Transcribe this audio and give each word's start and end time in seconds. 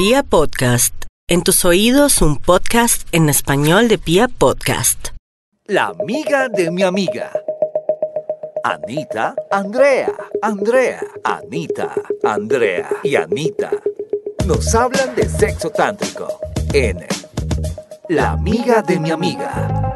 Pia 0.00 0.22
Podcast, 0.22 0.94
en 1.28 1.42
tus 1.42 1.66
oídos 1.66 2.22
un 2.22 2.38
podcast 2.38 3.06
en 3.12 3.28
español 3.28 3.86
de 3.88 3.98
Pia 3.98 4.28
Podcast. 4.28 5.08
La 5.66 5.88
amiga 5.88 6.48
de 6.48 6.70
mi 6.70 6.82
amiga. 6.82 7.30
Anita, 8.64 9.34
Andrea, 9.50 10.10
Andrea, 10.40 11.02
Anita, 11.22 11.92
Andrea 12.22 12.88
y 13.02 13.14
Anita. 13.14 13.72
Nos 14.46 14.74
hablan 14.74 15.14
de 15.16 15.28
sexo 15.28 15.68
tántrico 15.68 16.40
en 16.72 17.04
La 18.08 18.30
amiga 18.30 18.80
de 18.80 18.98
mi 18.98 19.10
amiga. 19.10 19.89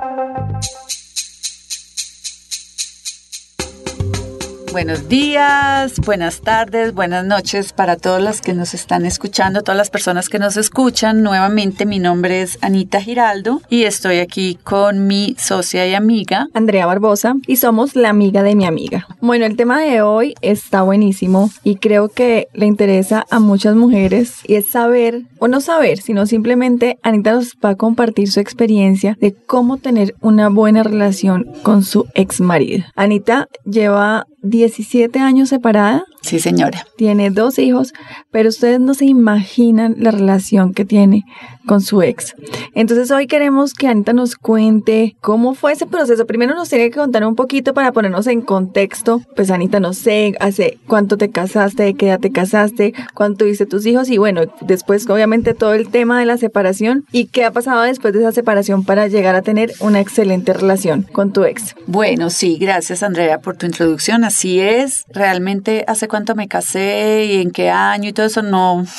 Buenos 4.75 5.09
días, 5.09 6.01
buenas 6.01 6.41
tardes, 6.41 6.95
buenas 6.95 7.25
noches 7.25 7.73
para 7.73 7.95
todas 7.95 8.21
las 8.21 8.41
que 8.41 8.55
nos 8.55 8.75
están 8.75 9.07
escuchando, 9.07 9.63
todas 9.63 9.77
las 9.77 9.89
personas 9.89 10.29
que 10.29 10.41
nos 10.41 10.57
escuchan. 10.57 11.23
Nuevamente 11.23 11.87
mi 11.87 12.01
nombre 12.01 12.43
es 12.43 12.59
Anita 12.61 13.01
Giraldo 13.01 13.63
y 13.71 13.85
estoy 13.85 14.19
aquí 14.19 14.59
con 14.65 15.07
mi 15.07 15.37
socia 15.39 15.87
y 15.87 15.95
amiga 15.95 16.49
Andrea 16.55 16.87
Barbosa 16.87 17.37
y 17.47 17.55
somos 17.55 17.95
la 17.95 18.09
amiga 18.09 18.43
de 18.43 18.57
mi 18.57 18.67
amiga. 18.67 19.07
Bueno, 19.21 19.47
el 19.47 19.57
tema 19.57 19.81
de 19.81 20.03
hoy 20.03 20.35
está 20.41 20.83
buenísimo 20.83 21.51
y 21.63 21.77
creo 21.77 22.09
que 22.09 22.49
le 22.53 22.67
interesa 22.67 23.25
a 23.31 23.39
muchas 23.39 23.77
mujeres 23.77 24.41
y 24.45 24.57
es 24.57 24.67
saber, 24.67 25.23
o 25.39 25.47
no 25.47 25.61
saber, 25.61 25.99
sino 25.99 26.27
simplemente 26.27 26.99
Anita 27.05 27.35
nos 27.35 27.57
va 27.65 27.71
a 27.71 27.77
compartir 27.77 28.29
su 28.29 28.41
experiencia 28.41 29.17
de 29.21 29.35
cómo 29.35 29.77
tener 29.77 30.17
una 30.21 30.49
buena 30.49 30.83
relación 30.83 31.47
con 31.63 31.85
su 31.85 32.09
ex 32.17 32.41
marido. 32.41 32.85
Anita 32.97 33.47
lleva 33.65 34.27
17 34.45 35.19
años 35.19 35.49
separada. 35.49 36.05
Sí, 36.21 36.39
señora. 36.39 36.87
Tiene 36.97 37.31
dos 37.31 37.59
hijos, 37.59 37.93
pero 38.31 38.49
ustedes 38.49 38.81
no 38.81 38.95
se 38.95 39.05
imaginan 39.05 39.97
la 39.99 40.11
relación 40.11 40.73
que 40.73 40.85
tiene 40.85 41.25
con 41.67 41.81
su 41.81 42.03
ex. 42.03 42.35
Entonces 42.75 43.11
hoy 43.11 43.27
queremos 43.27 43.75
que 43.75 43.89
Anita 43.89 44.13
nos 44.13 44.37
cuente 44.37 45.17
cómo 45.21 45.55
fue 45.55 45.73
ese 45.73 45.87
proceso. 45.87 46.27
Primero 46.27 46.55
nos 46.55 46.69
tiene 46.69 46.91
que 46.91 46.99
contar 46.99 47.27
un 47.27 47.35
poquito 47.35 47.75
para 47.75 47.93
ponernos 47.93 48.27
en 48.27 48.43
contexto. 48.43 49.23
Pues 49.37 49.51
Anita, 49.51 49.81
no 49.81 49.93
sé, 49.93 50.35
hace 50.41 50.79
cuánto 50.87 51.17
te 51.17 51.31
casaste, 51.31 51.83
de 51.83 51.95
qué 51.95 52.09
edad 52.09 52.21
te 52.21 52.31
casaste, 52.31 52.95
cuánto 53.15 53.45
tuviste 53.45 53.67
tus 53.67 53.85
hijos 53.87 54.09
y 54.09 54.19
bueno, 54.19 54.43
después 54.61 55.09
obviamente 55.09 55.55
todo 55.55 55.75
el 55.75 55.89
tema 55.89 56.19
de 56.19 56.27
la 56.27 56.37
separación 56.37 57.05
y 57.13 57.27
qué 57.27 57.45
ha 57.45 57.51
pasado 57.51 57.83
después 57.83 58.15
de 58.15 58.21
esa 58.21 58.33
separación 58.33 58.85
para 58.85 59.09
llegar 59.09 59.35
a 59.35 59.43
tener 59.43 59.73
una 59.81 60.01
excelente 60.01 60.53
relación 60.53 61.03
con 61.03 61.33
tu 61.33 61.45
ex. 61.45 61.75
Bueno, 61.87 62.31
sí, 62.31 62.59
gracias 62.59 63.03
Andrea 63.03 63.41
por 63.41 63.57
tu 63.57 63.67
introducción. 63.67 64.25
Así 64.35 64.59
es, 64.59 65.05
realmente 65.11 65.85
hace 65.87 66.09
cuánto 66.09 66.35
me 66.35 66.49
casé 66.49 67.25
y 67.27 67.41
en 67.41 67.53
qué 67.53 67.71
año 67.71 68.09
y 68.09 68.13
todo 68.13 68.27
eso 68.27 68.43
no... 68.43 68.85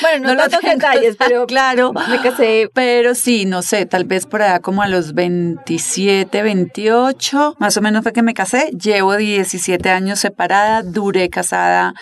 Bueno, 0.00 0.28
no, 0.34 0.34
lo 0.34 0.40
tantos 0.48 0.62
detalles, 0.62 1.16
pero 1.16 1.46
claro, 1.46 1.92
me 1.92 2.20
casé. 2.20 2.68
Pero 2.74 3.14
sí, 3.14 3.46
no 3.46 3.62
sé, 3.62 3.86
tal 3.86 4.04
vez 4.04 4.26
por 4.26 4.42
allá 4.42 4.58
como 4.58 4.82
a 4.82 4.88
los 4.88 5.14
27, 5.14 6.42
28, 6.42 7.54
más 7.58 7.76
o 7.76 7.80
menos 7.80 8.02
fue 8.02 8.12
que 8.12 8.22
me 8.22 8.34
casé. 8.34 8.70
Llevo 8.72 9.16
17 9.16 9.88
años 9.90 10.18
separada, 10.18 10.82
duré 10.82 11.30
casada 11.30 11.94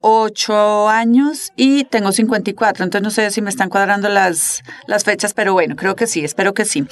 8 0.00 0.88
años 0.88 1.52
y 1.56 1.84
tengo 1.84 2.12
54, 2.12 2.84
entonces 2.84 3.02
no 3.02 3.10
sé 3.10 3.30
si 3.30 3.42
me 3.42 3.50
están 3.50 3.68
cuadrando 3.68 4.08
las, 4.08 4.62
las 4.86 5.04
fechas, 5.04 5.34
pero 5.34 5.52
bueno, 5.52 5.76
creo 5.76 5.96
que 5.96 6.06
sí, 6.06 6.24
espero 6.24 6.54
que 6.54 6.64
sí. 6.64 6.86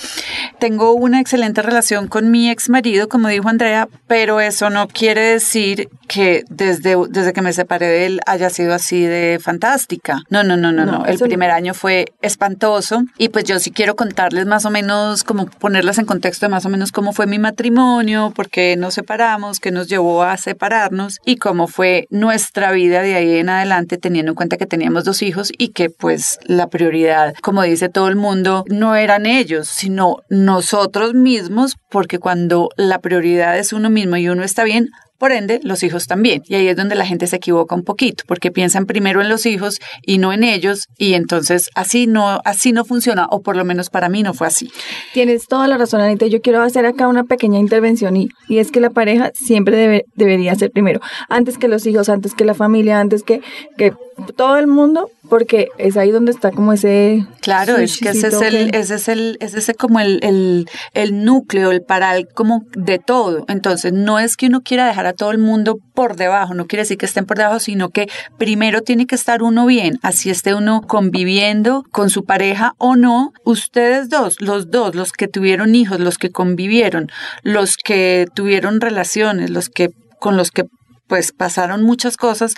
Tengo 0.59 0.93
una 0.93 1.21
excelente 1.21 1.62
relación 1.62 2.09
con 2.09 2.31
mi 2.31 2.51
ex 2.51 2.69
marido, 2.69 3.09
como 3.09 3.29
dijo 3.29 3.49
Andrea, 3.49 3.89
pero 4.07 4.41
eso 4.41 4.71
no 4.71 4.89
quiere 4.89 5.21
decir 5.23 5.89
que 6.09 6.45
desde, 6.49 6.97
desde 7.09 7.33
que 7.33 7.43
me 7.43 7.53
separé 7.53 7.87
de 7.87 8.07
él 8.07 8.21
haya 8.27 8.51
sido 8.51 8.75
así 8.75 9.03
de 9.03 9.39
fantástica. 9.43 10.23
No, 10.31 10.45
no, 10.45 10.57
no, 10.57 10.73
no, 10.73 10.84
no. 10.84 10.99
No, 11.01 11.07
El 11.07 11.15
eso 11.15 11.25
no. 11.25 11.29
primer 11.29 11.51
año 11.51 11.75
fue 11.75 12.07
espantoso 12.23 13.03
y 13.19 13.29
pues 13.29 13.45
yo 13.45 13.59
sí 13.59 13.71
quiero 13.71 13.97
contarles 13.97 14.47
más 14.47 14.65
o 14.65 14.71
menos, 14.71 15.25
como 15.25 15.47
ponerlas 15.47 15.99
en 15.99 16.07
contexto 16.07 16.47
de 16.47 16.51
más 16.51 16.65
o 16.65 16.69
menos 16.69 16.93
cómo 16.93 17.12
fue 17.12 17.27
mi 17.27 17.38
matrimonio, 17.38 18.33
por 18.34 18.49
qué 18.49 18.77
nos 18.77 18.94
separamos, 18.94 19.61
qué 19.61 19.71
nos 19.71 19.88
llevó 19.88 20.23
a 20.23 20.37
separarnos 20.37 21.19
y 21.25 21.37
cómo 21.37 21.67
fue 21.67 22.06
nuestra 22.11 22.71
vida 22.73 22.96
de 23.03 23.15
ahí 23.15 23.37
en 23.37 23.49
adelante 23.49 23.99
teniendo 23.99 24.33
en 24.33 24.37
cuenta 24.37 24.57
que 24.57 24.67
teníamos 24.67 25.05
dos 25.05 25.23
hijos 25.23 25.53
y 25.57 25.69
que 25.69 25.91
pues 25.91 26.39
la 26.45 26.69
prioridad, 26.69 27.34
como 27.43 27.62
dice 27.62 27.89
todo 27.89 28.09
el 28.09 28.17
mundo, 28.17 28.65
no 28.69 28.97
eran 28.97 29.27
ellos, 29.27 29.69
sino 29.69 30.17
nosotros 30.29 31.15
mismos, 31.15 31.77
porque 31.91 32.19
cuando 32.19 32.71
la 32.77 33.01
prioridad 33.01 33.59
es 33.59 33.73
uno 33.73 33.91
mismo 33.91 34.17
y 34.17 34.29
uno 34.29 34.43
está 34.45 34.65
bien, 34.65 34.89
por 35.19 35.32
ende, 35.32 35.60
los 35.62 35.82
hijos 35.82 36.06
también. 36.06 36.43
Y 36.47 36.54
ahí 36.54 36.69
es 36.69 36.77
donde 36.77 36.94
la 36.94 37.06
gente 37.06 37.27
se 37.27 37.37
equivoca 37.37 37.75
un 37.75 37.82
poquito, 37.82 38.25
porque 38.27 38.50
piensan 38.50 38.87
primero 38.87 39.21
en 39.21 39.28
los 39.28 39.47
hijos 39.47 39.78
y 40.03 40.19
no 40.19 40.32
en 40.32 40.44
ellos, 40.44 40.87
y 40.97 41.15
entonces 41.15 41.69
así 41.75 42.06
no, 42.06 42.41
así 42.44 42.72
no 42.72 42.84
funciona, 42.84 43.26
o 43.31 43.41
por 43.41 43.56
lo 43.56 43.65
menos 43.65 43.91
para 43.91 44.09
mí 44.09 44.22
no 44.22 44.34
fue 44.34 44.47
así. 44.47 44.71
Tienes 45.12 45.47
toda 45.47 45.69
la 45.69 45.78
razón, 45.78 46.00
Anita. 46.00 46.26
Yo 46.26 46.41
quiero 46.41 46.62
hacer 46.62 46.87
acá 46.87 47.09
una 47.09 47.25
pequeña 47.25 47.59
intervención 47.59 48.16
y, 48.16 48.28
y 48.49 48.59
es 48.59 48.71
que 48.71 48.81
la 48.81 48.91
pareja 48.91 49.31
siempre 49.34 49.76
debe, 49.76 50.05
debería 50.15 50.55
ser 50.55 50.71
primero, 50.71 51.00
antes 51.28 51.59
que 51.59 51.69
los 51.69 51.87
hijos, 51.87 52.09
antes 52.09 52.34
que 52.34 52.44
la 52.44 52.55
familia, 52.55 53.00
antes 53.00 53.22
que, 53.22 53.41
que 53.76 53.93
todo 54.37 54.56
el 54.56 54.66
mundo, 54.66 55.10
porque 55.28 55.69
es 55.78 55.97
ahí 55.97 56.10
donde 56.10 56.32
está 56.32 56.50
como 56.50 56.72
ese... 56.72 57.27
Claro, 57.41 57.77
es 57.77 57.99
que 57.99 58.09
ese 58.09 58.28
es 58.28 58.41
el, 58.41 58.71
que- 58.71 58.78
ese 58.78 58.94
es 58.94 59.09
el, 59.09 59.37
ese 59.41 59.59
es 59.59 59.72
como 59.78 60.00
el, 60.00 60.21
el, 60.22 60.69
el 60.94 61.25
núcleo, 61.25 61.71
el 61.71 61.82
paral 61.82 62.26
como 62.34 62.62
de 62.75 62.99
todo. 62.99 63.44
Entonces, 63.49 63.93
no 63.93 64.19
es 64.19 64.37
que 64.37 64.47
uno 64.47 64.62
quiera 64.62 64.87
dejar 64.87 65.06
a 65.06 65.12
todo 65.12 65.31
el 65.32 65.38
mundo 65.38 65.78
por 65.94 66.16
debajo, 66.16 66.55
no 66.55 66.66
quiere 66.66 66.82
decir 66.82 66.97
que 66.99 67.06
estén 67.06 67.26
por 67.26 67.37
debajo, 67.37 67.59
sino 67.60 67.91
que 67.91 68.09
primero 68.38 68.81
tiene 68.82 69.06
que 69.06 69.15
estar 69.15 69.43
uno 69.43 69.66
bien, 69.66 69.99
así 70.03 70.31
esté 70.31 70.55
uno 70.55 70.81
conviviendo 70.87 71.84
con 71.93 72.09
su 72.10 72.25
pareja 72.25 72.72
o 72.78 72.97
no. 72.97 73.32
Ustedes 73.44 74.09
dos, 74.09 74.41
los 74.41 74.71
dos, 74.71 74.94
los 74.94 75.12
que 75.12 75.28
tuvieron 75.28 75.75
hijos, 75.75 76.00
los 76.00 76.19
que 76.19 76.31
convivieron, 76.31 77.09
los 77.43 77.76
que 77.76 78.26
tuvieron 78.34 78.81
relaciones, 78.81 79.50
los 79.50 79.69
que 79.69 79.91
con 80.21 80.37
los 80.37 80.50
que 80.50 80.65
pues 81.06 81.32
pasaron 81.32 81.82
muchas 81.84 82.16
cosas, 82.16 82.55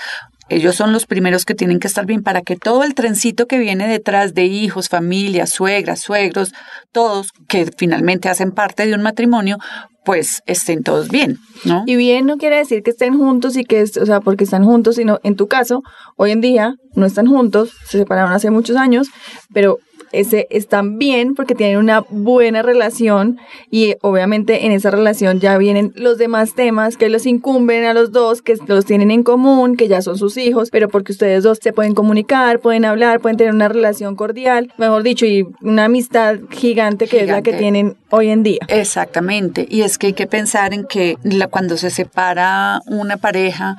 ellos 0.49 0.75
son 0.75 0.93
los 0.93 1.07
primeros 1.07 1.45
que 1.45 1.55
tienen 1.55 1.79
que 1.79 1.87
estar 1.89 2.07
bien 2.07 2.23
para 2.23 2.43
que 2.43 2.57
todo 2.57 2.85
el 2.85 2.95
trencito 2.95 3.47
que 3.47 3.59
viene 3.59 3.87
detrás 3.87 4.35
de 4.35 4.45
hijos, 4.45 4.89
familias, 4.89 5.51
suegras, 5.51 6.01
suegros, 6.01 6.53
todos 6.93 7.33
que 7.49 7.71
finalmente 7.77 8.29
hacen 8.29 8.53
parte 8.53 8.87
de 8.87 8.95
un 8.95 9.03
matrimonio, 9.03 9.59
pues 10.05 10.43
estén 10.47 10.83
todos 10.83 11.11
bien, 11.11 11.37
¿no? 11.65 11.85
Y 11.87 11.97
bien 11.97 12.25
no 12.25 12.39
quiere 12.39 12.57
decir 12.57 12.83
que 12.83 12.93
estén 12.93 13.19
juntos 13.19 13.57
y 13.59 13.65
que, 13.65 13.83
o 13.83 14.07
sea, 14.07 14.21
porque 14.21 14.45
están 14.45 14.65
juntos, 14.65 14.97
sino 14.97 15.19
en 15.23 15.37
tu 15.37 15.49
caso, 15.49 15.83
hoy 16.17 16.31
en 16.31 16.41
día 16.41 16.75
no 16.95 17.05
están 17.05 17.27
juntos, 17.27 17.73
se 17.87 17.99
separaron 17.99 18.33
hace 18.33 18.51
muchos 18.51 18.77
años, 18.77 19.09
pero 19.53 19.79
ese 20.13 20.47
están 20.51 20.99
bien 20.99 21.35
porque 21.35 21.55
tienen 21.55 21.79
una 21.79 22.05
buena 22.11 22.63
relación 22.63 23.39
y 23.71 23.95
obviamente 24.01 24.67
en 24.67 24.73
esa 24.73 24.91
relación 24.91 25.41
ya 25.41 25.59
vienen 25.59 25.93
los 25.97 26.19
demás 26.19 26.55
temas 26.55 26.97
que 26.97 27.09
los 27.09 27.27
incumben 27.27 27.85
a 27.85 27.95
los 27.95 28.13
dos, 28.13 28.43
que 28.43 28.57
los 28.67 28.85
tienen 28.85 29.11
en 29.11 29.23
común, 29.23 29.77
que 29.77 29.89
ya 29.89 30.03
son 30.03 30.19
sus 30.19 30.37
hijos, 30.37 30.71
pero 30.71 30.89
porque 30.89 31.13
ustedes 31.13 31.43
dos 31.43 31.59
se 31.63 31.73
pueden 31.73 31.95
comunicar, 31.95 32.61
pueden 32.61 32.85
hablar, 32.85 33.21
pueden 33.21 33.37
tener 33.37 33.53
una 33.55 33.69
relación 33.69 34.17
cordial, 34.17 34.73
mejor 34.79 35.03
dicho, 35.03 35.27
y 35.27 35.47
una 35.63 35.85
amistad 35.87 36.37
gigante 36.51 37.07
que 37.07 37.23
es 37.23 37.29
la 37.29 37.43
que 37.43 37.53
tienen 37.53 37.97
hoy 38.11 38.29
en 38.29 38.43
día. 38.43 38.61
Exactamente. 38.69 39.67
Y 39.69 39.83
es 39.83 39.99
que 39.99 40.09
hay 40.09 40.13
que 40.15 40.27
pensar 40.27 40.73
en 40.75 40.85
que 40.87 41.17
la- 41.23 41.49
cuando 41.49 41.77
se 41.77 41.91
separa 41.91 42.81
una 42.87 43.17
pareja, 43.17 43.77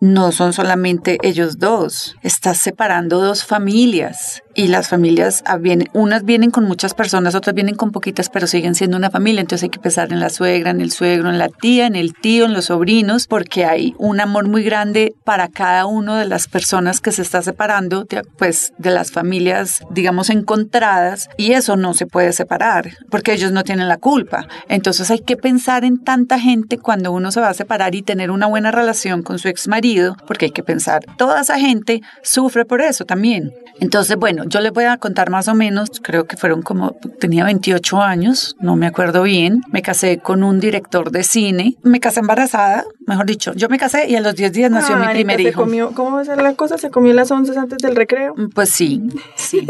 no 0.00 0.32
son 0.32 0.52
solamente 0.54 1.18
ellos 1.22 1.58
dos. 1.58 2.16
Estás 2.22 2.56
separando 2.58 3.20
dos 3.20 3.44
familias. 3.44 4.42
Y 4.54 4.66
las 4.66 4.88
familias, 4.88 5.42
ah, 5.46 5.56
vienen, 5.56 5.88
unas 5.92 6.24
vienen 6.24 6.50
con 6.50 6.64
muchas 6.64 6.94
personas, 6.94 7.34
otras 7.34 7.54
vienen 7.54 7.76
con 7.76 7.92
poquitas, 7.92 8.28
pero 8.28 8.46
siguen 8.46 8.74
siendo 8.74 8.96
una 8.96 9.10
familia. 9.10 9.40
Entonces 9.40 9.64
hay 9.64 9.70
que 9.70 9.78
pensar 9.78 10.12
en 10.12 10.20
la 10.20 10.28
suegra, 10.28 10.70
en 10.70 10.80
el 10.80 10.90
suegro, 10.90 11.30
en 11.30 11.38
la 11.38 11.48
tía, 11.48 11.86
en 11.86 11.94
el 11.94 12.14
tío, 12.14 12.46
en 12.46 12.52
los 12.52 12.66
sobrinos, 12.66 13.26
porque 13.26 13.64
hay 13.64 13.94
un 13.98 14.20
amor 14.20 14.48
muy 14.48 14.64
grande 14.64 15.14
para 15.24 15.48
cada 15.48 15.86
una 15.86 16.18
de 16.18 16.26
las 16.26 16.48
personas 16.48 17.00
que 17.00 17.12
se 17.12 17.22
está 17.22 17.42
separando, 17.42 18.06
pues 18.38 18.72
de 18.78 18.90
las 18.90 19.12
familias, 19.12 19.82
digamos, 19.90 20.30
encontradas. 20.30 21.28
Y 21.36 21.52
eso 21.52 21.76
no 21.76 21.94
se 21.94 22.06
puede 22.06 22.32
separar, 22.32 22.90
porque 23.08 23.32
ellos 23.32 23.52
no 23.52 23.64
tienen 23.64 23.88
la 23.88 23.98
culpa. 23.98 24.46
Entonces 24.68 25.10
hay 25.10 25.20
que 25.20 25.36
pensar 25.36 25.84
en 25.84 26.02
tanta 26.02 26.40
gente 26.40 26.78
cuando 26.78 27.12
uno 27.12 27.30
se 27.30 27.40
va 27.40 27.50
a 27.50 27.54
separar 27.54 27.94
y 27.94 28.02
tener 28.02 28.30
una 28.30 28.46
buena 28.46 28.70
relación 28.70 29.22
con 29.22 29.38
su 29.38 29.48
ex 29.48 29.68
marido, 29.68 30.16
porque 30.26 30.46
hay 30.46 30.52
que 30.52 30.62
pensar, 30.62 31.04
toda 31.16 31.40
esa 31.40 31.58
gente 31.58 32.00
sufre 32.22 32.64
por 32.64 32.80
eso 32.80 33.04
también. 33.04 33.52
Entonces, 33.80 34.16
bueno, 34.16 34.39
yo 34.46 34.60
les 34.60 34.72
voy 34.72 34.84
a 34.84 34.96
contar 34.96 35.30
más 35.30 35.48
o 35.48 35.54
menos, 35.54 35.88
creo 36.02 36.26
que 36.26 36.36
fueron 36.36 36.62
como, 36.62 36.92
tenía 37.18 37.44
28 37.44 38.00
años, 38.02 38.56
no 38.60 38.76
me 38.76 38.86
acuerdo 38.86 39.22
bien, 39.22 39.62
me 39.72 39.82
casé 39.82 40.18
con 40.18 40.42
un 40.42 40.60
director 40.60 41.10
de 41.10 41.22
cine, 41.24 41.76
me 41.82 42.00
casé 42.00 42.20
embarazada, 42.20 42.84
mejor 43.06 43.26
dicho, 43.26 43.52
yo 43.54 43.68
me 43.68 43.78
casé 43.78 44.08
y 44.08 44.16
a 44.16 44.20
los 44.20 44.34
10 44.34 44.52
días 44.52 44.70
nació 44.70 44.96
Ah, 44.96 45.06
mi 45.08 45.12
primer 45.14 45.36
se 45.36 45.48
hijo. 45.48 45.62
comió- 45.62 45.92
¿Cómo 45.94 46.16
va 46.16 46.22
a 46.22 46.24
ser 46.24 46.40
la 46.42 46.54
cosa? 46.54 46.78
¿Se 46.78 46.90
comió 46.90 47.12
las 47.12 47.30
once 47.30 47.56
antes 47.58 47.78
del 47.78 47.96
recreo? 47.96 48.34
Pues 48.54 48.70
sí, 48.70 49.02
sí. 49.36 49.66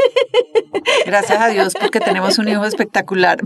Gracias 1.06 1.40
a 1.40 1.48
Dios 1.48 1.74
porque 1.80 2.00
tenemos 2.00 2.38
un 2.38 2.48
hijo 2.48 2.64
espectacular. 2.64 3.38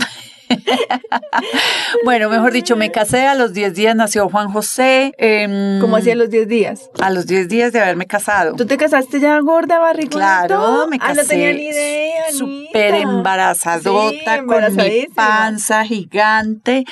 bueno, 2.04 2.28
mejor 2.28 2.52
dicho, 2.52 2.76
me 2.76 2.90
casé, 2.90 3.26
a 3.26 3.34
los 3.34 3.52
10 3.52 3.74
días 3.74 3.96
nació 3.96 4.28
Juan 4.28 4.52
José. 4.52 5.12
Eh, 5.18 5.78
¿Cómo 5.80 5.96
hacía 5.96 6.14
los 6.14 6.30
10 6.30 6.48
días? 6.48 6.90
A 7.00 7.10
los 7.10 7.26
10 7.26 7.48
días 7.48 7.72
de 7.72 7.80
haberme 7.80 8.06
casado. 8.06 8.54
¿Tú 8.56 8.66
te 8.66 8.76
casaste 8.76 9.20
ya 9.20 9.38
gorda, 9.40 9.78
barrigona? 9.78 10.46
Claro, 10.46 10.86
me 10.88 10.96
Ah, 11.00 11.08
casé 11.08 11.22
no 11.22 11.28
tenía 11.28 11.52
ni 11.52 11.68
idea, 11.68 12.32
súper 12.32 12.94
embarazadota, 12.94 14.36
Sí, 14.38 14.46
con 14.46 14.76
mi 14.76 15.06
panza 15.14 15.84
gigante. 15.84 16.84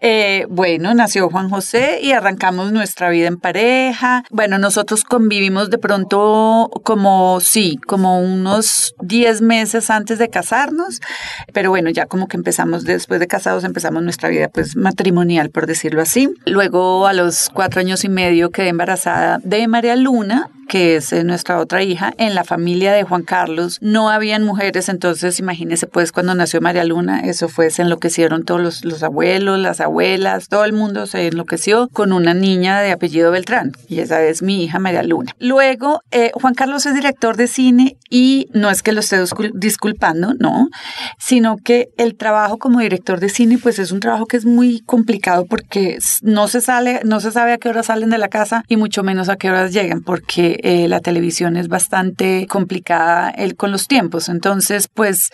Eh, 0.00 0.46
bueno, 0.48 0.94
nació 0.94 1.28
Juan 1.30 1.50
José 1.50 2.00
y 2.02 2.12
arrancamos 2.12 2.72
nuestra 2.72 3.10
vida 3.10 3.28
en 3.28 3.38
pareja. 3.38 4.24
Bueno, 4.30 4.58
nosotros 4.58 5.04
convivimos 5.04 5.70
de 5.70 5.78
pronto 5.78 6.70
como, 6.84 7.40
sí, 7.40 7.78
como 7.86 8.20
unos 8.20 8.94
10 9.00 9.42
meses 9.42 9.90
antes 9.90 10.18
de 10.18 10.28
casarnos, 10.28 11.00
pero 11.52 11.70
bueno, 11.70 11.90
ya 11.90 12.06
como 12.06 12.28
que 12.28 12.36
empezamos, 12.36 12.84
después 13.00 13.20
de 13.20 13.26
casados, 13.26 13.64
empezamos 13.64 14.02
nuestra 14.02 14.28
vida 14.28 14.48
pues 14.48 14.76
matrimonial, 14.76 15.50
por 15.50 15.66
decirlo 15.66 16.02
así. 16.02 16.30
Luego 16.46 17.06
a 17.06 17.12
los 17.12 17.50
cuatro 17.52 17.80
años 17.80 18.04
y 18.04 18.08
medio 18.08 18.50
quedé 18.50 18.68
embarazada 18.68 19.40
de 19.42 19.66
María 19.68 19.96
Luna, 19.96 20.50
que 20.70 20.94
es 20.94 21.12
eh, 21.12 21.24
nuestra 21.24 21.58
otra 21.58 21.82
hija, 21.82 22.14
en 22.16 22.36
la 22.36 22.44
familia 22.44 22.92
de 22.92 23.02
Juan 23.02 23.22
Carlos 23.24 23.78
no 23.80 24.08
habían 24.08 24.44
mujeres, 24.44 24.88
entonces 24.88 25.40
imagínese 25.40 25.88
pues 25.88 26.12
cuando 26.12 26.32
nació 26.36 26.60
María 26.60 26.84
Luna, 26.84 27.22
eso 27.22 27.48
fue, 27.48 27.70
se 27.70 27.82
enloquecieron 27.82 28.44
todos 28.44 28.60
los, 28.60 28.84
los 28.84 29.02
abuelos, 29.02 29.58
las 29.58 29.80
abuelas, 29.80 30.46
todo 30.48 30.64
el 30.64 30.72
mundo 30.72 31.06
se 31.06 31.26
enloqueció 31.26 31.88
con 31.88 32.12
una 32.12 32.34
niña 32.34 32.80
de 32.82 32.92
apellido 32.92 33.32
Beltrán, 33.32 33.72
y 33.88 33.98
esa 33.98 34.22
es 34.22 34.42
mi 34.42 34.62
hija 34.62 34.78
María 34.78 35.02
Luna. 35.02 35.32
Luego, 35.40 36.02
eh, 36.12 36.30
Juan 36.34 36.54
Carlos 36.54 36.86
es 36.86 36.94
director 36.94 37.36
de 37.36 37.48
cine 37.48 37.96
y 38.08 38.48
no 38.54 38.70
es 38.70 38.84
que 38.84 38.92
lo 38.92 39.00
esté 39.00 39.20
discul- 39.20 39.50
disculpando, 39.54 40.34
no, 40.38 40.68
sino 41.18 41.56
que 41.56 41.88
el 41.96 42.14
trabajo 42.14 42.58
como 42.58 42.78
director 42.78 43.18
de 43.18 43.28
cine 43.28 43.58
pues 43.58 43.80
es 43.80 43.90
un 43.90 43.98
trabajo 43.98 44.26
que 44.26 44.36
es 44.36 44.44
muy 44.44 44.80
complicado 44.86 45.46
porque 45.46 45.98
no 46.22 46.46
se 46.46 46.60
sale, 46.60 47.00
no 47.04 47.18
se 47.18 47.32
sabe 47.32 47.54
a 47.54 47.58
qué 47.58 47.68
horas 47.68 47.86
salen 47.86 48.10
de 48.10 48.18
la 48.18 48.28
casa 48.28 48.62
y 48.68 48.76
mucho 48.76 49.02
menos 49.02 49.28
a 49.28 49.34
qué 49.36 49.50
horas 49.50 49.72
llegan 49.72 50.02
porque 50.02 50.59
eh, 50.62 50.88
la 50.88 51.00
televisión 51.00 51.56
es 51.56 51.68
bastante 51.68 52.46
complicada 52.48 53.30
el, 53.30 53.56
con 53.56 53.72
los 53.72 53.86
tiempos. 53.86 54.28
Entonces 54.28 54.88
pues 54.88 55.30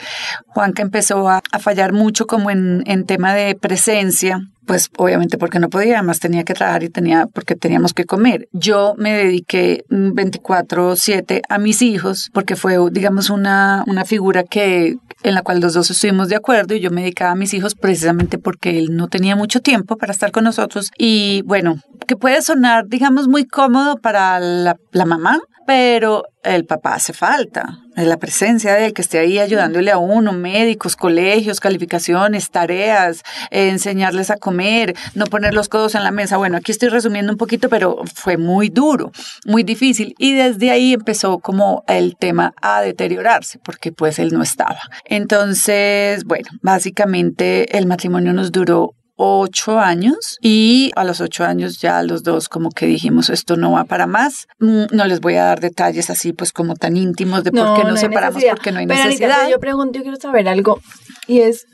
Juanca 0.47 0.83
empezó 0.83 1.29
a, 1.29 1.43
a 1.51 1.59
fallar 1.59 1.93
mucho 1.93 2.27
como 2.27 2.51
en, 2.51 2.83
en 2.87 3.05
tema 3.05 3.35
de 3.35 3.55
presencia 3.55 4.41
pues 4.67 4.91
obviamente 4.97 5.39
porque 5.39 5.59
no 5.59 5.71
podía, 5.71 5.99
además 5.99 6.21
tenía 6.21 6.45
que 6.45 6.55
trabajar 6.55 6.83
y 6.83 6.89
tenía 6.89 7.27
porque 7.33 7.55
teníamos 7.55 7.95
que 7.95 8.05
comer. 8.05 8.49
Yo 8.53 8.95
me 8.99 9.13
dediqué 9.13 9.85
mm, 9.89 10.11
24/7 10.13 11.43
a 11.49 11.59
mis 11.59 11.83
hijos 11.83 12.31
porque 12.33 12.57
fue 12.57 12.77
digamos 12.91 13.31
una 13.31 13.85
una 13.87 14.05
figura 14.05 14.45
que 14.45 14.97
en 15.23 15.35
la 15.35 15.43
cual 15.43 15.61
los 15.61 15.75
dos 15.75 15.91
estuvimos 15.91 16.29
de 16.29 16.37
acuerdo 16.37 16.75
y 16.75 16.81
yo 16.81 16.91
me 16.91 17.03
dedicaba 17.03 17.33
a 17.33 17.37
mis 17.37 17.55
hijos 17.55 17.75
precisamente 17.75 18.39
porque 18.39 18.79
él 18.79 18.97
no 18.97 19.09
tenía 19.09 19.37
mucho 19.37 19.61
tiempo 19.61 19.97
para 19.97 20.13
estar 20.13 20.31
con 20.31 20.45
nosotros 20.45 20.91
y 20.99 21.43
bueno, 21.47 21.77
que 22.07 22.17
puede 22.17 22.43
sonar 22.43 22.87
digamos 22.89 23.29
muy 23.29 23.45
cómodo 23.45 23.97
para 23.97 24.39
la, 24.41 24.77
la 24.93 25.05
mamá, 25.05 25.41
pero 25.67 26.25
el 26.43 26.65
papá 26.65 26.95
hace 26.95 27.13
falta, 27.13 27.81
la 27.97 28.19
presencia 28.19 28.75
de 28.75 28.87
él 28.87 28.93
que 28.93 29.03
esté 29.03 29.19
ahí 29.19 29.39
ayudándole 29.39 29.91
a 29.91 29.99
uno, 29.99 30.33
médicos, 30.33 30.95
colegios, 30.95 31.61
calificaciones, 31.61 32.51
tareas, 32.51 33.23
enseñarles 33.51 34.31
a 34.31 34.37
comer, 34.37 34.95
no 35.15 35.27
poner 35.27 35.55
los 35.55 35.69
codos 35.69 35.95
en 35.97 36.05
la 36.05 36.13
mesa. 36.13 36.37
Bueno, 36.37 36.57
aquí 36.57 36.71
estoy 36.71 36.89
resumiendo 36.89 37.33
un 37.33 37.39
poquito, 37.39 37.69
pero 37.69 38.03
fue 38.15 38.37
muy 38.37 38.69
duro, 38.69 39.11
muy 39.45 39.65
difícil 39.65 40.15
y 40.19 40.35
desde 40.35 40.71
ahí 40.71 40.93
empezó 40.93 41.41
como 41.41 41.83
el 41.89 42.17
tema 42.17 42.55
a 42.63 42.81
deteriorarse 42.81 43.59
porque 43.59 43.91
pues 43.91 44.19
él 44.19 44.33
no 44.33 44.43
estaba. 44.43 44.79
Entonces, 45.05 46.25
bueno, 46.25 46.49
básicamente 46.63 47.77
el 47.77 47.87
matrimonio 47.87 48.33
nos 48.33 48.53
duró 48.53 48.95
ocho 49.17 49.79
años 49.81 50.37
y 50.43 50.93
a 50.95 51.05
los 51.05 51.21
ocho 51.21 51.45
años 51.45 51.81
ya 51.81 52.03
los 52.03 52.23
dos 52.23 52.49
como 52.49 52.71
que 52.71 52.87
dijimos 52.87 53.31
esto 53.31 53.57
no 53.57 53.73
va 53.73 53.85
para 53.85 54.07
más. 54.07 54.47
Mm, 54.59 54.85
No 54.93 55.07
les 55.07 55.21
voy 55.21 55.35
a 55.37 55.45
dar 55.45 55.61
detalles 55.61 56.11
así 56.11 56.33
pues 56.33 56.53
como 56.53 56.75
tan 56.77 56.97
íntimos 56.97 57.43
de 57.43 57.51
por 57.53 57.75
qué 57.77 57.85
nos 57.85 58.01
separamos 58.01 58.35
necesidad. 58.37 58.57
porque 58.57 58.73
no 58.73 58.79
hay 58.81 58.87
Pero, 58.87 59.05
necesidad. 59.05 59.49
yo 59.49 59.59
pregunto, 59.59 59.99
yo 59.99 60.03
quiero 60.03 60.19
saber 60.19 60.49
algo, 60.49 60.81
y 61.27 61.41
es, 61.41 61.65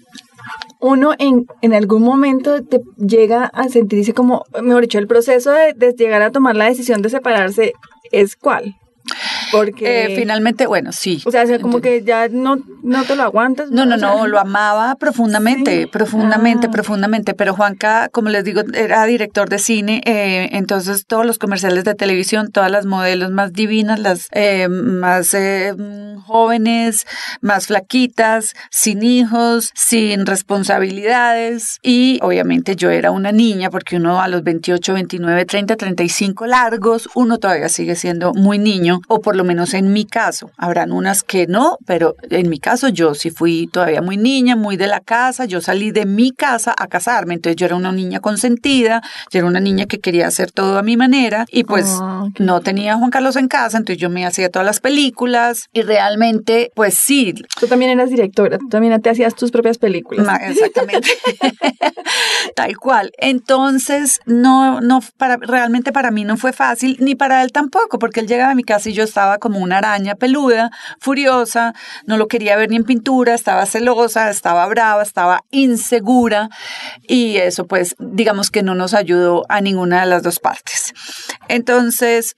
uno 0.81 1.13
en, 1.19 1.47
en 1.61 1.75
algún 1.75 2.03
momento 2.03 2.63
te 2.65 2.81
llega 2.97 3.45
a 3.47 3.69
sentirse 3.69 4.13
como, 4.15 4.45
mejor 4.63 4.83
dicho, 4.83 4.99
el 4.99 5.07
proceso 5.07 5.51
de, 5.51 5.73
de 5.75 5.93
llegar 5.93 6.23
a 6.23 6.31
tomar 6.31 6.57
la 6.57 6.67
decisión 6.67 7.03
de 7.03 7.11
separarse 7.11 7.73
es 8.13 8.37
cuál? 8.37 8.77
Porque, 9.53 10.07
Eh, 10.07 10.17
finalmente, 10.17 10.67
bueno, 10.67 10.91
sí. 10.93 11.23
o 11.25 11.31
sea, 11.31 11.45
o 11.45 11.47
sea, 11.47 11.61
como 11.61 11.81
que 11.81 12.03
ya 12.03 12.29
no, 12.29 12.57
no 12.83 13.05
te 13.05 13.15
lo 13.15 13.23
aguantas. 13.23 13.71
No, 13.71 13.85
no, 13.87 13.97
no, 13.97 14.27
lo 14.27 14.41
amaba 14.41 14.97
profundamente, 14.97 15.83
Sí. 15.83 15.87
profundamente, 15.87 16.67
Ah. 16.67 16.71
profundamente. 16.71 17.35
Pero 17.35 17.55
Juanca, 17.55 18.09
como 18.11 18.29
les 18.31 18.45
digo, 18.45 18.63
era 18.75 19.05
director 19.05 19.49
de 19.49 19.59
cine, 19.59 20.01
eh, 20.07 20.49
entonces 20.53 21.05
todos 21.07 21.25
los 21.27 21.39
comerciales 21.39 21.85
de 21.85 21.95
televisión, 21.95 22.51
todas 22.51 22.71
las 22.71 22.87
modelos 22.87 23.31
más 23.31 23.53
divinas, 23.53 23.99
las 24.01 24.29
eh, 24.33 24.69
más 24.69 25.35
eh, 25.35 25.75
mm, 25.77 26.21
jóvenes, 26.23 27.07
más 27.43 27.67
flaquitas, 27.67 28.55
sin 28.71 29.03
hijos, 29.03 29.71
sin 29.75 30.25
responsabilidades. 30.27 31.79
Y 31.83 32.19
obviamente 32.23 32.77
yo 32.77 32.91
era 32.91 33.11
una 33.11 33.33
niña, 33.33 33.71
porque 33.71 33.97
uno 33.97 34.21
a 34.21 34.29
los 34.29 34.43
28, 34.43 34.95
29, 34.95 35.45
30, 35.45 35.77
35 35.77 36.47
largos, 36.47 37.09
uno 37.15 37.39
todavía 37.39 37.69
sigue 37.69 37.95
siendo 37.97 38.33
muy 38.35 38.59
niño, 38.59 39.01
o 39.09 39.21
por 39.21 39.37
lo 39.37 39.42
menos 39.45 39.75
en 39.75 39.93
mi 39.93 40.05
caso. 40.05 40.51
Habrán 40.57 40.93
unas 40.93 41.23
que 41.23 41.47
no, 41.47 41.77
pero 41.87 42.15
en 42.31 42.49
mi 42.49 42.59
caso 42.59 42.89
yo 42.89 43.15
sí 43.15 43.31
fui 43.31 43.69
todavía 43.73 44.03
muy 44.03 44.17
niña, 44.17 44.57
muy 44.57 44.77
de 44.77 44.87
la 44.87 45.01
casa. 45.01 45.45
Yo 45.45 45.61
salí 45.61 45.91
de 45.91 46.07
mi 46.07 46.31
casa 46.33 46.75
a 46.77 46.87
casarme, 46.87 47.35
entonces 47.35 47.57
yo 47.57 47.67
era 47.67 47.77
una 47.77 47.93
niña 47.93 48.21
consentida, 48.21 49.03
yo 49.31 49.39
era 49.41 49.47
una 49.49 49.61
niña 49.61 49.87
que 49.87 49.99
quería 49.99 50.27
hacer 50.27 50.51
todo 50.53 50.79
a 50.79 50.83
mi 50.83 50.97
manera 50.97 51.45
y 51.51 51.65
pues 51.65 51.87
Ah, 52.01 52.25
ok. 52.29 52.41
no 52.41 52.61
tenía 52.61 52.95
a 52.95 52.97
Juan 52.99 53.11
Carlos 53.11 53.37
en 53.37 53.49
casa, 53.49 53.77
entonces 53.79 54.01
yo 54.01 54.11
me 54.11 54.25
hacía 54.27 54.49
todas 54.51 54.67
las 54.67 54.81
películas 54.81 55.67
y 55.73 55.83
realmente, 55.83 56.71
pues 56.75 56.95
sí, 56.95 57.35
Tú 57.61 57.67
también 57.67 57.91
eras 57.93 58.11
directora, 58.11 58.59
tú 58.59 58.69
también 58.69 59.01
te 59.01 59.11
hacías 59.11 59.35
tus 59.35 59.51
propias 59.51 59.79
películas. 59.79 60.27
Ma- 60.27 60.37
Exactamente. 60.37 61.09
Tal 62.57 62.77
cual. 62.77 63.11
Entonces, 63.19 64.21
no, 64.27 64.81
no, 64.81 65.01
para, 65.17 65.37
realmente 65.37 65.93
para 65.93 66.11
mí 66.11 66.25
no 66.25 66.37
fue 66.37 66.53
fácil, 66.53 66.97
ni 67.01 67.15
para 67.15 67.43
él 67.43 67.53
tampoco, 67.53 67.99
porque 67.99 68.21
él 68.21 68.27
llegaba 68.27 68.53
a 68.53 68.55
mi 68.55 68.65
casa 68.65 68.89
y 68.89 68.93
yo 68.93 69.05
estaba 69.05 69.32
como 69.39 69.59
una 69.59 69.79
araña 69.79 70.15
peluda, 70.15 70.71
furiosa, 70.99 71.75
no 72.07 72.17
lo 72.17 72.29
quería 72.29 72.57
ver 72.57 72.71
ni 72.71 72.77
en 72.77 72.85
pintura, 72.85 73.35
estaba 73.35 73.67
celosa, 73.67 74.31
estaba 74.31 74.67
brava, 74.67 75.03
estaba 75.03 75.45
insegura, 75.51 76.49
y 77.09 77.37
eso 77.37 77.67
pues, 77.67 77.95
digamos 77.99 78.51
que 78.51 78.63
no 78.63 78.75
nos 78.75 78.95
ayudó 78.95 79.45
a 79.49 79.61
ninguna 79.61 80.01
de 80.01 80.07
las 80.07 80.23
dos 80.23 80.39
partes. 80.39 80.93
Entonces, 81.49 82.35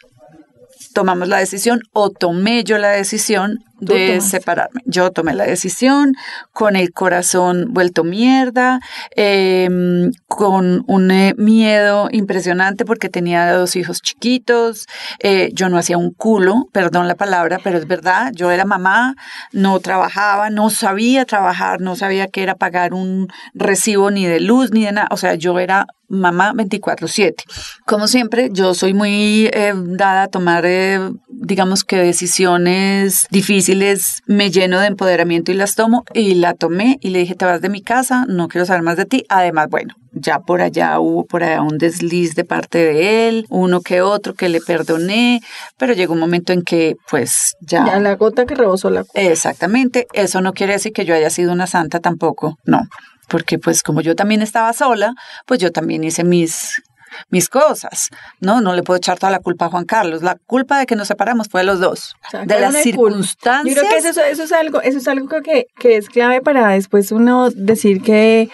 tomamos 0.95 1.29
la 1.29 1.39
decisión 1.39 1.81
o 1.93 2.11
tomé 2.11 2.65
yo 2.65 2.79
la 2.79 2.91
decisión 2.91 3.59
de 3.81 4.21
separarme. 4.21 4.81
Yo 4.85 5.11
tomé 5.11 5.35
la 5.35 5.45
decisión 5.45 6.15
con 6.53 6.77
el 6.77 6.93
corazón 6.93 7.67
vuelto 7.71 8.05
mierda, 8.05 8.81
em, 9.17 10.13
con 10.27 10.85
un 10.87 11.11
eh, 11.11 11.35
miedo 11.37 12.09
impresionante 12.11 12.85
porque 12.85 13.09
tenía 13.09 13.53
dos 13.53 13.77
hijos 13.77 14.01
chiquitos, 14.01 14.87
eh, 15.21 15.51
yo 15.53 15.69
no 15.69 15.79
hacía 15.79 15.99
un 15.99 16.13
culo, 16.13 16.67
perdón 16.73 17.09
la 17.09 17.15
palabra, 17.15 17.59
pero 17.63 17.79
es 17.79 17.87
verdad, 17.87 18.33
yo 18.35 18.51
era 18.51 18.65
mamá, 18.65 19.15
no 19.53 19.79
trabajaba, 19.81 20.51
no 20.51 20.71
sabía 20.71 21.25
trabajar, 21.25 21.81
no 21.81 21.97
sabía 21.97 22.29
qué 22.29 22.43
era 22.43 22.55
pagar 22.55 22.95
un 22.95 23.29
recibo 23.55 24.11
ni 24.11 24.27
de 24.27 24.41
luz 24.41 24.71
ni 24.71 24.85
de 24.85 24.93
nada, 24.93 25.09
o 25.11 25.17
sea, 25.17 25.35
yo 25.35 25.59
era 25.59 25.87
mamá 26.09 26.53
24/7. 26.55 27.45
Como 27.87 28.07
siempre, 28.07 28.51
yo 28.53 28.75
soy 28.75 28.95
muy 28.95 29.49
eh, 29.53 29.73
dada 29.75 30.25
a 30.25 30.29
tomar, 30.29 30.65
digamos 31.29 31.83
que 31.83 31.97
decisiones 31.97 33.27
difíciles, 33.31 33.64
me 34.27 34.51
lleno 34.51 34.81
de 34.81 34.87
empoderamiento 34.87 35.53
y 35.53 35.55
las 35.55 35.75
tomo 35.75 36.05
y 36.13 36.35
la 36.35 36.55
tomé 36.55 36.99
y 37.01 37.11
le 37.11 37.21
dije, 37.21 37.35
te 37.35 37.45
vas 37.45 37.61
de 37.61 37.69
mi 37.69 37.83
casa, 37.83 38.25
no 38.29 38.49
quiero 38.49 38.67
saber 38.67 38.83
más 38.83 38.97
de 38.97 39.05
ti. 39.05 39.25
Además, 39.29 39.69
bueno, 39.71 39.95
ya 40.13 40.41
por 40.41 40.61
allá 40.61 40.99
hubo 41.01 41.25
por 41.25 41.43
allá 41.43 41.63
un 41.63 41.79
desliz 41.79 42.35
de 42.35 42.45
parte 42.45 42.79
de 42.79 43.29
él, 43.29 43.47
uno 43.51 43.81
que 43.81 44.03
otro 44.03 44.35
que 44.35 44.49
le 44.49 44.61
perdoné, 44.61 45.41
pero 45.79 45.93
llegó 45.93 46.15
un 46.15 46.21
momento 46.21 46.53
en 46.53 46.63
que 46.63 46.97
pues 47.11 47.55
ya... 47.61 47.85
Ya 47.87 48.01
la 48.01 48.15
gota 48.17 48.47
que 48.47 48.55
rebosó 48.55 48.91
la. 48.91 49.05
Exactamente, 49.15 50.07
eso 50.13 50.41
no 50.41 50.53
quiere 50.53 50.75
decir 50.75 50.93
que 50.93 51.05
yo 51.05 51.15
haya 51.15 51.31
sido 51.31 51.53
una 51.53 51.67
santa 51.67 52.01
tampoco, 52.01 52.57
no, 52.65 52.81
porque 53.29 53.59
pues 53.59 53.83
como 53.83 54.01
yo 54.01 54.15
también 54.15 54.43
estaba 54.43 54.73
sola, 54.73 55.15
pues 55.47 55.61
yo 55.61 55.73
también 55.73 56.05
hice 56.05 56.25
mis 56.25 56.75
mis 57.31 57.49
cosas, 57.49 58.09
¿no? 58.41 58.61
No 58.61 58.75
le 58.75 58.83
puedo 58.83 58.97
echar 58.99 59.19
toda 59.19 59.31
la 59.33 59.39
culpa 59.41 59.67
a 59.67 59.69
Juan 59.71 59.85
Carlos. 59.85 60.23
La 60.23 60.37
culpa 60.47 60.79
de 60.79 60.87
que 60.87 60.97
nos 60.97 61.09
separamos 61.09 61.49
fue 61.49 61.61
de 61.63 61.67
los 61.67 61.81
dos, 61.81 62.15
O 62.27 62.31
sea, 62.31 62.41
de 62.41 62.61
las 62.61 62.73
circunstancias. 62.83 63.75
Yo 63.77 63.83
creo 63.83 64.03
que 64.03 64.09
eso, 64.09 64.21
eso 64.23 64.43
es 64.45 64.53
algo, 64.53 64.81
eso 64.83 64.99
es 64.99 65.09
algo 65.09 65.29
que, 65.43 65.67
que 65.79 65.97
es 65.97 66.09
clave 66.09 66.41
para 66.41 66.69
después 66.71 67.13
uno 67.13 67.51
decir 67.51 68.03
que 68.03 68.49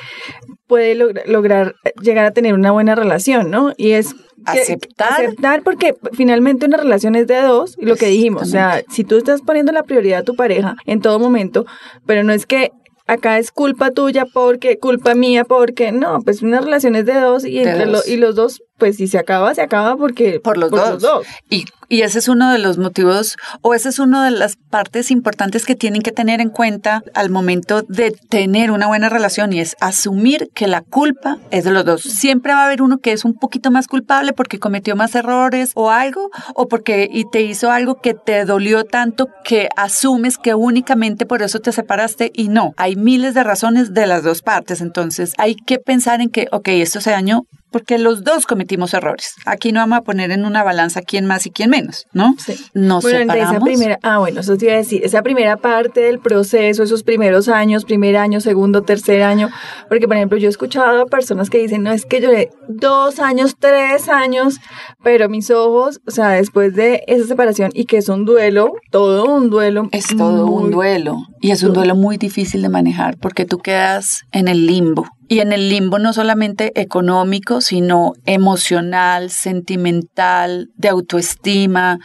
puede 0.66 0.94
logra- 0.94 1.24
lograr 1.26 1.74
llegar 2.00 2.24
a 2.26 2.30
tener 2.32 2.54
una 2.54 2.70
buena 2.70 2.94
relación, 2.94 3.50
¿no? 3.50 3.72
Y 3.76 3.92
es 3.92 4.14
que- 4.14 4.20
Aceptar. 4.62 5.12
aceptar 5.12 5.62
porque 5.62 5.94
finalmente 6.14 6.64
una 6.64 6.78
relación 6.78 7.14
es 7.14 7.26
de 7.26 7.42
dos 7.42 7.76
y 7.78 7.84
lo 7.84 7.96
que 7.96 8.06
dijimos, 8.06 8.42
o 8.42 8.46
sea, 8.46 8.80
si 8.90 9.04
tú 9.04 9.16
estás 9.18 9.42
poniendo 9.42 9.70
la 9.70 9.82
prioridad 9.82 10.20
a 10.20 10.22
tu 10.24 10.34
pareja 10.34 10.76
en 10.86 11.00
todo 11.02 11.18
momento, 11.18 11.66
pero 12.06 12.24
no 12.24 12.32
es 12.32 12.46
que 12.46 12.70
acá 13.12 13.38
es 13.38 13.50
culpa 13.50 13.90
tuya 13.90 14.24
porque, 14.32 14.78
culpa 14.78 15.14
mía 15.14 15.44
porque, 15.44 15.92
no, 15.92 16.20
pues 16.22 16.42
una 16.42 16.60
relación 16.60 16.94
es 16.96 17.06
de 17.06 17.14
dos 17.14 17.44
y, 17.44 17.58
De 17.58 17.70
entre 17.70 17.86
lo- 17.86 17.92
dos. 17.98 18.08
y 18.08 18.16
los 18.16 18.34
dos, 18.34 18.62
pues 18.80 18.96
si 18.96 19.06
se 19.06 19.18
acaba, 19.18 19.54
se 19.54 19.62
acaba 19.62 19.96
porque... 19.96 20.40
por 20.40 20.58
los 20.58 20.70
dos. 20.70 21.24
Y, 21.48 21.66
y 21.88 22.02
ese 22.02 22.18
es 22.18 22.28
uno 22.28 22.50
de 22.50 22.58
los 22.58 22.78
motivos, 22.78 23.36
o 23.62 23.74
esa 23.74 23.88
es 23.88 24.00
una 24.00 24.24
de 24.24 24.32
las 24.32 24.56
partes 24.56 25.10
importantes 25.10 25.66
que 25.66 25.76
tienen 25.76 26.02
que 26.02 26.10
tener 26.10 26.40
en 26.40 26.50
cuenta 26.50 27.02
al 27.14 27.30
momento 27.30 27.82
de 27.82 28.10
tener 28.10 28.70
una 28.72 28.88
buena 28.88 29.08
relación 29.08 29.52
y 29.52 29.60
es 29.60 29.76
asumir 29.80 30.50
que 30.54 30.66
la 30.66 30.80
culpa 30.80 31.38
es 31.50 31.64
de 31.64 31.70
los 31.70 31.84
dos. 31.84 32.02
Siempre 32.02 32.54
va 32.54 32.62
a 32.62 32.66
haber 32.66 32.82
uno 32.82 32.98
que 32.98 33.12
es 33.12 33.24
un 33.24 33.34
poquito 33.34 33.70
más 33.70 33.86
culpable 33.86 34.32
porque 34.32 34.58
cometió 34.58 34.96
más 34.96 35.14
errores 35.14 35.72
o 35.74 35.90
algo, 35.90 36.30
o 36.54 36.68
porque 36.68 37.08
y 37.12 37.24
te 37.30 37.42
hizo 37.42 37.70
algo 37.70 38.00
que 38.00 38.14
te 38.14 38.44
dolió 38.44 38.84
tanto 38.84 39.28
que 39.44 39.68
asumes 39.76 40.38
que 40.38 40.54
únicamente 40.54 41.26
por 41.26 41.42
eso 41.42 41.60
te 41.60 41.72
separaste 41.72 42.30
y 42.34 42.48
no. 42.48 42.72
Hay 42.76 42.96
miles 42.96 43.34
de 43.34 43.44
razones 43.44 43.92
de 43.92 44.06
las 44.06 44.22
dos 44.22 44.42
partes. 44.42 44.80
Entonces 44.80 45.34
hay 45.38 45.54
que 45.54 45.78
pensar 45.78 46.20
en 46.20 46.30
que, 46.30 46.48
ok, 46.52 46.68
esto 46.68 47.00
se 47.00 47.10
dañó 47.10 47.42
porque 47.70 47.98
los 47.98 48.24
dos 48.24 48.46
cometimos 48.46 48.94
errores. 48.94 49.34
Aquí 49.46 49.72
no 49.72 49.80
vamos 49.80 49.98
a 49.98 50.02
poner 50.02 50.30
en 50.30 50.44
una 50.44 50.62
balanza 50.62 51.02
quién 51.02 51.26
más 51.26 51.46
y 51.46 51.50
quién 51.50 51.70
menos, 51.70 52.06
¿no? 52.12 52.34
Sí. 52.38 52.54
Nos 52.74 53.02
bueno, 53.02 53.20
entre 53.20 53.38
esa 53.38 53.52
separamos. 53.52 53.68
primera, 53.68 53.98
ah, 54.02 54.18
bueno, 54.18 54.40
eso 54.40 54.56
te 54.56 54.66
iba 54.66 54.74
a 54.74 54.78
decir, 54.78 55.02
esa 55.04 55.22
primera 55.22 55.56
parte 55.56 56.00
del 56.00 56.18
proceso, 56.18 56.82
esos 56.82 57.02
primeros 57.02 57.48
años, 57.48 57.84
primer 57.84 58.16
año, 58.16 58.40
segundo, 58.40 58.82
tercer 58.82 59.22
año, 59.22 59.50
porque 59.88 60.06
por 60.06 60.16
ejemplo 60.16 60.38
yo 60.38 60.48
he 60.48 60.50
escuchado 60.50 61.02
a 61.02 61.06
personas 61.06 61.50
que 61.50 61.58
dicen, 61.58 61.82
no, 61.82 61.92
es 61.92 62.04
que 62.04 62.20
lloré 62.20 62.50
dos 62.68 63.18
años, 63.18 63.56
tres 63.58 64.08
años, 64.08 64.58
pero 65.02 65.28
mis 65.28 65.50
ojos, 65.50 66.00
o 66.06 66.10
sea, 66.10 66.30
después 66.30 66.74
de 66.74 67.02
esa 67.06 67.26
separación 67.26 67.70
y 67.74 67.84
que 67.84 67.98
es 67.98 68.08
un 68.08 68.24
duelo, 68.24 68.72
todo 68.90 69.24
un 69.24 69.50
duelo. 69.50 69.88
Es 69.92 70.16
todo 70.16 70.46
un 70.46 70.70
duelo 70.70 71.26
y 71.40 71.50
es 71.50 71.62
un 71.62 71.72
duelo 71.72 71.94
muy 71.94 72.16
difícil 72.16 72.62
de 72.62 72.68
manejar 72.68 73.16
porque 73.18 73.44
tú 73.44 73.58
quedas 73.58 74.22
en 74.32 74.48
el 74.48 74.66
limbo. 74.66 75.06
Y 75.30 75.38
en 75.38 75.52
el 75.52 75.68
limbo 75.68 76.00
no 76.00 76.12
solamente 76.12 76.72
económico, 76.74 77.60
sino 77.60 78.14
emocional, 78.26 79.30
sentimental, 79.30 80.70
de 80.76 80.88
autoestima, 80.88 82.00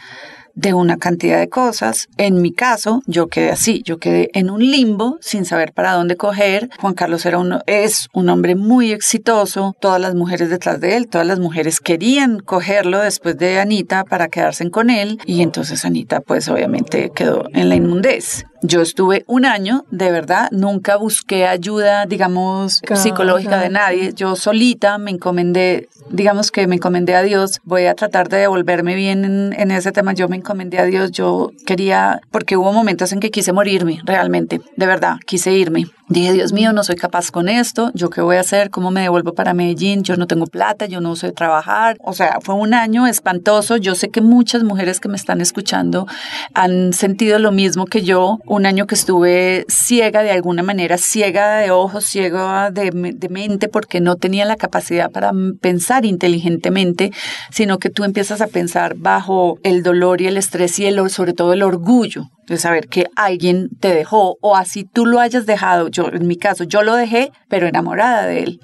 de 0.54 0.74
una 0.74 0.96
cantidad 0.96 1.40
de 1.40 1.48
cosas. 1.48 2.06
En 2.18 2.40
mi 2.40 2.52
caso, 2.52 3.02
yo 3.06 3.26
quedé 3.26 3.50
así, 3.50 3.82
yo 3.84 3.98
quedé 3.98 4.30
en 4.32 4.48
un 4.48 4.60
limbo 4.60 5.18
sin 5.20 5.44
saber 5.44 5.72
para 5.72 5.94
dónde 5.94 6.16
coger. 6.16 6.70
Juan 6.80 6.94
Carlos 6.94 7.26
era 7.26 7.38
uno, 7.38 7.62
es 7.66 8.06
un 8.14 8.28
hombre 8.28 8.54
muy 8.54 8.92
exitoso, 8.92 9.74
todas 9.80 10.00
las 10.00 10.14
mujeres 10.14 10.48
detrás 10.48 10.80
de 10.80 10.96
él, 10.96 11.08
todas 11.08 11.26
las 11.26 11.40
mujeres 11.40 11.80
querían 11.80 12.38
cogerlo 12.38 13.00
después 13.00 13.36
de 13.36 13.58
Anita 13.58 14.04
para 14.04 14.28
quedarse 14.28 14.70
con 14.70 14.88
él 14.88 15.18
y 15.26 15.42
entonces 15.42 15.84
Anita 15.84 16.20
pues 16.20 16.48
obviamente 16.48 17.10
quedó 17.12 17.44
en 17.52 17.68
la 17.68 17.74
inmundez. 17.74 18.46
Yo 18.66 18.80
estuve 18.82 19.24
un 19.28 19.44
año, 19.44 19.84
de 19.90 20.10
verdad, 20.10 20.48
nunca 20.50 20.96
busqué 20.96 21.46
ayuda, 21.46 22.06
digamos, 22.06 22.80
Claro, 22.80 23.00
psicológica 23.00 23.60
de 23.60 23.68
nadie. 23.68 24.12
Yo 24.12 24.34
solita 24.34 24.98
me 24.98 25.12
encomendé, 25.12 25.88
digamos 26.10 26.50
que 26.50 26.66
me 26.66 26.76
encomendé 26.76 27.14
a 27.14 27.22
Dios. 27.22 27.60
Voy 27.64 27.86
a 27.86 27.94
tratar 27.94 28.28
de 28.28 28.38
devolverme 28.38 28.94
bien 28.94 29.24
en, 29.24 29.52
en 29.52 29.70
ese 29.70 29.92
tema. 29.92 30.14
Yo 30.14 30.28
me 30.28 30.36
encomendé 30.36 30.78
a 30.78 30.84
Dios. 30.84 31.12
Yo 31.12 31.52
quería, 31.64 32.20
porque 32.30 32.56
hubo 32.56 32.72
momentos 32.72 33.12
en 33.12 33.20
que 33.20 33.30
quise 33.30 33.52
morirme, 33.52 34.00
realmente, 34.04 34.60
de 34.76 34.86
verdad, 34.86 35.16
quise 35.26 35.52
irme. 35.52 35.86
Dije, 36.08 36.32
Dios 36.34 36.52
mío, 36.52 36.72
no 36.72 36.84
soy 36.84 36.94
capaz 36.94 37.32
con 37.32 37.48
esto. 37.48 37.90
¿Yo 37.92 38.10
qué 38.10 38.20
voy 38.20 38.36
a 38.36 38.40
hacer? 38.40 38.70
¿Cómo 38.70 38.92
me 38.92 39.00
devuelvo 39.00 39.34
para 39.34 39.54
Medellín? 39.54 40.04
Yo 40.04 40.16
no 40.16 40.28
tengo 40.28 40.46
plata, 40.46 40.86
yo 40.86 41.00
no 41.00 41.16
sé 41.16 41.32
trabajar. 41.32 41.96
O 42.00 42.12
sea, 42.12 42.38
fue 42.40 42.54
un 42.54 42.74
año 42.74 43.08
espantoso. 43.08 43.76
Yo 43.76 43.96
sé 43.96 44.10
que 44.10 44.20
muchas 44.20 44.62
mujeres 44.62 45.00
que 45.00 45.08
me 45.08 45.16
están 45.16 45.40
escuchando 45.40 46.06
han 46.54 46.92
sentido 46.92 47.40
lo 47.40 47.50
mismo 47.50 47.86
que 47.86 48.02
yo. 48.02 48.38
Un 48.46 48.66
año 48.66 48.86
que 48.86 48.94
estuve 48.94 49.64
ciega 49.68 50.22
de 50.22 50.30
alguna 50.30 50.62
manera, 50.62 50.96
ciega 50.96 51.56
de 51.56 51.72
ojos, 51.72 52.04
ciega 52.04 52.70
de, 52.70 52.92
me- 52.92 53.12
de 53.12 53.28
mente, 53.28 53.66
porque 53.68 54.00
no 54.00 54.14
tenía 54.14 54.44
la 54.44 54.54
capacidad 54.54 55.10
para 55.10 55.32
pensar 55.60 56.04
inteligentemente, 56.04 57.10
sino 57.50 57.78
que 57.80 57.90
tú 57.90 58.04
empiezas 58.04 58.40
a 58.40 58.46
pensar 58.46 58.94
bajo 58.96 59.58
el 59.64 59.82
dolor 59.82 60.20
y 60.20 60.28
el 60.28 60.36
estrés 60.36 60.78
y 60.78 60.86
el, 60.86 61.10
sobre 61.10 61.32
todo 61.32 61.52
el 61.52 61.64
orgullo 61.64 62.30
de 62.46 62.58
saber 62.58 62.88
que 62.88 63.06
alguien 63.16 63.68
te 63.80 63.94
dejó 63.94 64.38
o 64.40 64.56
así 64.56 64.84
tú 64.84 65.06
lo 65.06 65.20
hayas 65.20 65.46
dejado. 65.46 65.88
Yo, 65.88 66.08
en 66.08 66.26
mi 66.26 66.36
caso, 66.36 66.64
yo 66.64 66.82
lo 66.82 66.94
dejé, 66.94 67.32
pero 67.48 67.66
enamorada 67.66 68.26
de 68.26 68.42
él. 68.42 68.60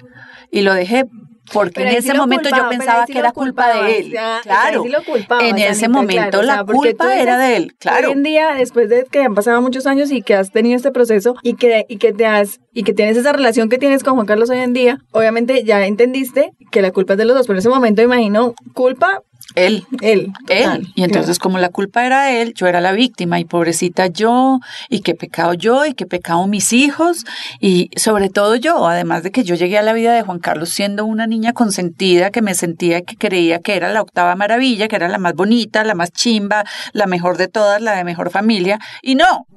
Y 0.51 0.61
lo 0.61 0.73
dejé 0.73 1.05
porque 1.51 1.73
Pero 1.75 1.89
en 1.89 2.01
sí 2.01 2.09
ese 2.09 2.17
momento 2.17 2.49
culpaba, 2.49 2.71
yo 2.71 2.77
pensaba 2.77 3.05
sí 3.05 3.13
que 3.13 3.19
era 3.19 3.31
culpa 3.31 3.73
de 3.73 3.97
él. 3.97 4.11
ya, 4.11 4.39
claro. 4.43 4.83
sí 4.83 4.89
lo 4.89 5.03
culpabas, 5.03 5.43
en 5.43 5.57
ese 5.57 5.89
momento 5.89 6.39
claro, 6.39 6.65
la 6.65 6.65
culpa 6.65 7.15
era 7.17 7.37
de 7.37 7.57
él, 7.57 7.75
claro. 7.77 8.07
Hoy 8.07 8.13
en 8.13 8.23
día, 8.23 8.53
después 8.55 8.89
de 8.89 9.05
que 9.11 9.23
han 9.23 9.35
pasado 9.35 9.61
muchos 9.61 9.85
años 9.85 10.11
y 10.11 10.21
que 10.21 10.35
has 10.35 10.51
tenido 10.51 10.75
este 10.75 10.91
proceso 10.91 11.35
y 11.43 11.55
que, 11.55 11.85
y 11.89 11.97
que 11.97 12.13
te 12.13 12.25
has 12.25 12.61
y 12.73 12.83
que 12.83 12.93
tienes 12.93 13.17
esa 13.17 13.33
relación 13.33 13.69
que 13.69 13.77
tienes 13.77 14.03
con 14.03 14.15
Juan 14.15 14.25
Carlos 14.25 14.49
hoy 14.49 14.59
en 14.59 14.73
día, 14.73 14.99
obviamente 15.11 15.63
ya 15.63 15.85
entendiste 15.85 16.51
que 16.71 16.81
la 16.81 16.91
culpa 16.91 17.13
es 17.13 17.19
de 17.19 17.25
los 17.25 17.35
dos, 17.35 17.45
pero 17.45 17.57
en 17.57 17.59
ese 17.59 17.69
momento 17.69 18.01
imagino 18.01 18.53
culpa 18.73 19.21
Él. 19.55 19.85
él. 20.01 20.31
él. 20.47 20.87
y 20.95 21.03
entonces 21.03 21.39
como 21.39 21.59
la 21.59 21.69
culpa 21.69 22.05
era 22.05 22.31
él, 22.31 22.53
yo 22.55 22.67
era 22.67 22.81
la 22.81 22.91
víctima 22.91 23.39
y 23.39 23.45
pobrecita 23.45 24.07
yo, 24.07 24.59
y 24.89 25.01
qué 25.01 25.15
pecado 25.15 25.53
yo, 25.53 25.85
y 25.85 25.93
qué 25.93 26.05
pecado 26.05 26.47
mis 26.47 26.73
hijos, 26.73 27.25
y 27.59 27.89
sobre 27.95 28.29
todo 28.29 28.55
yo, 28.55 28.87
además 28.87 29.23
de 29.23 29.31
que 29.31 29.43
yo 29.43 29.55
llegué 29.55 29.77
a 29.77 29.81
la 29.81 29.93
vida 29.93 30.13
de 30.13 30.21
Juan 30.21 30.39
Carlos 30.39 30.69
siendo 30.69 31.05
una 31.05 31.27
niña 31.27 31.53
consentida 31.53 32.31
que 32.31 32.41
me 32.41 32.55
sentía 32.55 33.01
que 33.01 33.15
creía 33.15 33.59
que 33.59 33.75
era 33.75 33.91
la 33.91 34.01
octava 34.01 34.35
maravilla, 34.35 34.87
que 34.87 34.95
era 34.95 35.07
la 35.07 35.17
más 35.17 35.33
bonita, 35.33 35.83
la 35.83 35.95
más 35.95 36.11
chimba, 36.11 36.63
la 36.93 37.07
mejor 37.07 37.37
de 37.37 37.47
todas, 37.47 37.81
la 37.81 37.95
de 37.95 38.03
mejor 38.03 38.31
familia, 38.31 38.79
y 39.01 39.15
no. 39.15 39.47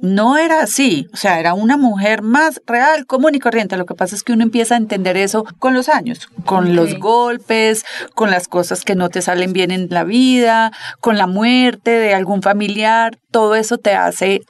No 0.00 0.36
era 0.36 0.62
así, 0.62 1.06
o 1.12 1.16
sea, 1.16 1.38
era 1.38 1.54
una 1.54 1.76
mujer 1.76 2.22
más 2.22 2.60
real, 2.66 3.06
común 3.06 3.36
y 3.36 3.38
corriente. 3.38 3.76
Lo 3.76 3.86
que 3.86 3.94
pasa 3.94 4.16
es 4.16 4.24
que 4.24 4.32
uno 4.32 4.42
empieza 4.42 4.74
a 4.74 4.78
entender 4.78 5.16
eso 5.16 5.44
con 5.60 5.74
los 5.74 5.88
años, 5.88 6.28
con 6.44 6.74
los 6.74 6.98
golpes, 6.98 7.84
con 8.14 8.30
las 8.30 8.48
cosas 8.48 8.84
que 8.84 8.96
no 8.96 9.10
te 9.10 9.22
salen 9.22 9.52
bien 9.52 9.70
en 9.70 9.86
la 9.90 10.02
vida, 10.02 10.72
con 11.00 11.18
la 11.18 11.28
muerte 11.28 11.92
de 11.92 12.14
algún 12.14 12.42
familiar. 12.42 13.16
Todo 13.30 13.54
eso 13.54 13.78
te 13.78 13.94
hace 13.94 14.42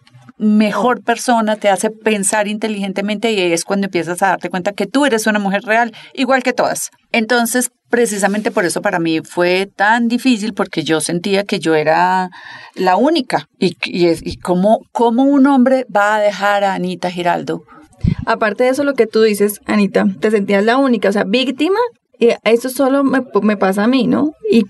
mejor 0.42 1.02
persona, 1.02 1.56
te 1.56 1.68
hace 1.68 1.90
pensar 1.90 2.49
inteligentemente 2.49 3.32
y 3.32 3.40
es 3.40 3.64
cuando 3.64 3.87
empiezas 3.87 4.22
a 4.22 4.28
darte 4.28 4.50
cuenta 4.50 4.72
que 4.72 4.87
tú 4.87 5.06
eres 5.06 5.26
una 5.26 5.38
mujer 5.38 5.62
real, 5.62 5.92
igual 6.14 6.42
que 6.42 6.52
todas. 6.52 6.90
Entonces, 7.12 7.70
precisamente 7.88 8.50
por 8.50 8.64
eso 8.64 8.82
para 8.82 8.99
mí 8.99 9.20
fue 9.20 9.70
tan 9.75 10.08
difícil 10.08 10.52
porque 10.52 10.82
yo 10.82 11.00
sentía 11.00 11.44
que 11.44 11.61
yo 11.61 11.75
era 11.75 12.30
la 12.75 12.96
única. 12.96 13.49
¿Y, 13.58 13.76
y, 13.84 14.08
y 14.08 14.37
cómo, 14.38 14.80
cómo 14.90 15.25
un 15.25 15.46
hombre 15.46 15.87
va 15.94 16.16
a 16.16 16.20
dejar 16.20 16.64
a 16.64 16.75
Anita 16.75 17.11
Giraldo? 17.11 17.62
Aparte 18.26 18.64
de 18.64 18.70
eso, 18.70 18.82
lo 18.82 18.94
que 18.94 19.06
tú 19.06 19.22
dices, 19.22 19.61
Anita, 19.66 20.06
te 20.18 20.30
sentías 20.32 20.64
la 20.64 20.76
única, 20.76 21.08
o 21.08 21.12
sea, 21.12 21.25
víctima, 21.25 21.78
y 22.18 22.30
eso 22.44 22.68
solo 22.68 23.04
me 23.04 23.56
pasa 23.56 23.84
a 23.84 23.88
mí, 23.88 24.06
¿no? 24.06 24.32
Y 24.50 24.64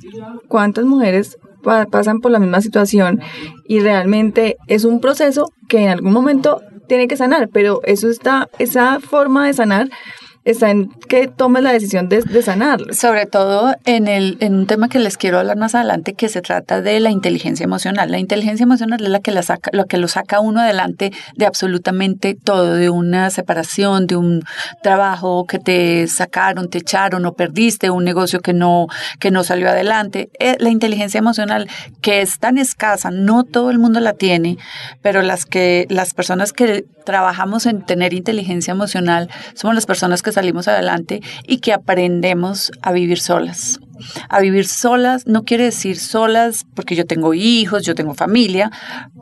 cuántas 0.49 0.85
mujeres 0.85 1.39
pa- 1.63 1.87
pasan 1.87 2.21
por 2.21 2.31
la 2.31 2.39
misma 2.39 2.61
situación 2.61 3.21
y 3.67 3.81
realmente 3.81 4.57
es 4.67 4.85
un 4.85 5.01
proceso 5.01 5.47
que 5.69 5.85
en 5.85 5.89
algún 5.89 6.13
momento 6.13 6.61
tiene 6.89 7.09
que 7.09 7.17
sanar, 7.17 7.49
pero 7.53 7.81
eso 7.85 8.09
está, 8.11 8.49
esa 8.59 9.01
forma 9.01 9.47
de 9.47 9.55
sanar 9.55 9.89
está 10.45 10.71
en 10.71 10.91
que 11.09 11.29
tomes 11.29 11.63
la 11.63 11.73
decisión 11.73 12.09
de, 12.09 12.23
de 12.23 12.43
sanarlo. 12.43 12.93
Sobre 12.95 13.27
todo 13.27 13.75
en, 13.85 14.09
el, 14.09 14.37
en 14.41 14.55
un 14.55 14.67
tema 14.67 14.89
que 14.89 14.99
les 14.99 15.17
quiero 15.17 15.39
hablar 15.39 15.57
más 15.57 15.75
adelante, 15.75 16.15
que 16.15 16.29
se 16.29 16.43
trata 16.43 16.83
de 16.83 16.99
la 17.01 17.11
inteligencia 17.11 17.65
emocional. 17.65 18.11
La 18.11 18.19
inteligencia 18.19 18.65
emocional 18.65 19.03
es 19.03 19.09
la 19.09 19.21
que, 19.21 19.31
la 19.31 19.43
saca, 19.43 19.71
lo 19.73 19.87
que 19.87 19.99
lo 19.99 20.09
saca 20.09 20.41
uno 20.41 20.61
adelante 20.61 21.13
de 21.37 21.47
absolutamente 21.47 22.35
todo, 22.35 22.75
de 22.75 22.91
una 22.91 23.31
separación, 23.31 24.07
de 24.07 24.17
un 24.17 24.43
trabajo 24.83 25.47
que 25.47 25.59
te 25.59 26.07
sacaron, 26.09 26.69
te 26.69 26.79
echaron 26.79 27.25
o 27.27 27.35
perdiste, 27.35 27.91
un 27.91 28.05
negocio 28.05 28.41
que 28.41 28.53
no, 28.53 28.89
que 29.21 29.31
no 29.31 29.45
salió 29.45 29.69
adelante. 29.69 30.31
Eh, 30.39 30.57
La 30.59 30.71
inteligencia 30.71 31.19
emocional, 31.19 31.69
que 32.01 32.21
es 32.21 32.39
tan 32.39 32.59
escasa, 32.59 33.11
no 33.11 33.45
todo 33.45 33.71
el 33.71 33.79
mundo 33.79 34.01
la 34.01 34.15
tiene, 34.15 34.59
pero 35.03 35.23
las, 35.23 35.47
que, 35.47 35.87
las 35.89 36.15
personas 36.15 36.53
que 36.53 36.85
trabajamos 37.05 37.67
en 37.67 37.83
tener 37.83 38.15
inteligencia 38.15 38.73
emocional 38.73 39.29
somos 39.55 39.75
las 39.75 39.87
personas 39.87 40.23
que 40.23 40.32
salimos 40.33 40.69
adelante 40.69 41.21
y 41.47 41.59
que 41.59 41.73
aprendemos 41.73 42.73
a 42.83 42.93
vivir 42.93 43.19
solas. 43.19 43.81
A 44.29 44.41
vivir 44.41 44.67
solas 44.67 45.27
no 45.27 45.45
quiere 45.45 45.65
decir 45.65 45.99
solas 45.99 46.65
porque 46.75 46.95
yo 46.97 47.07
tengo 47.07 47.35
hijos, 47.35 47.85
yo 47.85 47.95
tengo 47.95 48.15
familia, 48.15 48.71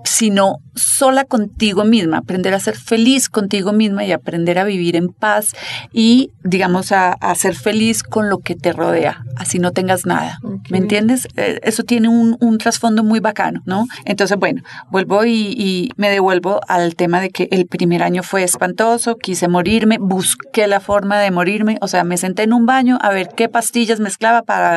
sino 0.04 0.56
sola 0.74 1.24
contigo 1.24 1.84
misma, 1.84 2.18
aprender 2.18 2.54
a 2.54 2.60
ser 2.60 2.76
feliz 2.76 3.28
contigo 3.28 3.72
misma 3.72 4.04
y 4.04 4.12
aprender 4.12 4.58
a 4.58 4.64
vivir 4.64 4.96
en 4.96 5.08
paz 5.08 5.54
y, 5.92 6.30
digamos, 6.42 6.92
a, 6.92 7.12
a 7.12 7.34
ser 7.34 7.54
feliz 7.54 8.02
con 8.02 8.28
lo 8.30 8.38
que 8.38 8.54
te 8.54 8.72
rodea, 8.72 9.24
así 9.36 9.58
no 9.58 9.72
tengas 9.72 10.06
nada. 10.06 10.38
¿Me 10.70 10.78
entiendes? 10.78 11.28
Eh, 11.36 11.60
Eso 11.62 11.82
tiene 11.82 12.08
un, 12.08 12.36
un 12.40 12.58
trasfondo 12.58 13.04
muy 13.04 13.20
bacano, 13.20 13.60
¿no? 13.66 13.86
Entonces, 14.04 14.38
bueno, 14.38 14.62
vuelvo 14.90 15.24
y, 15.24 15.54
y 15.56 15.90
me 15.96 16.10
devuelvo 16.10 16.60
al 16.68 16.94
tema 16.94 17.20
de 17.20 17.30
que 17.30 17.48
el 17.50 17.66
primer 17.66 18.02
año 18.02 18.22
fue 18.22 18.42
espantoso, 18.42 19.16
quise 19.16 19.48
morirme, 19.48 19.98
busqué 19.98 20.66
la 20.66 20.80
forma 20.80 21.18
de 21.18 21.30
morirme, 21.30 21.78
o 21.80 21.88
sea, 21.88 22.04
me 22.04 22.16
senté 22.16 22.44
en 22.44 22.52
un 22.52 22.66
baño 22.66 22.98
a 23.00 23.10
ver 23.10 23.28
qué 23.36 23.48
pastillas 23.48 24.00
mezclaba 24.00 24.42
para 24.42 24.69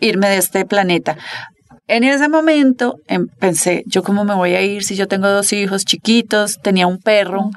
irme 0.00 0.28
de 0.28 0.38
este 0.38 0.64
planeta. 0.64 1.16
En 1.88 2.02
ese 2.02 2.28
momento 2.28 2.96
em, 3.06 3.28
pensé, 3.38 3.84
¿yo 3.86 4.02
cómo 4.02 4.24
me 4.24 4.34
voy 4.34 4.54
a 4.54 4.62
ir 4.62 4.82
si 4.82 4.96
yo 4.96 5.06
tengo 5.06 5.28
dos 5.28 5.52
hijos 5.52 5.84
chiquitos? 5.84 6.58
Tenía 6.60 6.86
un 6.88 6.98
perro 6.98 7.50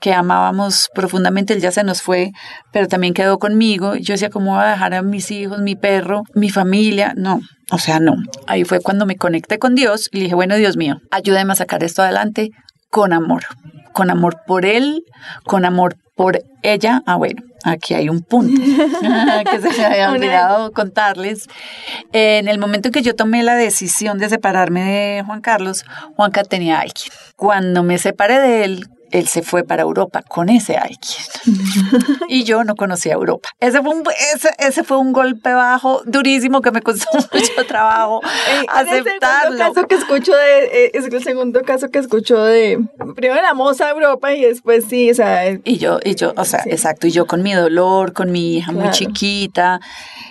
que 0.00 0.12
amábamos 0.12 0.90
profundamente, 0.94 1.54
él 1.54 1.60
ya 1.60 1.72
se 1.72 1.82
nos 1.82 2.02
fue, 2.02 2.30
pero 2.72 2.86
también 2.86 3.14
quedó 3.14 3.38
conmigo. 3.38 3.96
Yo 3.96 4.14
decía, 4.14 4.30
¿cómo 4.30 4.54
voy 4.54 4.62
a 4.62 4.70
dejar 4.70 4.94
a 4.94 5.02
mis 5.02 5.30
hijos, 5.30 5.58
mi 5.60 5.74
perro, 5.74 6.22
mi 6.34 6.50
familia? 6.50 7.14
No, 7.16 7.40
o 7.70 7.78
sea, 7.78 7.98
no. 7.98 8.14
Ahí 8.46 8.64
fue 8.64 8.80
cuando 8.80 9.06
me 9.06 9.16
conecté 9.16 9.58
con 9.58 9.74
Dios 9.74 10.08
y 10.12 10.20
dije, 10.20 10.34
bueno, 10.34 10.56
Dios 10.56 10.76
mío, 10.76 10.98
ayúdame 11.10 11.52
a 11.52 11.56
sacar 11.56 11.82
esto 11.82 12.02
adelante 12.02 12.50
con 12.90 13.12
amor, 13.12 13.44
con 13.92 14.10
amor 14.10 14.36
por 14.46 14.66
él, 14.66 15.02
con 15.44 15.64
amor 15.64 15.96
por 16.14 16.38
ella. 16.62 17.02
Ah, 17.06 17.16
bueno, 17.16 17.42
aquí 17.64 17.94
hay 17.94 18.08
un 18.08 18.20
punto 18.20 18.60
que 19.50 19.60
se 19.60 19.78
me 19.78 19.84
había 19.84 20.12
olvidado 20.12 20.72
contarles. 20.72 21.48
En 22.12 22.46
el 22.46 22.58
momento 22.58 22.88
en 22.88 22.92
que 22.92 23.02
yo 23.02 23.16
tomé 23.16 23.42
la 23.42 23.56
decisión 23.56 24.18
de 24.18 24.28
separarme 24.28 24.82
de 24.82 25.22
Juan 25.24 25.40
Carlos, 25.40 25.84
Juanca 26.14 26.44
tenía 26.44 26.78
alguien. 26.78 27.08
Cuando 27.36 27.82
me 27.82 27.98
separé 27.98 28.38
de 28.38 28.64
él, 28.64 28.88
él 29.14 29.28
se 29.28 29.42
fue 29.42 29.62
para 29.62 29.82
Europa 29.82 30.22
con 30.22 30.48
ese 30.48 30.76
alguien. 30.76 30.98
y 32.28 32.42
yo 32.42 32.64
no 32.64 32.74
conocía 32.74 33.12
Europa. 33.12 33.48
Ese 33.60 33.80
fue, 33.80 33.94
un, 33.94 34.02
ese, 34.34 34.50
ese 34.58 34.82
fue 34.82 34.98
un 34.98 35.12
golpe 35.12 35.52
bajo 35.52 36.02
durísimo 36.04 36.60
que 36.60 36.72
me 36.72 36.82
costó 36.82 37.06
mucho 37.32 37.66
trabajo 37.68 38.20
aceptarlo. 38.68 38.96
Es 38.96 39.06
el 39.06 39.20
segundo 39.20 39.58
caso 39.58 39.86
que 39.86 39.94
escucho 39.94 40.32
de, 40.32 40.64
eh, 40.64 40.90
es 40.94 41.04
el 41.04 41.22
segundo 41.22 41.62
caso 41.62 41.90
que 41.90 42.00
escucho 42.00 42.42
de, 42.42 42.84
primero 43.14 43.40
la 43.40 43.54
moza 43.54 43.88
Europa 43.88 44.34
y 44.34 44.42
después 44.42 44.86
sí, 44.88 45.12
o 45.12 45.14
sea. 45.14 45.48
Y 45.62 45.78
yo, 45.78 46.00
y 46.04 46.16
yo, 46.16 46.32
o 46.36 46.44
sea, 46.44 46.62
exacto, 46.66 47.06
y 47.06 47.12
yo 47.12 47.26
con 47.26 47.44
mi 47.44 47.52
dolor, 47.52 48.14
con 48.14 48.32
mi 48.32 48.56
hija 48.56 48.72
muy 48.72 48.90
chiquita, 48.90 49.80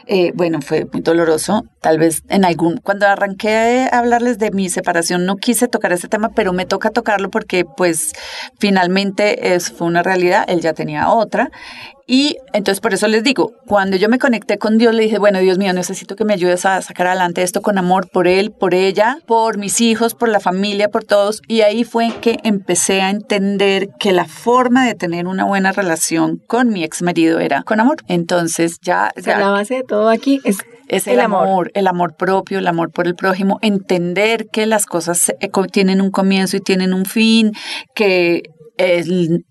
eh, 0.08 0.34
bueno, 0.36 0.62
fue 0.62 0.88
muy 0.92 1.02
doloroso. 1.02 1.64
Tal 1.80 2.00
vez 2.00 2.24
en 2.28 2.44
algún, 2.44 2.78
cuando 2.78 3.08
arranqué 3.08 3.88
a 3.92 4.00
hablarles 4.00 4.40
de 4.40 4.52
mi 4.52 4.70
separación, 4.70 5.26
no 5.26 5.38
quise 5.38 5.70
tocar 5.70 5.94
ese 5.94 6.10
tema, 6.10 6.30
pero 6.36 6.52
me 6.52 6.66
toca 6.66 6.90
tocarlo 6.90 7.30
porque 7.30 7.66
pues 7.66 8.12
finalmente 8.58 8.73
es, 9.56 9.72
fue 9.72 9.88
una 9.88 10.04
realidad, 10.04 10.46
él 10.48 10.62
ya 10.62 10.74
tenía 10.74 11.10
otra. 11.10 11.52
Y 12.06 12.38
entonces 12.52 12.82
por 12.82 12.94
eso 12.94 13.08
les 13.08 13.24
digo, 13.24 13.54
cuando 13.66 13.96
yo 13.96 14.10
me 14.10 14.20
conecté 14.20 14.58
con 14.58 14.78
Dios, 14.78 14.94
le 14.94 15.04
dije, 15.04 15.20
bueno, 15.20 15.40
Dios 15.40 15.58
mío, 15.58 15.72
necesito 15.72 16.18
que 16.18 16.26
me 16.26 16.34
ayudes 16.34 16.66
a 16.66 16.82
sacar 16.82 17.08
adelante 17.08 17.44
esto 17.44 17.62
con 17.62 17.78
amor 17.78 18.10
por 18.10 18.28
él, 18.28 18.52
por 18.52 18.74
ella, 18.74 19.20
por 19.26 19.58
mis 19.58 19.80
hijos, 19.80 20.14
por 20.14 20.28
la 20.28 20.42
familia, 20.42 20.90
por 20.90 21.06
todos. 21.06 21.42
Y 21.48 21.62
ahí 21.62 21.86
fue 21.86 22.12
que 22.20 22.40
empecé 22.44 23.02
a 23.02 23.10
entender 23.10 23.90
que 24.00 24.12
la 24.12 24.26
forma 24.26 24.86
de 24.86 24.96
tener 24.96 25.28
una 25.28 25.46
buena 25.46 25.72
relación 25.72 26.42
con 26.46 26.70
mi 26.70 26.84
ex 26.84 27.02
marido 27.02 27.40
era 27.40 27.64
con 27.64 27.80
amor. 27.80 27.98
Entonces 28.10 28.80
ya... 28.82 29.12
la 29.26 29.50
base 29.50 29.76
de 29.76 29.84
todo 29.84 30.10
aquí 30.10 30.42
es 30.44 30.58
es 30.88 31.08
el, 31.08 31.20
amor, 31.20 31.72
el 31.74 31.88
amor 31.88 32.16
propio, 32.16 32.60
el 32.60 32.68
amor 32.68 32.92
por 32.92 33.08
el 33.08 33.16
prójimo, 33.16 33.58
entender 33.62 34.48
que 34.52 34.66
las 34.66 34.86
cosas 34.86 35.34
eh, 35.40 35.50
tienen 35.72 36.02
un 36.02 36.12
comienzo 36.12 36.58
y 36.58 36.60
tienen 36.60 36.94
un 36.94 37.06
fin, 37.06 37.54
que 37.96 38.44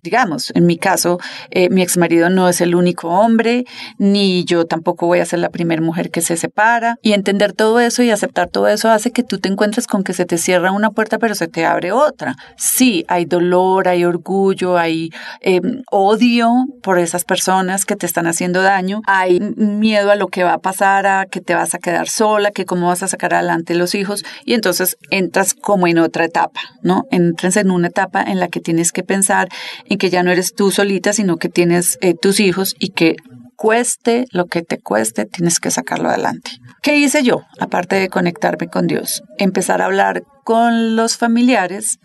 digamos, 0.02 0.52
en 0.54 0.66
mi 0.66 0.76
caso, 0.76 1.18
eh, 1.50 1.68
mi 1.70 1.82
ex 1.82 1.96
marido 1.96 2.28
no 2.28 2.48
es 2.48 2.60
el 2.60 2.74
único 2.74 3.08
hombre, 3.08 3.64
ni 3.98 4.44
yo 4.44 4.66
tampoco 4.66 5.06
voy 5.06 5.20
a 5.20 5.24
ser 5.24 5.38
la 5.38 5.50
primera 5.50 5.80
mujer 5.80 6.10
que 6.10 6.20
se 6.20 6.36
separa. 6.36 6.96
Y 7.02 7.12
entender 7.12 7.52
todo 7.52 7.80
eso 7.80 8.02
y 8.02 8.10
aceptar 8.10 8.48
todo 8.48 8.68
eso 8.68 8.90
hace 8.90 9.12
que 9.12 9.22
tú 9.22 9.38
te 9.38 9.48
encuentres 9.48 9.86
con 9.86 10.04
que 10.04 10.12
se 10.12 10.24
te 10.24 10.38
cierra 10.38 10.72
una 10.72 10.90
puerta, 10.90 11.18
pero 11.18 11.34
se 11.34 11.48
te 11.48 11.64
abre 11.64 11.92
otra. 11.92 12.36
Sí, 12.56 13.04
hay 13.08 13.24
dolor, 13.24 13.88
hay 13.88 14.04
orgullo, 14.04 14.76
hay 14.76 15.10
em, 15.40 15.82
odio 15.90 16.50
por 16.82 16.98
esas 16.98 17.24
personas 17.24 17.84
que 17.84 17.96
te 17.96 18.06
están 18.06 18.26
haciendo 18.26 18.62
daño, 18.62 19.02
hay 19.06 19.40
miedo 19.40 20.10
a 20.10 20.16
lo 20.16 20.28
que 20.28 20.44
va 20.44 20.54
a 20.54 20.58
pasar, 20.58 21.06
a 21.06 21.26
que 21.26 21.40
te 21.40 21.54
vas 21.54 21.74
a 21.74 21.78
quedar 21.78 22.08
sola, 22.08 22.50
que 22.50 22.64
cómo 22.64 22.88
vas 22.88 23.02
a 23.02 23.08
sacar 23.08 23.34
adelante 23.34 23.74
los 23.74 23.94
hijos. 23.94 24.24
Y 24.44 24.54
entonces 24.54 24.96
entras 25.10 25.54
como 25.54 25.86
en 25.86 25.98
otra 25.98 26.24
etapa, 26.24 26.60
¿no? 26.82 27.04
Entras 27.10 27.56
en 27.56 27.70
una 27.70 27.88
etapa 27.88 28.22
en 28.22 28.40
la 28.40 28.48
que 28.48 28.60
tienes 28.60 28.92
que 28.92 29.02
pensar 29.12 29.48
en 29.84 29.98
que 29.98 30.08
ya 30.08 30.22
no 30.22 30.30
eres 30.30 30.54
tú 30.54 30.70
solita, 30.70 31.12
sino 31.12 31.36
que 31.36 31.50
tienes 31.50 31.98
eh, 32.00 32.14
tus 32.14 32.40
hijos 32.40 32.74
y 32.78 32.90
que 32.90 33.16
cueste 33.56 34.26
lo 34.32 34.46
que 34.46 34.62
te 34.62 34.78
cueste, 34.78 35.26
tienes 35.26 35.60
que 35.60 35.70
sacarlo 35.70 36.08
adelante. 36.08 36.50
¿Qué 36.82 36.96
hice 36.96 37.22
yo? 37.22 37.42
Aparte 37.60 37.96
de 37.96 38.08
conectarme 38.08 38.68
con 38.68 38.86
Dios, 38.86 39.22
empezar 39.38 39.82
a 39.82 39.84
hablar 39.84 40.22
con 40.44 40.96
los 40.96 41.18
familiares, 41.18 41.98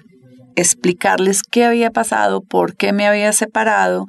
explicarles 0.56 1.44
qué 1.44 1.64
había 1.64 1.92
pasado, 1.92 2.42
por 2.42 2.76
qué 2.76 2.92
me 2.92 3.08
había 3.08 3.32
separado, 3.32 4.06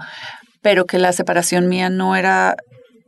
pero 0.60 0.84
que 0.84 0.98
la 0.98 1.12
separación 1.12 1.68
mía 1.68 1.88
no 1.88 2.16
era 2.16 2.56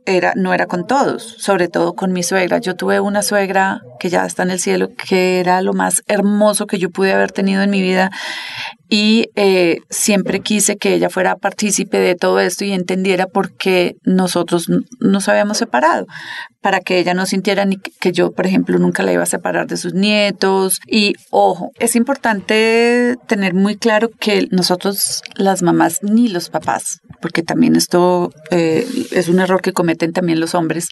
era, 0.05 0.33
no 0.35 0.53
era 0.53 0.65
con 0.65 0.87
todos, 0.87 1.35
sobre 1.37 1.67
todo 1.67 1.93
con 1.93 2.11
mi 2.11 2.23
suegra. 2.23 2.57
Yo 2.57 2.75
tuve 2.75 2.99
una 2.99 3.21
suegra 3.21 3.81
que 3.99 4.09
ya 4.09 4.25
está 4.25 4.43
en 4.43 4.51
el 4.51 4.59
cielo, 4.59 4.89
que 5.07 5.39
era 5.39 5.61
lo 5.61 5.73
más 5.73 6.01
hermoso 6.07 6.65
que 6.65 6.79
yo 6.79 6.89
pude 6.89 7.13
haber 7.13 7.31
tenido 7.31 7.61
en 7.61 7.69
mi 7.69 7.81
vida 7.81 8.09
y 8.93 9.29
eh, 9.37 9.79
siempre 9.89 10.41
quise 10.41 10.75
que 10.75 10.93
ella 10.93 11.09
fuera 11.09 11.37
partícipe 11.37 11.97
de 11.97 12.15
todo 12.15 12.41
esto 12.41 12.65
y 12.65 12.73
entendiera 12.73 13.25
por 13.25 13.53
qué 13.53 13.95
nosotros 14.03 14.67
nos 14.99 15.29
habíamos 15.29 15.59
separado, 15.59 16.07
para 16.59 16.81
que 16.81 16.99
ella 16.99 17.13
no 17.13 17.25
sintiera 17.25 17.63
ni 17.63 17.77
que 17.77 18.11
yo, 18.11 18.33
por 18.33 18.45
ejemplo, 18.45 18.77
nunca 18.79 19.01
la 19.01 19.13
iba 19.13 19.23
a 19.23 19.27
separar 19.27 19.67
de 19.67 19.77
sus 19.77 19.93
nietos. 19.93 20.81
Y 20.85 21.13
ojo, 21.29 21.71
es 21.79 21.95
importante 21.95 23.15
tener 23.27 23.53
muy 23.53 23.77
claro 23.77 24.09
que 24.19 24.49
nosotros, 24.51 25.21
las 25.35 25.63
mamás 25.63 25.99
ni 26.03 26.27
los 26.27 26.49
papás, 26.49 26.99
porque 27.21 27.43
también 27.43 27.77
esto 27.77 28.33
eh, 28.49 28.85
es 29.11 29.29
un 29.29 29.39
error 29.39 29.61
que 29.61 29.71
cometen 29.71 30.11
también 30.11 30.41
los 30.41 30.53
hombres, 30.53 30.89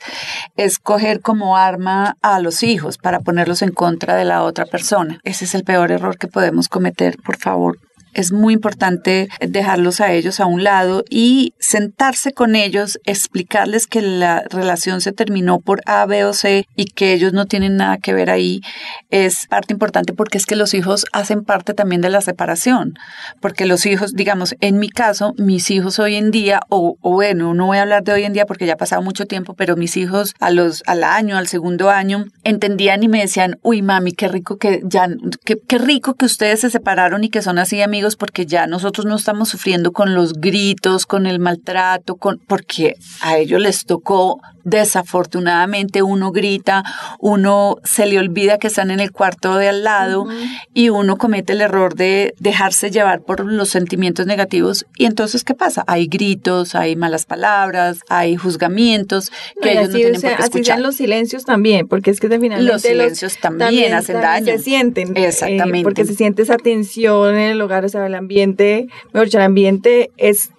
es 0.55 0.79
coger 0.79 1.19
como 1.19 1.57
arma 1.57 2.15
a 2.21 2.39
los 2.39 2.63
hijos 2.63 2.97
para 2.97 3.19
ponerlos 3.19 3.61
en 3.61 3.71
contra 3.71 4.15
de 4.15 4.23
la 4.23 4.43
otra 4.43 4.65
persona. 4.65 5.19
Ese 5.25 5.43
es 5.43 5.53
el 5.53 5.65
peor 5.65 5.91
error 5.91 6.17
que 6.17 6.29
podemos 6.29 6.69
cometer, 6.69 7.17
por 7.17 7.35
favor 7.35 7.77
es 8.13 8.31
muy 8.31 8.53
importante 8.53 9.29
dejarlos 9.39 10.01
a 10.01 10.11
ellos 10.13 10.39
a 10.39 10.45
un 10.45 10.63
lado 10.63 11.03
y 11.09 11.53
sentarse 11.59 12.33
con 12.33 12.55
ellos, 12.55 12.99
explicarles 13.05 13.87
que 13.87 14.01
la 14.01 14.43
relación 14.49 15.01
se 15.01 15.11
terminó 15.11 15.59
por 15.59 15.81
A, 15.85 16.05
B 16.05 16.25
o 16.25 16.33
C 16.33 16.65
y 16.75 16.85
que 16.85 17.13
ellos 17.13 17.33
no 17.33 17.45
tienen 17.45 17.77
nada 17.77 17.97
que 17.97 18.13
ver 18.13 18.29
ahí, 18.29 18.61
es 19.09 19.47
parte 19.47 19.73
importante 19.73 20.13
porque 20.13 20.37
es 20.37 20.45
que 20.45 20.55
los 20.55 20.73
hijos 20.73 21.05
hacen 21.13 21.43
parte 21.43 21.73
también 21.73 22.01
de 22.01 22.09
la 22.09 22.21
separación, 22.21 22.95
porque 23.41 23.65
los 23.65 23.85
hijos, 23.85 24.13
digamos, 24.13 24.55
en 24.59 24.79
mi 24.79 24.89
caso, 24.89 25.33
mis 25.37 25.69
hijos 25.71 25.99
hoy 25.99 26.15
en 26.15 26.31
día, 26.31 26.61
o, 26.69 26.97
bueno, 27.01 27.53
no 27.53 27.67
voy 27.67 27.77
a 27.77 27.83
hablar 27.83 28.03
de 28.03 28.13
hoy 28.13 28.23
en 28.23 28.33
día 28.33 28.45
porque 28.45 28.65
ya 28.65 28.73
ha 28.73 28.77
pasado 28.77 29.01
mucho 29.01 29.25
tiempo, 29.25 29.53
pero 29.53 29.75
mis 29.75 29.97
hijos 29.97 30.33
a 30.39 30.49
los, 30.49 30.83
al 30.87 31.03
año, 31.03 31.37
al 31.37 31.47
segundo 31.47 31.89
año, 31.89 32.25
entendían 32.43 33.03
y 33.03 33.07
me 33.07 33.21
decían, 33.21 33.57
uy 33.61 33.81
mami, 33.81 34.13
qué 34.13 34.27
rico 34.27 34.57
que 34.57 34.81
ya, 34.83 35.07
qué, 35.45 35.57
qué 35.67 35.77
rico 35.77 36.15
que 36.15 36.25
ustedes 36.25 36.61
se 36.61 36.69
separaron 36.69 37.23
y 37.23 37.29
que 37.29 37.41
son 37.41 37.59
así 37.59 37.81
amigos 37.81 37.98
porque 38.15 38.45
ya 38.45 38.67
nosotros 38.67 39.05
no 39.05 39.15
estamos 39.15 39.49
sufriendo 39.49 39.91
con 39.91 40.13
los 40.13 40.33
gritos, 40.33 41.05
con 41.05 41.25
el 41.25 41.39
maltrato, 41.39 42.15
con, 42.15 42.39
porque 42.39 42.95
a 43.21 43.37
ellos 43.37 43.61
les 43.61 43.85
tocó 43.85 44.39
desafortunadamente 44.63 46.03
uno 46.03 46.31
grita, 46.31 46.83
uno 47.19 47.77
se 47.83 48.05
le 48.05 48.19
olvida 48.19 48.57
que 48.57 48.67
están 48.67 48.91
en 48.91 48.99
el 48.99 49.11
cuarto 49.11 49.55
de 49.55 49.69
al 49.69 49.83
lado 49.83 50.27
y 50.73 50.89
uno 50.89 51.17
comete 51.17 51.53
el 51.53 51.61
error 51.61 51.95
de 51.95 52.35
dejarse 52.39 52.91
llevar 52.91 53.21
por 53.21 53.45
los 53.45 53.69
sentimientos 53.69 54.25
negativos 54.25 54.85
y 54.97 55.05
entonces 55.05 55.43
¿qué 55.43 55.53
pasa? 55.53 55.83
Hay 55.87 56.07
gritos, 56.07 56.75
hay 56.75 56.95
malas 56.95 57.25
palabras, 57.25 57.99
hay 58.09 58.35
juzgamientos 58.35 59.31
que 59.61 59.71
ellos 59.71 59.89
no 59.89 59.95
tienen 59.95 60.21
por 60.21 60.35
qué 60.35 60.43
escuchar. 60.43 60.75
Así 60.75 60.83
los 60.83 60.95
silencios 60.95 61.45
también, 61.45 61.87
porque 61.87 62.11
es 62.11 62.19
que 62.19 62.27
finalmente 62.27 62.71
los 62.71 62.81
silencios 62.81 63.37
también, 63.37 63.93
hacen 63.93 64.21
daño. 64.21 64.45
Se 64.45 64.59
sienten. 64.59 65.15
Eh, 65.17 65.27
Exactamente. 65.27 65.83
porque 65.83 66.05
se 66.05 66.15
siente 66.15 66.41
esa 66.43 66.57
tensión 66.57 67.35
en 67.35 67.51
el 67.51 67.61
hogar, 67.61 67.85
o 67.89 67.99
sea, 67.99 68.07
el 68.07 68.15
ambiente, 68.15 68.87
mejor 69.13 69.25
dicho, 69.27 69.37
el 69.37 69.43
ambiente 69.43 70.11
es 70.17 70.51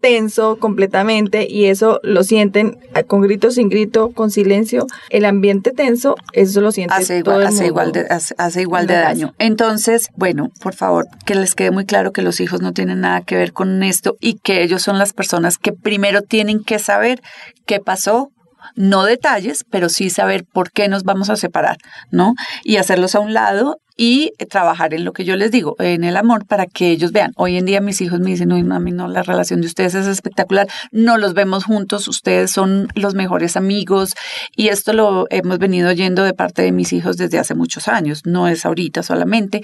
tenso 0.00 0.58
completamente 0.58 1.46
y 1.50 1.66
eso 1.66 2.00
lo 2.02 2.22
sienten 2.22 2.78
ah, 2.94 3.02
con 3.02 3.22
grito, 3.22 3.50
sin 3.50 3.68
grito, 3.68 4.10
con 4.12 4.30
silencio. 4.30 4.86
El 5.10 5.24
ambiente 5.24 5.72
tenso, 5.72 6.14
eso 6.32 6.60
lo 6.60 6.70
siente 6.70 6.94
hace 6.94 7.22
todo 7.22 7.40
igual, 7.40 7.46
hace 7.48 7.66
igual 7.66 7.92
de, 7.92 8.06
hace, 8.08 8.62
igual 8.62 8.86
de 8.86 8.94
daño. 8.94 9.34
Entonces, 9.38 10.10
bueno, 10.14 10.50
por 10.60 10.74
favor, 10.74 11.06
que 11.24 11.34
les 11.34 11.54
quede 11.54 11.70
muy 11.70 11.86
claro 11.86 12.12
que 12.12 12.22
los 12.22 12.40
hijos 12.40 12.60
no 12.60 12.72
tienen 12.72 13.00
nada 13.00 13.22
que 13.22 13.36
ver 13.36 13.52
con 13.52 13.82
esto 13.82 14.16
y 14.20 14.34
que 14.34 14.62
ellos 14.62 14.82
son 14.82 14.98
las 14.98 15.12
personas 15.12 15.58
que 15.58 15.72
primero 15.72 16.22
tienen 16.22 16.62
que 16.62 16.78
saber 16.78 17.20
qué 17.66 17.80
pasó, 17.80 18.30
no 18.74 19.04
detalles, 19.04 19.64
pero 19.70 19.88
sí 19.88 20.10
saber 20.10 20.44
por 20.44 20.70
qué 20.70 20.88
nos 20.88 21.04
vamos 21.04 21.30
a 21.30 21.36
separar, 21.36 21.78
¿no? 22.10 22.34
Y 22.62 22.76
hacerlos 22.76 23.14
a 23.14 23.20
un 23.20 23.32
lado 23.32 23.80
y 23.96 24.32
trabajar 24.50 24.92
en 24.92 25.04
lo 25.04 25.12
que 25.12 25.24
yo 25.24 25.36
les 25.36 25.50
digo, 25.50 25.74
en 25.78 26.04
el 26.04 26.16
amor, 26.16 26.46
para 26.46 26.66
que 26.66 26.90
ellos 26.90 27.12
vean. 27.12 27.32
Hoy 27.36 27.56
en 27.56 27.64
día 27.64 27.80
mis 27.80 28.00
hijos 28.00 28.20
me 28.20 28.30
dicen, 28.30 28.52
uy, 28.52 28.62
mami, 28.62 28.92
no, 28.92 29.08
la 29.08 29.22
relación 29.22 29.62
de 29.62 29.66
ustedes 29.66 29.94
es 29.94 30.06
espectacular, 30.06 30.68
no 30.92 31.16
los 31.16 31.32
vemos 31.32 31.64
juntos, 31.64 32.06
ustedes 32.06 32.50
son 32.50 32.88
los 32.94 33.14
mejores 33.14 33.56
amigos 33.56 34.14
y 34.54 34.68
esto 34.68 34.92
lo 34.92 35.26
hemos 35.30 35.58
venido 35.58 35.88
oyendo 35.88 36.24
de 36.24 36.34
parte 36.34 36.62
de 36.62 36.72
mis 36.72 36.92
hijos 36.92 37.16
desde 37.16 37.38
hace 37.38 37.54
muchos 37.54 37.88
años, 37.88 38.22
no 38.26 38.48
es 38.48 38.66
ahorita 38.66 39.02
solamente. 39.02 39.62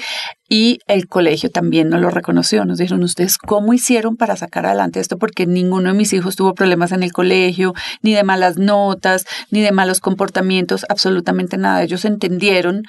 Y 0.48 0.80
el 0.86 1.08
colegio 1.08 1.50
también 1.50 1.88
nos 1.88 2.00
lo 2.00 2.10
reconoció, 2.10 2.64
nos 2.64 2.78
dijeron, 2.78 3.02
ustedes, 3.02 3.38
¿cómo 3.38 3.72
hicieron 3.72 4.16
para 4.16 4.36
sacar 4.36 4.66
adelante 4.66 5.00
esto? 5.00 5.16
Porque 5.18 5.46
ninguno 5.46 5.88
de 5.88 5.94
mis 5.96 6.12
hijos 6.12 6.36
tuvo 6.36 6.54
problemas 6.54 6.92
en 6.92 7.02
el 7.02 7.12
colegio, 7.12 7.74
ni 8.02 8.12
de 8.12 8.22
malas 8.22 8.58
notas, 8.58 9.24
ni 9.50 9.62
de 9.62 9.72
malos 9.72 10.00
comportamientos, 10.00 10.84
absolutamente 10.90 11.56
nada. 11.56 11.82
Ellos 11.82 12.04
entendieron 12.04 12.82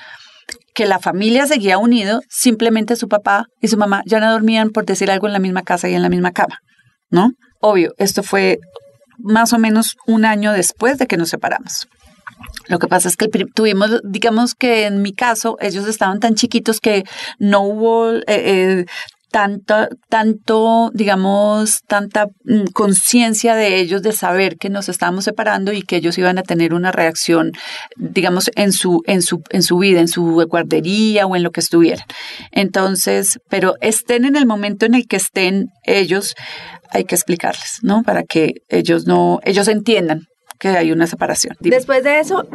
que 0.74 0.86
la 0.86 1.00
familia 1.00 1.46
seguía 1.46 1.78
unido, 1.78 2.22
simplemente 2.30 2.96
su 2.96 3.08
papá 3.08 3.46
y 3.62 3.68
su 3.68 3.78
mamá 3.78 4.02
ya 4.06 4.20
no 4.20 4.32
dormían 4.32 4.70
por 4.70 4.86
decir 4.86 5.12
algo 5.12 5.28
en 5.28 5.34
la 5.34 5.40
misma 5.40 5.62
casa 5.62 5.90
y 5.90 5.94
en 5.94 6.02
la 6.02 6.10
misma 6.10 6.32
cama, 6.32 6.60
¿no? 7.10 7.32
Obvio, 7.62 7.94
esto 7.98 8.24
fue 8.24 8.58
más 9.20 9.54
o 9.54 9.60
menos 9.60 9.96
un 10.08 10.26
año 10.26 10.52
después 10.52 10.98
de 10.98 11.08
que 11.08 11.18
nos 11.18 11.30
separamos. 11.30 11.88
Lo 12.68 12.80
que 12.80 12.88
pasa 12.88 13.08
es 13.08 13.18
que 13.18 13.28
tuvimos, 13.28 14.02
digamos 14.04 14.56
que 14.56 14.86
en 14.86 15.02
mi 15.02 15.14
caso, 15.14 15.58
ellos 15.60 15.88
estaban 15.88 16.20
tan 16.20 16.36
chiquitos 16.36 16.80
que 16.80 17.04
no 17.38 17.62
hubo 17.62 18.12
eh, 18.12 18.24
eh, 18.28 18.86
tanto, 19.34 19.88
tanto, 20.10 20.92
digamos, 20.94 21.82
tanta 21.88 22.28
mm, 22.44 22.66
conciencia 22.72 23.56
de 23.56 23.80
ellos 23.80 24.04
de 24.04 24.12
saber 24.12 24.58
que 24.58 24.70
nos 24.70 24.90
estábamos 24.90 25.24
separando 25.24 25.74
y 25.74 25.82
que 25.82 25.96
ellos 25.96 26.20
iban 26.20 26.38
a 26.38 26.44
tener 26.44 26.72
una 26.76 26.92
reacción, 26.92 27.52
digamos, 27.98 28.52
en 28.56 28.72
su, 28.72 29.02
en 29.08 29.24
su, 29.24 29.42
en 29.50 29.64
su 29.64 29.80
vida, 29.80 30.02
en 30.02 30.08
su 30.08 30.46
guardería 30.48 31.26
o 31.26 31.36
en 31.36 31.42
lo 31.42 31.50
que 31.50 31.62
estuvieran. 31.62 32.06
Entonces, 32.52 33.40
pero 33.50 33.74
estén 33.82 34.26
en 34.26 34.36
el 34.36 34.46
momento 34.46 34.86
en 34.86 34.94
el 34.94 35.08
que 35.08 35.16
estén 35.16 35.70
ellos, 35.84 36.36
hay 36.92 37.06
que 37.06 37.16
explicarles, 37.16 37.80
¿no? 37.82 38.04
Para 38.04 38.22
que 38.22 38.62
ellos 38.70 39.08
no, 39.08 39.40
ellos 39.46 39.68
entiendan 39.68 40.28
que 40.60 40.68
hay 40.68 40.92
una 40.92 41.08
separación. 41.08 41.58
Después 41.60 42.04
de 42.04 42.20
eso, 42.20 42.48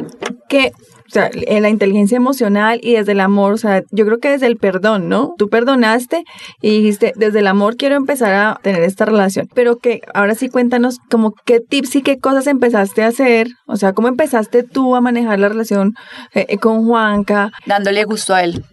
que 0.47 0.71
o 1.09 1.11
sea, 1.11 1.31
en 1.33 1.63
la 1.63 1.69
inteligencia 1.69 2.17
emocional 2.17 2.79
y 2.83 2.93
desde 2.93 3.13
el 3.13 3.19
amor, 3.19 3.53
o 3.53 3.57
sea, 3.57 3.81
yo 3.89 4.05
creo 4.05 4.19
que 4.19 4.29
desde 4.29 4.45
el 4.45 4.57
perdón, 4.57 5.09
¿no? 5.09 5.33
Tú 5.39 5.49
perdonaste 5.49 6.23
y 6.61 6.77
dijiste, 6.77 7.13
desde 7.15 7.39
el 7.39 7.47
amor 7.47 7.77
quiero 7.77 7.95
empezar 7.95 8.31
a 8.35 8.59
tener 8.61 8.83
esta 8.83 9.05
relación. 9.05 9.49
Pero 9.55 9.77
que 9.77 10.01
ahora 10.13 10.35
sí 10.35 10.49
cuéntanos 10.49 10.99
como 11.09 11.33
qué 11.45 11.61
tips 11.61 11.95
y 11.95 12.01
qué 12.03 12.19
cosas 12.19 12.45
empezaste 12.45 13.01
a 13.01 13.07
hacer, 13.07 13.47
o 13.65 13.75
sea, 13.75 13.93
cómo 13.93 14.07
empezaste 14.07 14.61
tú 14.61 14.95
a 14.95 15.01
manejar 15.01 15.39
la 15.39 15.49
relación 15.49 15.95
eh, 16.35 16.45
eh, 16.47 16.57
con 16.59 16.85
Juanca. 16.85 17.51
Dándole 17.65 18.03
gusto 18.03 18.35
a 18.35 18.43
él. 18.43 18.63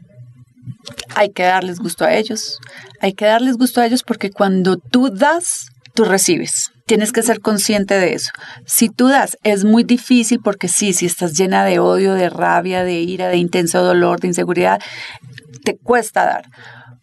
Hay 1.15 1.31
que 1.31 1.45
darles 1.45 1.79
gusto 1.79 2.05
a 2.05 2.13
ellos. 2.15 2.59
Hay 3.01 3.15
que 3.15 3.25
darles 3.25 3.57
gusto 3.57 3.81
a 3.81 3.87
ellos 3.87 4.03
porque 4.03 4.31
cuando 4.31 4.77
tú 4.77 5.09
das, 5.09 5.69
tú 5.95 6.05
recibes. 6.05 6.71
Tienes 6.87 7.11
que 7.11 7.23
ser 7.23 7.41
consciente 7.41 7.99
de 7.99 8.15
eso. 8.15 8.31
Si 8.65 8.89
tú 8.89 9.09
das, 9.09 9.37
es 9.43 9.65
muy 9.65 9.83
difícil 9.83 10.39
porque 10.43 10.69
sí, 10.69 10.93
si 10.93 11.07
estás 11.07 11.37
llena 11.37 11.65
de 11.65 11.81
odio, 11.81 12.15
de 12.15 12.31
rabia, 12.31 12.85
de 12.85 13.01
ira, 13.01 13.29
de 13.29 13.39
intenso 13.39 13.83
dolor, 13.83 14.21
de 14.21 14.29
inseguridad, 14.29 14.81
te 15.65 15.77
cuesta 15.77 16.25
dar. 16.25 16.45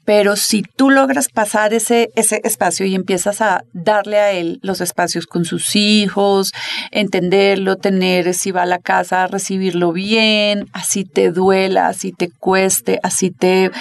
Pero 0.06 0.36
si 0.36 0.64
tú 0.64 0.90
logras 0.90 1.30
pasar 1.30 1.74
ese, 1.74 2.10
ese 2.16 2.42
espacio 2.44 2.86
y 2.86 2.96
empiezas 2.96 3.42
a 3.42 3.64
darle 3.74 4.20
a 4.20 4.32
él 4.32 4.60
los 4.62 4.82
espacios 4.82 5.28
con 5.28 5.46
sus 5.46 5.76
hijos, 5.76 6.52
entenderlo, 6.92 7.78
tener, 7.78 8.34
si 8.34 8.52
va 8.52 8.64
a 8.64 8.66
la 8.66 8.80
casa, 8.80 9.28
recibirlo 9.28 9.94
bien, 9.94 10.68
así 10.74 11.06
te 11.06 11.32
duela, 11.32 11.88
así 11.88 12.12
te 12.12 12.30
cueste, 12.30 13.00
así 13.04 13.32
te 13.32 13.72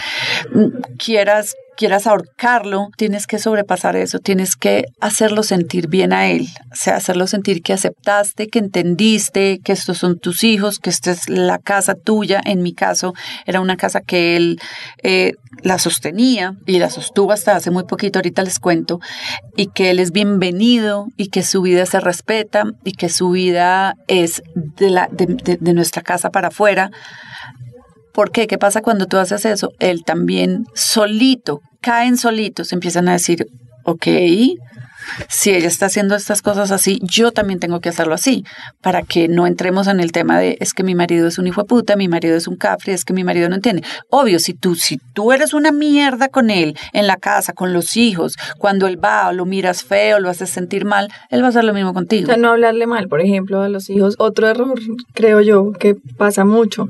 mm, 0.52 0.96
quieras 0.96 1.54
quieras 1.76 2.06
ahorcarlo, 2.06 2.88
tienes 2.96 3.26
que 3.26 3.38
sobrepasar 3.38 3.96
eso, 3.96 4.18
tienes 4.18 4.56
que 4.56 4.84
hacerlo 5.00 5.42
sentir 5.42 5.88
bien 5.88 6.12
a 6.12 6.28
él, 6.28 6.48
o 6.70 6.74
sea, 6.74 6.96
hacerlo 6.96 7.26
sentir 7.26 7.62
que 7.62 7.72
aceptaste, 7.72 8.48
que 8.48 8.58
entendiste, 8.58 9.60
que 9.64 9.72
estos 9.72 9.98
son 9.98 10.18
tus 10.18 10.44
hijos, 10.44 10.78
que 10.78 10.90
esta 10.90 11.10
es 11.10 11.28
la 11.28 11.58
casa 11.58 11.94
tuya. 11.94 12.40
En 12.44 12.62
mi 12.62 12.74
caso, 12.74 13.14
era 13.46 13.60
una 13.60 13.76
casa 13.76 14.00
que 14.00 14.36
él 14.36 14.60
eh, 15.02 15.32
la 15.62 15.78
sostenía 15.78 16.54
y 16.66 16.78
la 16.78 16.90
sostuvo 16.90 17.32
hasta 17.32 17.56
hace 17.56 17.70
muy 17.70 17.84
poquito, 17.84 18.18
ahorita 18.18 18.42
les 18.42 18.58
cuento, 18.58 19.00
y 19.56 19.66
que 19.68 19.90
él 19.90 19.98
es 19.98 20.12
bienvenido 20.12 21.06
y 21.16 21.28
que 21.28 21.42
su 21.42 21.62
vida 21.62 21.86
se 21.86 22.00
respeta 22.00 22.64
y 22.84 22.92
que 22.92 23.08
su 23.08 23.30
vida 23.30 23.94
es 24.08 24.42
de, 24.54 24.90
la, 24.90 25.08
de 25.10 25.72
nuestra 25.72 26.02
casa 26.02 26.30
para 26.30 26.48
afuera 26.48 26.90
¿Por 28.12 28.30
qué? 28.30 28.46
¿Qué 28.46 28.58
pasa 28.58 28.82
cuando 28.82 29.06
tú 29.06 29.16
haces 29.16 29.44
eso? 29.44 29.70
Él 29.78 30.04
también 30.04 30.66
solito, 30.74 31.60
caen 31.80 32.16
solitos, 32.16 32.72
empiezan 32.72 33.08
a 33.08 33.12
decir, 33.12 33.46
ok, 33.84 34.06
si 35.28 35.50
ella 35.50 35.66
está 35.66 35.86
haciendo 35.86 36.14
estas 36.14 36.42
cosas 36.42 36.70
así, 36.70 37.00
yo 37.02 37.32
también 37.32 37.58
tengo 37.58 37.80
que 37.80 37.88
hacerlo 37.88 38.14
así, 38.14 38.44
para 38.80 39.02
que 39.02 39.28
no 39.28 39.46
entremos 39.46 39.86
en 39.86 40.00
el 40.00 40.12
tema 40.12 40.38
de 40.38 40.56
es 40.60 40.74
que 40.74 40.82
mi 40.82 40.94
marido 40.94 41.26
es 41.26 41.38
un 41.38 41.46
hijo 41.46 41.64
puta, 41.64 41.96
mi 41.96 42.08
marido 42.08 42.36
es 42.36 42.46
un 42.46 42.56
cafre, 42.56 42.92
es 42.92 43.04
que 43.04 43.12
mi 43.12 43.24
marido 43.24 43.48
no 43.48 43.56
entiende. 43.56 43.82
Obvio, 44.10 44.38
si 44.38 44.54
tú, 44.54 44.74
si 44.74 44.98
tú 45.14 45.32
eres 45.32 45.54
una 45.54 45.72
mierda 45.72 46.28
con 46.28 46.50
él 46.50 46.76
en 46.92 47.06
la 47.06 47.16
casa, 47.16 47.52
con 47.52 47.72
los 47.72 47.96
hijos, 47.96 48.36
cuando 48.58 48.86
él 48.86 49.02
va 49.02 49.28
o 49.28 49.32
lo 49.32 49.44
miras 49.44 49.84
feo, 49.84 50.20
lo 50.20 50.30
haces 50.30 50.50
sentir 50.50 50.84
mal, 50.84 51.08
él 51.30 51.42
va 51.42 51.46
a 51.46 51.50
hacer 51.50 51.64
lo 51.64 51.74
mismo 51.74 51.94
contigo. 51.94 52.24
O 52.24 52.26
sea, 52.26 52.36
no 52.36 52.50
hablarle 52.50 52.86
mal, 52.86 53.08
por 53.08 53.20
ejemplo, 53.20 53.62
a 53.62 53.68
los 53.68 53.90
hijos. 53.90 54.14
Otro 54.18 54.48
error, 54.48 54.78
creo 55.14 55.40
yo, 55.40 55.72
que 55.72 55.96
pasa 56.16 56.44
mucho 56.44 56.88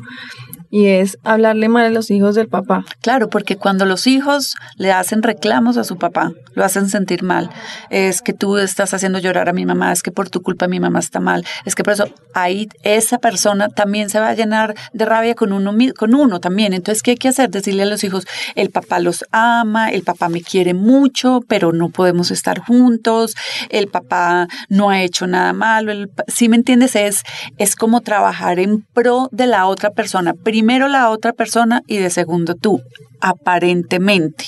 y 0.72 0.86
es 0.86 1.18
hablarle 1.22 1.68
mal 1.68 1.84
a 1.84 1.90
los 1.90 2.10
hijos 2.10 2.34
del 2.34 2.48
papá. 2.48 2.86
Claro, 3.02 3.28
porque 3.28 3.56
cuando 3.56 3.84
los 3.84 4.06
hijos 4.06 4.54
le 4.76 4.90
hacen 4.90 5.22
reclamos 5.22 5.76
a 5.76 5.84
su 5.84 5.98
papá, 5.98 6.32
lo 6.54 6.64
hacen 6.64 6.88
sentir 6.88 7.22
mal, 7.22 7.50
es 7.90 8.22
que 8.22 8.32
tú 8.32 8.56
estás 8.56 8.94
haciendo 8.94 9.18
llorar 9.18 9.50
a 9.50 9.52
mi 9.52 9.66
mamá, 9.66 9.92
es 9.92 10.02
que 10.02 10.10
por 10.10 10.30
tu 10.30 10.40
culpa 10.40 10.68
mi 10.68 10.80
mamá 10.80 10.98
está 10.98 11.20
mal, 11.20 11.44
es 11.66 11.74
que 11.74 11.84
por 11.84 11.92
eso 11.92 12.06
ahí 12.32 12.70
esa 12.82 13.18
persona 13.18 13.68
también 13.68 14.08
se 14.08 14.18
va 14.18 14.30
a 14.30 14.34
llenar 14.34 14.74
de 14.94 15.04
rabia 15.04 15.34
con 15.34 15.52
uno, 15.52 15.74
con 15.96 16.14
uno 16.14 16.40
también. 16.40 16.72
Entonces, 16.72 17.02
¿qué 17.02 17.12
hay 17.12 17.16
que 17.18 17.28
hacer? 17.28 17.50
Decirle 17.50 17.82
a 17.82 17.86
los 17.86 18.02
hijos, 18.02 18.26
el 18.54 18.70
papá 18.70 18.98
los 18.98 19.26
ama, 19.30 19.90
el 19.90 20.02
papá 20.04 20.30
me 20.30 20.40
quiere 20.40 20.72
mucho, 20.72 21.40
pero 21.48 21.72
no 21.72 21.90
podemos 21.90 22.30
estar 22.30 22.60
juntos, 22.60 23.34
el 23.68 23.88
papá 23.88 24.48
no 24.70 24.88
ha 24.88 25.02
hecho 25.02 25.26
nada 25.26 25.52
malo. 25.52 25.92
si 26.28 26.48
me 26.48 26.56
entiendes, 26.56 26.96
es, 26.96 27.22
es 27.58 27.76
como 27.76 28.00
trabajar 28.00 28.58
en 28.58 28.80
pro 28.80 29.28
de 29.32 29.46
la 29.46 29.66
otra 29.66 29.90
persona 29.90 30.32
la 30.88 31.10
otra 31.10 31.32
persona 31.32 31.82
y 31.86 31.98
de 31.98 32.10
segundo 32.10 32.54
tú, 32.54 32.80
aparentemente. 33.20 34.46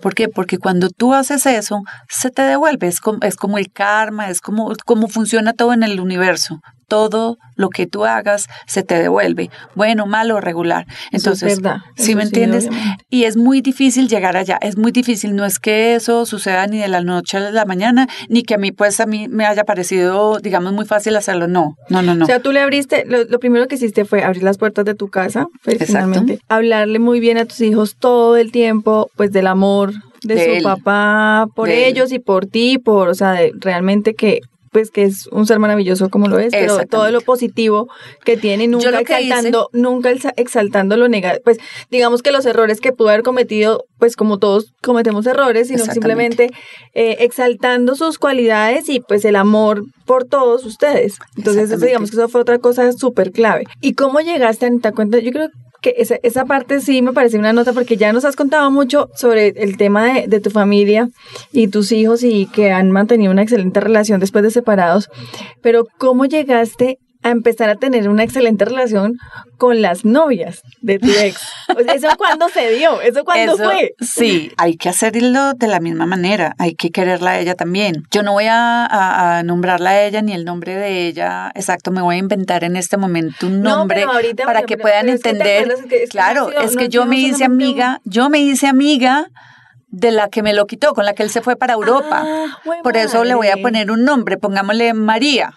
¿Por 0.00 0.14
qué? 0.14 0.28
Porque 0.28 0.58
cuando 0.58 0.88
tú 0.90 1.14
haces 1.14 1.46
eso, 1.46 1.80
se 2.08 2.30
te 2.30 2.42
devuelve, 2.42 2.86
es 2.86 3.00
como, 3.00 3.18
es 3.22 3.36
como 3.36 3.58
el 3.58 3.70
karma, 3.72 4.30
es 4.30 4.40
como, 4.40 4.72
como 4.84 5.08
funciona 5.08 5.52
todo 5.52 5.72
en 5.72 5.82
el 5.82 6.00
universo 6.00 6.60
todo 6.88 7.38
lo 7.56 7.70
que 7.70 7.86
tú 7.86 8.04
hagas 8.04 8.46
se 8.66 8.82
te 8.82 8.96
devuelve, 8.96 9.50
bueno, 9.74 10.06
malo, 10.06 10.40
regular. 10.40 10.86
Entonces, 11.10 11.60
¿sí 11.96 12.14
me 12.14 12.22
entiendes? 12.22 12.68
y 13.10 13.24
es 13.24 13.36
muy 13.36 13.60
difícil 13.60 14.08
llegar 14.08 14.36
allá, 14.36 14.58
es 14.60 14.76
muy 14.76 14.92
difícil, 14.92 15.34
no 15.34 15.44
es 15.44 15.58
que 15.58 15.94
eso 15.94 16.26
suceda 16.26 16.66
ni 16.66 16.78
de 16.78 16.88
la 16.88 17.00
noche 17.02 17.38
a 17.38 17.50
la 17.50 17.64
mañana, 17.64 18.08
ni 18.28 18.42
que 18.42 18.54
a 18.54 18.58
mí, 18.58 18.72
pues, 18.72 19.00
a 19.00 19.06
mí 19.06 19.28
me 19.28 19.46
haya 19.46 19.64
parecido, 19.64 20.38
digamos, 20.38 20.72
muy 20.72 20.84
fácil 20.84 21.16
hacerlo, 21.16 21.48
no, 21.48 21.76
no, 21.88 22.02
no, 22.02 22.14
no. 22.14 22.24
O 22.24 22.26
sea, 22.26 22.40
tú 22.40 22.52
le 22.52 22.60
abriste, 22.60 23.04
lo, 23.06 23.38
primero 23.38 23.66
que 23.68 23.76
hiciste 23.76 24.04
fue 24.04 24.22
abrir 24.22 24.42
las 24.42 24.58
puertas 24.58 24.84
de 24.84 24.94
tu 24.94 25.08
casa, 25.08 25.46
personalmente, 25.64 26.38
hablarle 26.48 26.98
muy 26.98 27.20
bien 27.20 27.38
a 27.38 27.44
tus 27.44 27.60
hijos 27.60 27.96
todo 27.98 28.36
el 28.36 28.52
tiempo, 28.52 29.10
pues, 29.16 29.32
del 29.32 29.46
amor, 29.46 29.92
de, 30.22 30.56
su 30.56 30.62
papá 30.62 31.46
por 31.54 31.68
ellos 31.68 32.12
y 32.12 32.18
por 32.18 32.46
ti, 32.46 32.78
por, 32.78 33.08
o 33.08 33.14
sea, 33.14 33.38
realmente 33.60 34.14
que 34.14 34.40
pues 34.76 34.90
que 34.90 35.04
es 35.04 35.26
un 35.28 35.46
ser 35.46 35.58
maravilloso 35.58 36.10
como 36.10 36.28
lo 36.28 36.38
es, 36.38 36.50
pero 36.50 36.76
todo 36.84 37.10
lo 37.10 37.22
positivo 37.22 37.88
que 38.26 38.36
tiene, 38.36 38.68
nunca 38.68 39.00
exaltando, 39.00 39.70
nunca 39.72 40.12
exaltando 40.36 40.98
lo 40.98 41.08
negativo, 41.08 41.42
pues 41.44 41.56
digamos 41.90 42.20
que 42.20 42.30
los 42.30 42.44
errores 42.44 42.82
que 42.82 42.92
pudo 42.92 43.08
haber 43.08 43.22
cometido, 43.22 43.86
pues 43.98 44.16
como 44.16 44.38
todos 44.38 44.74
cometemos 44.82 45.24
errores, 45.24 45.68
sino 45.68 45.86
simplemente 45.86 46.50
eh, 46.92 47.16
exaltando 47.20 47.94
sus 47.94 48.18
cualidades 48.18 48.90
y 48.90 49.00
pues 49.00 49.24
el 49.24 49.36
amor 49.36 49.82
por 50.04 50.24
todos 50.24 50.66
ustedes. 50.66 51.16
Entonces, 51.38 51.80
digamos 51.80 52.10
que 52.10 52.18
eso 52.18 52.28
fue 52.28 52.42
otra 52.42 52.58
cosa 52.58 52.92
súper 52.92 53.32
clave. 53.32 53.64
¿Y 53.80 53.94
cómo 53.94 54.20
llegaste 54.20 54.66
a 54.66 54.68
esta 54.68 54.92
cuenta? 54.92 55.20
Yo 55.20 55.32
creo 55.32 55.48
que 55.80 55.94
esa, 55.98 56.16
esa, 56.22 56.44
parte 56.44 56.80
sí 56.80 57.02
me 57.02 57.12
parece 57.12 57.38
una 57.38 57.52
nota 57.52 57.72
porque 57.72 57.96
ya 57.96 58.12
nos 58.12 58.24
has 58.24 58.36
contado 58.36 58.70
mucho 58.70 59.10
sobre 59.14 59.48
el 59.48 59.76
tema 59.76 60.04
de, 60.04 60.28
de, 60.28 60.40
tu 60.40 60.50
familia 60.50 61.08
y 61.52 61.68
tus 61.68 61.92
hijos 61.92 62.22
y 62.22 62.46
que 62.46 62.70
han 62.70 62.90
mantenido 62.90 63.32
una 63.32 63.42
excelente 63.42 63.80
relación 63.80 64.20
después 64.20 64.42
de 64.44 64.50
separados, 64.50 65.08
pero 65.62 65.86
¿cómo 65.98 66.24
llegaste 66.24 66.98
a 67.26 67.30
empezar 67.30 67.68
a 67.68 67.74
tener 67.74 68.08
una 68.08 68.22
excelente 68.22 68.64
relación 68.64 69.18
con 69.58 69.82
las 69.82 70.04
novias 70.04 70.62
de 70.80 70.98
tu 70.98 71.08
ex. 71.08 71.40
¿Eso 71.92 72.08
cuándo 72.16 72.48
se 72.48 72.70
dio? 72.70 73.00
¿Eso 73.00 73.24
cuándo 73.24 73.56
fue? 73.56 73.94
Sí, 74.00 74.52
hay 74.56 74.76
que 74.76 74.88
hacerlo 74.88 75.54
de 75.54 75.66
la 75.66 75.80
misma 75.80 76.06
manera, 76.06 76.54
hay 76.58 76.74
que 76.74 76.90
quererla 76.90 77.32
a 77.32 77.40
ella 77.40 77.56
también. 77.56 78.04
Yo 78.12 78.22
no 78.22 78.32
voy 78.32 78.46
a, 78.48 79.42
nombrarla 79.44 79.90
a 79.90 80.02
ella 80.04 80.22
ni 80.22 80.32
el 80.32 80.44
nombre 80.44 80.76
de 80.76 81.08
ella, 81.08 81.50
exacto, 81.54 81.90
me 81.90 82.00
voy 82.00 82.16
a 82.16 82.18
inventar 82.18 82.62
en 82.64 82.76
este 82.76 82.96
momento 82.96 83.46
un 83.46 83.60
nombre 83.60 84.06
para 84.44 84.62
que 84.62 84.76
puedan 84.76 85.08
entender. 85.08 85.74
claro, 86.08 86.50
es 86.50 86.76
que 86.76 86.88
yo 86.88 87.06
me 87.06 87.16
hice 87.16 87.44
amiga, 87.44 88.00
yo 88.04 88.30
me 88.30 88.38
hice 88.38 88.68
amiga 88.68 89.28
de 89.88 90.12
la 90.12 90.28
que 90.28 90.42
me 90.42 90.52
lo 90.52 90.66
quitó, 90.66 90.92
con 90.92 91.04
la 91.04 91.14
que 91.14 91.22
él 91.22 91.30
se 91.30 91.40
fue 91.40 91.56
para 91.56 91.74
Europa. 91.74 92.22
Ah, 92.24 92.58
Por 92.82 92.96
eso 92.96 93.24
le 93.24 93.34
voy 93.34 93.48
a 93.48 93.56
poner 93.56 93.90
un 93.90 94.04
nombre, 94.04 94.36
pongámosle 94.36 94.94
María. 94.94 95.54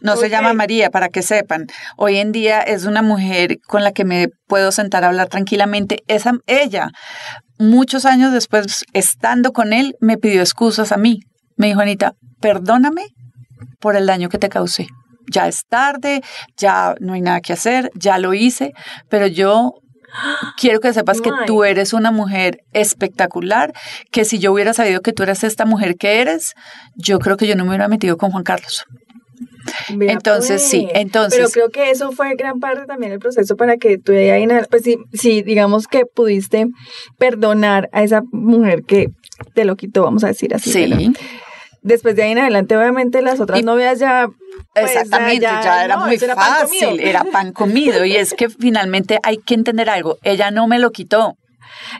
No 0.00 0.16
se 0.16 0.30
llama 0.30 0.52
María, 0.52 0.90
para 0.90 1.08
que 1.08 1.22
sepan. 1.22 1.66
Hoy 1.96 2.18
en 2.18 2.32
día 2.32 2.60
es 2.60 2.84
una 2.84 3.02
mujer 3.02 3.58
con 3.66 3.84
la 3.84 3.92
que 3.92 4.04
me 4.04 4.28
puedo 4.46 4.72
sentar 4.72 5.04
a 5.04 5.08
hablar 5.08 5.28
tranquilamente. 5.28 6.02
Esa, 6.06 6.32
ella, 6.46 6.90
muchos 7.58 8.04
años 8.04 8.32
después, 8.32 8.84
estando 8.92 9.52
con 9.52 9.72
él, 9.72 9.96
me 10.00 10.16
pidió 10.18 10.40
excusas 10.40 10.92
a 10.92 10.96
mí. 10.96 11.20
Me 11.56 11.68
dijo, 11.68 11.80
Anita, 11.80 12.14
perdóname 12.40 13.06
por 13.80 13.96
el 13.96 14.06
daño 14.06 14.28
que 14.28 14.38
te 14.38 14.48
causé. 14.48 14.86
Ya 15.30 15.46
es 15.46 15.64
tarde, 15.68 16.22
ya 16.56 16.94
no 17.00 17.12
hay 17.12 17.20
nada 17.20 17.40
que 17.40 17.52
hacer, 17.52 17.90
ya 17.94 18.18
lo 18.18 18.32
hice, 18.32 18.72
pero 19.10 19.26
yo 19.26 19.72
quiero 20.56 20.80
que 20.80 20.92
sepas 20.92 21.20
que 21.20 21.30
tú 21.46 21.64
eres 21.64 21.92
una 21.92 22.10
mujer 22.10 22.60
espectacular, 22.72 23.72
que 24.10 24.24
si 24.24 24.38
yo 24.38 24.52
hubiera 24.52 24.72
sabido 24.72 25.00
que 25.00 25.12
tú 25.12 25.22
eras 25.22 25.44
esta 25.44 25.66
mujer 25.66 25.96
que 25.96 26.20
eres, 26.20 26.54
yo 26.96 27.18
creo 27.18 27.36
que 27.36 27.46
yo 27.46 27.56
no 27.56 27.64
me 27.64 27.70
hubiera 27.70 27.88
metido 27.88 28.16
con 28.16 28.30
Juan 28.30 28.44
Carlos. 28.44 28.84
Entonces, 30.00 30.62
sí, 30.62 30.82
pues. 30.90 31.00
entonces- 31.00 31.38
Pero 31.38 31.50
creo 31.50 31.70
que 31.70 31.90
eso 31.90 32.12
fue 32.12 32.34
gran 32.36 32.60
parte 32.60 32.86
también 32.86 33.10
del 33.10 33.20
proceso 33.20 33.56
para 33.56 33.76
que 33.76 33.98
tú 33.98 34.12
de 34.12 34.32
ahí 34.32 34.46
pues 34.70 34.82
sí, 34.82 34.98
sí, 35.12 35.42
digamos 35.42 35.86
que 35.88 36.04
pudiste 36.06 36.66
perdonar 37.18 37.88
a 37.92 38.02
esa 38.02 38.22
mujer 38.32 38.82
que 38.84 39.08
te 39.54 39.64
lo 39.64 39.76
quitó, 39.76 40.02
vamos 40.02 40.24
a 40.24 40.28
decir 40.28 40.54
así. 40.54 40.72
Sí, 40.72 40.86
pero 40.88 41.12
Después 41.80 42.16
de 42.16 42.24
ahí 42.24 42.32
en 42.32 42.38
adelante, 42.38 42.76
obviamente, 42.76 43.22
las 43.22 43.40
otras 43.40 43.60
Y- 43.60 43.62
novias 43.62 43.98
ya... 44.00 44.28
pues, 44.74 44.90
exactamente, 44.90 45.42
ya, 45.42 45.84
era 45.84 45.96
no, 45.96 46.06
muy 46.06 46.16
era 46.16 46.34
fácil, 46.34 47.00
era 47.00 47.24
pan 47.24 47.52
comido. 47.52 48.04
Y 48.04 48.16
es 48.16 48.34
que 48.34 48.48
finalmente 48.50 49.18
hay 49.22 49.38
que 49.38 49.54
entender 49.54 49.88
algo, 49.88 50.18
ella 50.22 50.50
no 50.50 50.66
me 50.66 50.78
lo 50.80 50.90
quitó. 50.90 51.34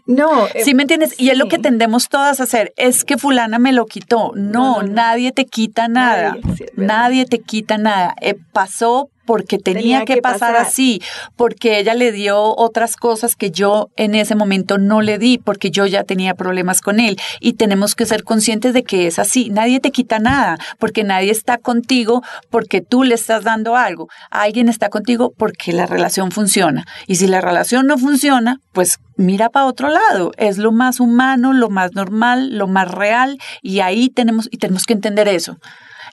No. 0.07 0.47
eh, 0.47 0.63
¿Sí 0.65 0.75
me 0.75 0.83
entiendes? 0.85 1.15
Y 1.19 1.31
es 1.31 1.39
lo 1.39 1.49
que 1.49 1.59
tendemos 1.59 2.09
todas 2.09 2.41
a 2.41 2.45
hacer. 2.45 2.73
Es 2.77 3.05
que 3.05 3.19
fulana 3.19 3.59
me 3.59 3.73
lo 3.73 3.87
quitó. 3.87 4.33
No, 4.35 4.43
No, 4.53 4.77
no, 4.77 4.83
no. 4.83 4.93
nadie 4.93 5.33
te 5.33 5.47
quita 5.47 5.89
nada. 5.89 6.37
Nadie, 6.43 6.57
sí, 6.57 6.65
nadie 6.77 7.27
te 7.27 7.39
quita 7.41 7.79
nada. 7.79 8.15
Eh, 8.21 8.37
pasó 8.53 9.11
porque 9.29 9.59
tenía, 9.59 9.83
Tenía 9.83 10.05
que, 10.07 10.15
que 10.15 10.23
pasar, 10.23 10.55
pasar. 10.55 10.67
así, 10.67 11.03
porque 11.37 11.79
ella 11.79 11.93
le 11.93 12.13
dio 12.13 12.57
otras 12.57 12.97
cosas 12.97 13.37
que 13.37 13.51
yo 13.51 13.91
en 13.97 14.15
ese 14.15 14.35
momento 14.35 14.79
no 14.79 15.03
le 15.03 15.19
di, 15.19 15.37
porque 15.37 15.71
yo 15.71 15.85
ya 15.85 16.03
tenía 16.03 16.33
problemas 16.33 16.81
con 16.81 16.99
él. 16.99 17.21
Y 17.39 17.53
tenemos 17.53 17.95
que 17.95 18.07
ser 18.07 18.25
conscientes 18.25 18.73
de 18.73 18.85
que 18.85 19.07
es 19.07 19.19
así. 19.19 19.51
Nadie 19.51 19.81
te 19.81 19.91
quita 19.91 20.19
nada, 20.19 20.57
porque 20.79 21.05
nadie 21.05 21.31
está 21.31 21.59
contigo 21.59 22.23
porque 22.49 22.81
tú 22.81 23.05
le 23.05 23.15
estás 23.17 23.45
dando 23.45 23.77
algo. 23.77 24.09
Alguien 24.31 24.71
está 24.71 24.89
contigo 24.89 25.35
porque 25.37 25.75
la 25.75 25.85
relación 25.85 26.31
funciona. 26.31 26.87
Y 27.07 27.17
si 27.17 27.27
la 27.27 27.43
relación 27.43 27.87
no 27.87 27.99
funciona, 27.99 28.61
pues 28.73 28.99
mira 29.19 29.51
para 29.51 29.67
otro 29.67 29.91
lado. 29.91 30.33
Es 30.39 30.57
lo 30.57 30.73
más 30.73 31.01
humano, 31.01 31.53
lo 31.53 31.69
más 31.69 31.93
normal, 31.93 32.57
lo 32.57 32.67
más 32.67 32.91
real. 32.91 33.37
Y 33.61 33.81
ahí 33.81 34.09
tenemos, 34.09 34.49
y 34.51 34.57
tenemos 34.57 34.85
que 34.85 34.95
entender 34.95 35.29
eso. 35.29 35.59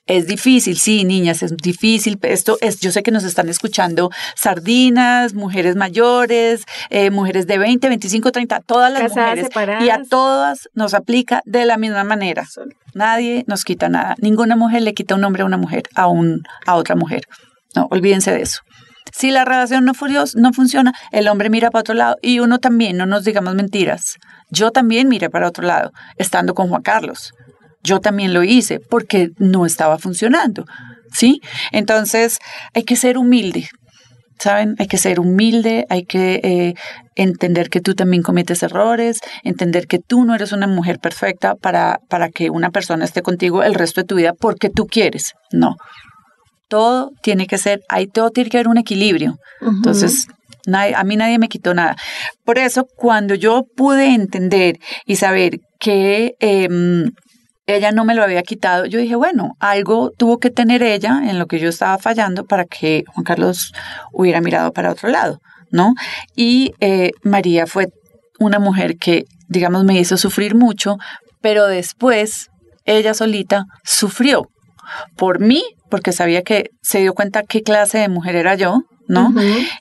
Es 0.07 0.27
difícil, 0.27 0.77
sí, 0.77 1.03
niñas, 1.03 1.41
es 1.41 1.57
difícil. 1.57 2.19
Esto 2.21 2.57
es, 2.61 2.79
yo 2.79 2.91
sé 2.91 3.01
que 3.01 3.09
nos 3.11 3.23
están 3.23 3.49
escuchando 3.49 4.11
sardinas, 4.35 5.33
mujeres 5.33 5.75
mayores, 5.75 6.63
eh, 6.91 7.09
mujeres 7.09 7.47
de 7.47 7.57
20, 7.57 7.87
25, 7.89 8.31
30, 8.31 8.59
todas 8.61 8.91
las 8.93 9.01
Casadas, 9.01 9.29
mujeres. 9.29 9.45
separadas. 9.47 9.83
Y 9.83 9.89
a 9.89 10.01
todas 10.07 10.69
nos 10.73 10.93
aplica 10.93 11.41
de 11.45 11.65
la 11.65 11.77
misma 11.77 12.03
manera. 12.03 12.45
Nadie 12.93 13.43
nos 13.47 13.63
quita 13.63 13.89
nada. 13.89 14.15
Ninguna 14.19 14.55
mujer 14.55 14.83
le 14.83 14.93
quita 14.93 15.15
un 15.15 15.23
hombre 15.23 15.41
a 15.43 15.45
una 15.45 15.57
mujer, 15.57 15.83
a, 15.95 16.07
un, 16.07 16.43
a 16.67 16.75
otra 16.75 16.95
mujer. 16.95 17.23
No, 17.75 17.87
olvídense 17.89 18.31
de 18.31 18.41
eso. 18.43 18.59
Si 19.11 19.31
la 19.31 19.43
relación 19.45 19.85
no, 19.85 19.93
furios- 19.93 20.35
no 20.35 20.53
funciona, 20.53 20.93
el 21.11 21.27
hombre 21.27 21.49
mira 21.49 21.71
para 21.71 21.81
otro 21.81 21.95
lado 21.95 22.17
y 22.21 22.39
uno 22.39 22.59
también, 22.59 22.97
no 22.97 23.05
nos 23.05 23.23
digamos 23.23 23.55
mentiras. 23.55 24.17
Yo 24.49 24.71
también 24.71 25.07
miré 25.07 25.29
para 25.29 25.47
otro 25.47 25.65
lado, 25.65 25.91
estando 26.17 26.53
con 26.53 26.69
Juan 26.69 26.81
Carlos. 26.83 27.31
Yo 27.85 27.99
también 27.99 28.33
lo 28.33 28.43
hice 28.43 28.79
porque 28.89 29.29
no 29.37 29.65
estaba 29.65 29.97
funcionando. 29.97 30.65
¿Sí? 31.13 31.39
Entonces, 31.71 32.39
hay 32.73 32.83
que 32.83 32.95
ser 32.97 33.17
humilde. 33.17 33.69
¿Saben? 34.37 34.75
Hay 34.79 34.87
que 34.87 34.97
ser 34.97 35.21
humilde, 35.21 35.85
hay 35.89 36.03
que 36.03 36.41
eh, 36.43 36.73
entender 37.15 37.69
que 37.69 37.79
tú 37.79 37.93
también 37.95 38.21
cometes 38.21 38.63
errores, 38.63 39.19
entender 39.43 39.87
que 39.87 39.99
tú 39.99 40.25
no 40.25 40.35
eres 40.35 40.51
una 40.51 40.67
mujer 40.67 40.99
perfecta 40.99 41.55
para, 41.55 41.99
para 42.09 42.27
que 42.27 42.49
una 42.49 42.69
persona 42.69 43.05
esté 43.05 43.21
contigo 43.21 43.63
el 43.63 43.73
resto 43.75 44.01
de 44.01 44.07
tu 44.07 44.15
vida 44.15 44.33
porque 44.37 44.69
tú 44.69 44.87
quieres. 44.87 45.35
No. 45.53 45.75
Todo 46.67 47.11
tiene 47.21 47.47
que 47.47 47.57
ser, 47.57 47.79
ahí 47.87 48.07
todo 48.07 48.29
tiene 48.31 48.49
que 48.49 48.57
haber 48.57 48.67
un 48.67 48.77
equilibrio. 48.77 49.35
Entonces, 49.61 50.27
nadie- 50.67 50.95
a 50.95 51.03
mí 51.05 51.15
nadie 51.15 51.39
me 51.39 51.47
quitó 51.47 51.73
nada. 51.73 51.95
Por 52.43 52.57
eso, 52.57 52.87
cuando 52.97 53.35
yo 53.35 53.63
pude 53.77 54.07
entender 54.15 54.79
y 55.05 55.15
saber 55.15 55.59
que 55.79 56.33
em, 56.41 57.11
ella 57.67 57.91
no 57.91 58.05
me 58.05 58.15
lo 58.15 58.23
había 58.23 58.43
quitado, 58.43 58.85
yo 58.85 58.99
dije, 58.99 59.15
bueno, 59.15 59.55
algo 59.59 60.11
tuvo 60.11 60.37
que 60.37 60.51
tener 60.51 60.83
ella 60.83 61.21
en 61.23 61.39
lo 61.39 61.47
que 61.47 61.59
yo 61.59 61.69
estaba 61.69 61.97
fallando 61.97 62.45
para 62.45 62.65
que 62.65 63.03
Juan 63.07 63.23
Carlos 63.23 63.73
hubiera 64.11 64.41
mirado 64.41 64.71
para 64.71 64.91
otro 64.91 65.09
lado, 65.09 65.39
¿no? 65.71 65.93
Y 66.35 66.73
eh, 66.79 67.11
María 67.23 67.65
fue 67.65 67.87
una 68.39 68.59
mujer 68.59 68.97
que, 68.97 69.25
digamos, 69.47 69.83
me 69.83 69.99
hizo 69.99 70.17
sufrir 70.17 70.55
mucho, 70.55 70.97
pero 71.41 71.65
después 71.65 72.49
ella 72.85 73.13
solita 73.13 73.65
sufrió 73.83 74.47
por 75.15 75.39
mí, 75.39 75.63
porque 75.89 76.11
sabía 76.11 76.43
que 76.43 76.69
se 76.81 76.99
dio 76.99 77.13
cuenta 77.13 77.43
qué 77.43 77.63
clase 77.63 77.97
de 77.97 78.09
mujer 78.09 78.35
era 78.35 78.55
yo, 78.55 78.83
¿no? 79.07 79.33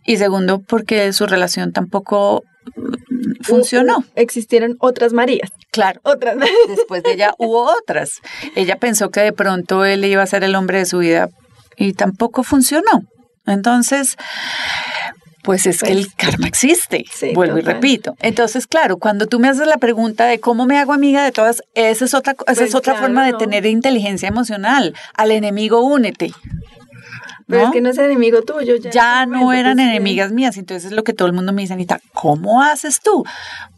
Y 0.05 0.17
segundo, 0.17 0.61
porque 0.61 1.13
su 1.13 1.27
relación 1.27 1.73
tampoco 1.73 2.43
mm, 2.77 3.43
funcionó. 3.43 4.05
Existieron 4.15 4.77
otras 4.81 5.13
Marías. 5.13 5.51
Claro. 5.75 6.01
Otras. 6.05 6.37
Después 6.69 7.03
de 7.03 7.13
ella 7.15 7.35
hubo 7.37 7.65
otras. 7.65 8.21
Ella 8.55 8.77
pensó 8.77 9.11
que 9.11 9.21
de 9.21 9.33
pronto 9.33 9.85
él 9.85 10.05
iba 10.05 10.23
a 10.23 10.27
ser 10.27 10.45
el 10.45 10.55
hombre 10.55 10.79
de 10.79 10.87
su 10.87 10.99
vida 10.99 11.29
y 11.77 11.95
tampoco 11.95 12.45
funcionó. 12.45 13.03
Entonces, 13.45 14.17
pues 15.43 15.67
es 15.67 15.83
que 15.83 15.91
el 15.91 16.07
Pues, 16.07 16.15
karma 16.17 16.47
existe, 16.47 17.05
sí, 17.13 17.33
vuelvo 17.35 17.59
y 17.59 17.63
repito. 17.63 18.15
Entonces, 18.21 18.69
claro, 18.69 18.99
cuando 18.99 19.27
tú 19.27 19.41
me 19.41 19.49
haces 19.49 19.67
la 19.67 19.79
pregunta 19.79 20.27
de 20.27 20.39
cómo 20.39 20.65
me 20.65 20.79
hago 20.79 20.93
amiga 20.93 21.25
de 21.25 21.33
todas, 21.33 21.61
esa 21.75 22.05
es 22.05 22.15
otra, 22.15 22.33
esa 22.33 22.45
Pues, 22.45 22.61
es 22.61 22.75
otra 22.77 22.93
claro, 22.95 23.07
forma 23.09 23.27
de 23.27 23.33
¿no? 23.33 23.39
tener 23.39 23.67
inteligencia 23.67 24.29
emocional. 24.29 24.95
Al 25.15 25.33
enemigo 25.33 25.81
únete. 25.83 26.33
Pero 27.47 27.63
¿no? 27.63 27.67
es 27.67 27.73
que 27.73 27.81
no 27.81 27.91
es 27.91 27.99
enemigo 27.99 28.43
tuyo. 28.43 28.77
Ya, 28.77 28.91
ya 28.91 29.27
no 29.27 29.53
eran 29.53 29.77
pues, 29.77 29.89
enemigas 29.89 30.33
mías. 30.33 30.57
Entonces 30.57 30.87
es 30.87 30.93
lo 30.93 31.05
que 31.05 31.13
todo 31.13 31.27
el 31.27 31.35
mundo 31.35 31.53
me 31.53 31.63
dice, 31.63 31.75
Anita, 31.75 32.01
¿cómo 32.15 32.63
haces 32.63 33.01
tú? 33.01 33.25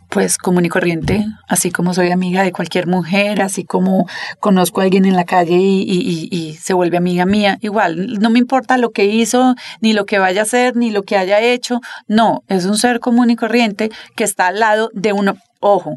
Pues 0.09 0.39
común 0.39 0.65
y 0.65 0.69
corriente, 0.69 1.27
así 1.49 1.71
como 1.73 1.93
soy 1.93 2.11
amiga 2.13 2.43
de 2.43 2.53
cualquier 2.53 2.87
mujer, 2.87 3.43
así 3.43 3.65
como 3.65 4.07
conozco 4.41 4.81
a 4.81 4.85
alguien 4.85 5.05
en 5.05 5.17
la 5.17 5.25
calle 5.25 5.57
y, 5.57 5.83
y- 5.83 6.29
y- 6.31 6.55
se 6.55 6.75
vuelve 6.75 6.97
amiga 6.97 7.27
mía, 7.27 7.59
igual, 7.61 8.19
no 8.21 8.31
me 8.31 8.39
importa 8.39 8.79
lo 8.79 8.91
que 8.91 9.05
hizo, 9.07 9.57
ni 9.81 9.93
lo 9.93 10.07
que 10.07 10.19
vaya 10.19 10.41
a 10.41 10.45
hacer, 10.45 10.77
ni 10.77 10.91
lo 10.91 11.03
que 11.03 11.17
haya 11.17 11.41
hecho, 11.41 11.81
no, 12.07 12.43
es 12.49 12.67
un 12.67 12.79
ser 12.79 13.01
común 13.01 13.31
y 13.31 13.37
corriente 13.37 13.91
que 14.15 14.25
está 14.25 14.47
al 14.47 14.61
lado 14.61 14.91
de 14.95 15.13
uno, 15.13 15.37
ojo, 15.61 15.97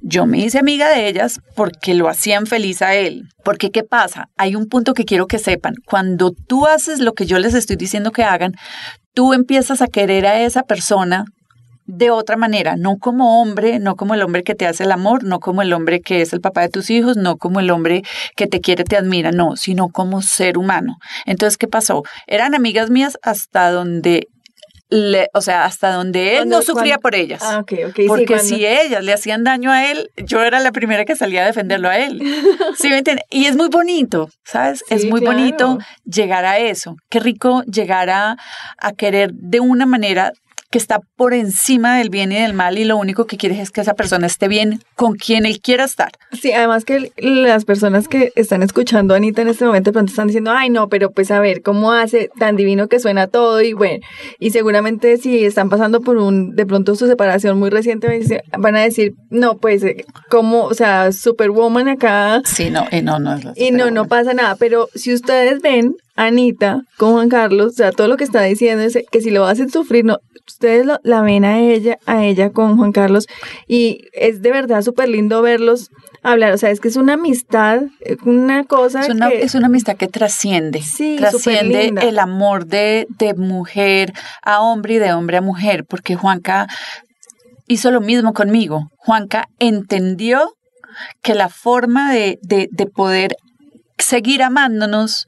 yo 0.00 0.24
me 0.26 0.38
hice 0.38 0.58
amiga 0.58 0.88
de 0.88 1.08
ellas 1.08 1.40
porque 1.54 1.94
lo 1.94 2.08
hacían 2.08 2.46
feliz 2.46 2.82
a 2.82 2.94
él. 2.94 3.24
Porque, 3.44 3.70
¿qué 3.70 3.82
pasa? 3.82 4.28
Hay 4.36 4.54
un 4.54 4.68
punto 4.68 4.94
que 4.94 5.04
quiero 5.04 5.26
que 5.26 5.38
sepan. 5.40 5.74
Cuando 5.86 6.30
tú 6.30 6.66
haces 6.66 7.00
lo 7.00 7.14
que 7.14 7.26
yo 7.26 7.38
les 7.40 7.54
estoy 7.54 7.74
diciendo 7.76 8.12
que 8.12 8.22
hagan, 8.22 8.54
tú 9.12 9.32
empiezas 9.34 9.82
a 9.82 9.88
querer 9.88 10.24
a 10.26 10.40
esa 10.40 10.62
persona 10.62 11.24
de 11.90 12.10
otra 12.10 12.36
manera, 12.36 12.76
no 12.76 12.98
como 12.98 13.40
hombre, 13.40 13.78
no 13.78 13.96
como 13.96 14.12
el 14.14 14.20
hombre 14.22 14.42
que 14.44 14.54
te 14.54 14.66
hace 14.66 14.84
el 14.84 14.92
amor, 14.92 15.24
no 15.24 15.40
como 15.40 15.62
el 15.62 15.72
hombre 15.72 16.00
que 16.00 16.20
es 16.20 16.34
el 16.34 16.40
papá 16.42 16.60
de 16.60 16.68
tus 16.68 16.90
hijos, 16.90 17.16
no 17.16 17.38
como 17.38 17.60
el 17.60 17.70
hombre 17.70 18.02
que 18.36 18.46
te 18.46 18.60
quiere, 18.60 18.84
te 18.84 18.96
admira, 18.98 19.32
no, 19.32 19.56
sino 19.56 19.88
como 19.88 20.20
ser 20.20 20.58
humano. 20.58 20.96
Entonces, 21.24 21.56
¿qué 21.56 21.66
pasó? 21.66 22.02
Eran 22.26 22.54
amigas 22.54 22.90
mías 22.90 23.16
hasta 23.22 23.70
donde, 23.70 24.26
le, 24.90 25.28
o 25.32 25.40
sea, 25.40 25.64
hasta 25.64 25.90
donde 25.92 26.32
él 26.32 26.36
Cuando- 26.40 26.56
no 26.58 26.62
sufría 26.62 26.96
cuando- 26.96 27.00
por 27.00 27.14
ellas. 27.14 27.40
Ah, 27.42 27.60
ok, 27.60 27.72
ok. 27.88 27.96
sí, 27.96 28.04
Porque 28.06 28.38
si 28.40 28.66
ellas 28.66 29.02
le 29.02 29.14
hacían 29.14 29.42
daño 29.44 29.70
a 29.72 29.90
él, 29.90 30.10
yo 30.16 30.42
era 30.42 30.60
la 30.60 30.72
primera 30.72 31.06
que 31.06 31.16
salía 31.16 31.42
a 31.42 31.46
defenderlo 31.46 31.88
a 31.88 31.96
él. 31.98 32.20
¿Sí 32.78 32.88
me 32.90 32.98
entiendes? 32.98 33.24
Y 33.30 33.46
es 33.46 33.56
muy 33.56 33.68
bonito, 33.68 34.28
¿sabes? 34.44 34.82
es 34.90 35.06
muy 35.06 35.20
claro. 35.22 35.36
bonito 35.38 35.78
llegar 36.04 36.44
a 36.44 36.58
eso. 36.58 36.96
Qué 37.08 37.18
rico 37.18 37.62
llegar 37.62 38.10
a, 38.10 38.36
a 38.76 38.92
querer 38.92 39.30
de 39.32 39.60
una 39.60 39.86
manera 39.86 40.32
que 40.70 40.78
está 40.78 41.00
por 41.16 41.32
encima 41.32 41.96
del 41.98 42.10
bien 42.10 42.30
y 42.32 42.36
del 42.36 42.52
mal 42.52 42.76
y 42.78 42.84
lo 42.84 42.96
único 42.96 43.26
que 43.26 43.38
quieres 43.38 43.58
es 43.58 43.70
que 43.70 43.80
esa 43.80 43.94
persona 43.94 44.26
esté 44.26 44.48
bien 44.48 44.80
con 44.96 45.14
quien 45.14 45.46
él 45.46 45.60
quiera 45.60 45.84
estar. 45.84 46.12
Sí, 46.32 46.52
además 46.52 46.84
que 46.84 47.12
las 47.16 47.64
personas 47.64 48.06
que 48.06 48.32
están 48.36 48.62
escuchando 48.62 49.14
a 49.14 49.16
Anita 49.16 49.42
en 49.42 49.48
este 49.48 49.64
momento 49.64 49.90
de 49.90 49.92
pronto 49.92 50.10
están 50.10 50.26
diciendo, 50.26 50.50
ay 50.54 50.68
no, 50.68 50.88
pero 50.88 51.10
pues 51.10 51.30
a 51.30 51.40
ver, 51.40 51.62
¿cómo 51.62 51.92
hace 51.92 52.30
tan 52.38 52.56
divino 52.56 52.88
que 52.88 53.00
suena 53.00 53.28
todo? 53.28 53.62
Y 53.62 53.72
bueno, 53.72 54.04
y 54.38 54.50
seguramente 54.50 55.16
si 55.16 55.44
están 55.44 55.70
pasando 55.70 56.02
por 56.02 56.18
un, 56.18 56.54
de 56.54 56.66
pronto 56.66 56.94
su 56.94 57.06
separación 57.06 57.58
muy 57.58 57.70
reciente, 57.70 58.20
van 58.58 58.76
a 58.76 58.82
decir, 58.82 59.14
no, 59.30 59.56
pues, 59.56 59.82
eh, 59.84 60.04
¿cómo? 60.30 60.64
O 60.64 60.74
sea, 60.74 61.12
Superwoman 61.12 61.88
acá. 61.88 62.42
Sí, 62.44 62.70
no, 62.70 62.86
eh, 62.90 63.02
no, 63.02 63.18
no 63.18 63.34
es 63.34 63.44
la 63.44 63.52
Y 63.56 63.70
no, 63.70 63.90
no 63.90 64.06
pasa 64.06 64.34
nada, 64.34 64.56
pero 64.56 64.88
si 64.94 65.14
ustedes 65.14 65.60
ven 65.62 65.96
Anita 66.20 66.82
con 66.96 67.12
Juan 67.12 67.28
Carlos, 67.28 67.66
o 67.72 67.76
sea, 67.76 67.92
todo 67.92 68.08
lo 68.08 68.16
que 68.16 68.24
está 68.24 68.42
diciendo 68.42 68.82
es 68.82 68.98
que 69.10 69.20
si 69.20 69.30
lo 69.30 69.46
hacen 69.46 69.70
sufrir, 69.70 70.04
no, 70.04 70.18
ustedes 70.48 70.84
lo- 70.84 70.98
la 71.04 71.22
ven 71.22 71.44
a 71.44 71.60
ella, 71.60 71.98
a 72.06 72.24
ella 72.24 72.50
con 72.50 72.76
Juan 72.76 72.90
Carlos, 72.92 73.26
y 73.68 74.00
es 74.12 74.42
de 74.42 74.50
verdad 74.50 74.82
súper 74.82 75.08
lindo 75.08 75.40
verlos 75.42 75.90
hablar, 76.24 76.52
o 76.52 76.58
sea, 76.58 76.70
es 76.70 76.80
que 76.80 76.88
es 76.88 76.96
una 76.96 77.12
amistad, 77.14 77.82
eh, 78.00 78.16
una 78.24 78.64
cosa 78.64 79.02
Es 79.02 79.10
una, 79.10 79.28
que... 79.28 79.42
es 79.42 79.54
una 79.54 79.66
amistad 79.66 79.96
que 79.96 80.08
trasciende, 80.08 80.82
Sí, 80.82 81.16
trasciende 81.18 81.92
el 82.02 82.18
amor 82.18 82.66
de, 82.66 83.06
de 83.18 83.34
mujer 83.34 84.12
a 84.42 84.60
hombre 84.60 84.94
y 84.94 84.98
de 84.98 85.12
hombre 85.12 85.36
a 85.36 85.40
mujer, 85.40 85.84
porque 85.88 86.16
Juanca 86.16 86.66
hizo 87.68 87.90
lo 87.92 88.00
mismo 88.00 88.32
conmigo. 88.32 88.88
Juanca 88.96 89.46
entendió 89.60 90.54
que 91.22 91.34
la 91.36 91.48
forma 91.48 92.12
de, 92.12 92.38
de, 92.42 92.68
de 92.72 92.86
poder 92.86 93.36
seguir 93.98 94.42
amándonos 94.42 95.26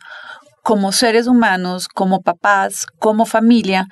como 0.71 0.93
seres 0.93 1.27
humanos, 1.27 1.89
como 1.89 2.23
papás, 2.23 2.87
como 3.01 3.27
familia, 3.27 3.89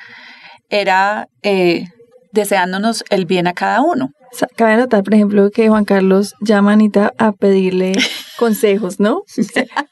era 0.69 1.27
eh, 1.43 1.87
deseándonos 2.31 3.03
el 3.11 3.27
bien 3.27 3.49
a 3.49 3.53
cada 3.53 3.81
uno. 3.81 4.11
Cabe 4.55 4.77
notar, 4.77 5.03
por 5.03 5.13
ejemplo, 5.13 5.51
que 5.51 5.69
Juan 5.69 5.85
Carlos 5.85 6.37
llama 6.41 6.71
a 6.71 6.75
Anita 6.75 7.13
a 7.19 7.33
pedirle 7.33 7.95
consejos, 8.39 9.01
¿no? 9.01 9.25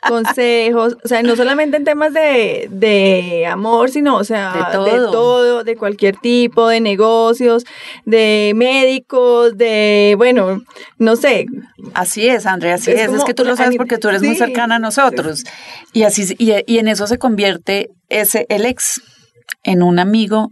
Consejos, 0.08 0.96
o 1.04 1.08
sea, 1.08 1.22
no 1.22 1.36
solamente 1.36 1.76
en 1.76 1.84
temas 1.84 2.14
de, 2.14 2.68
de 2.70 3.44
amor, 3.46 3.90
sino, 3.90 4.16
o 4.16 4.24
sea, 4.24 4.52
De 4.54 4.72
todo. 4.72 4.84
de 4.84 5.12
todo, 5.12 5.64
de 5.64 5.76
cualquier 5.76 6.16
tipo, 6.16 6.68
de 6.68 6.80
negocios, 6.80 7.64
de 8.04 8.52
médicos, 8.54 9.58
de, 9.58 10.14
bueno, 10.16 10.62
no 10.98 11.16
sé, 11.16 11.46
Así 11.94 12.28
es, 12.28 12.46
Andrea, 12.46 12.74
así 12.74 12.90
Es 12.90 13.10
es. 13.12 13.24
Que 13.24 13.34
tú 13.34 13.44
lo 13.44 13.56
sabes 13.56 13.76
porque 13.76 13.98
tú 13.98 14.08
eres 14.08 14.22
muy 14.22 14.36
cercana 14.36 14.76
a 14.76 14.78
nosotros. 14.78 15.44
Y 15.92 16.02
así 16.02 16.34
y, 16.38 16.52
y 16.66 16.78
en 16.78 16.88
eso 16.88 17.06
se 17.06 17.18
convierte 17.18 17.90
ese 18.08 18.46
el 18.48 18.66
ex 18.66 19.02
en 19.62 19.82
un 19.82 19.98
amigo 19.98 20.50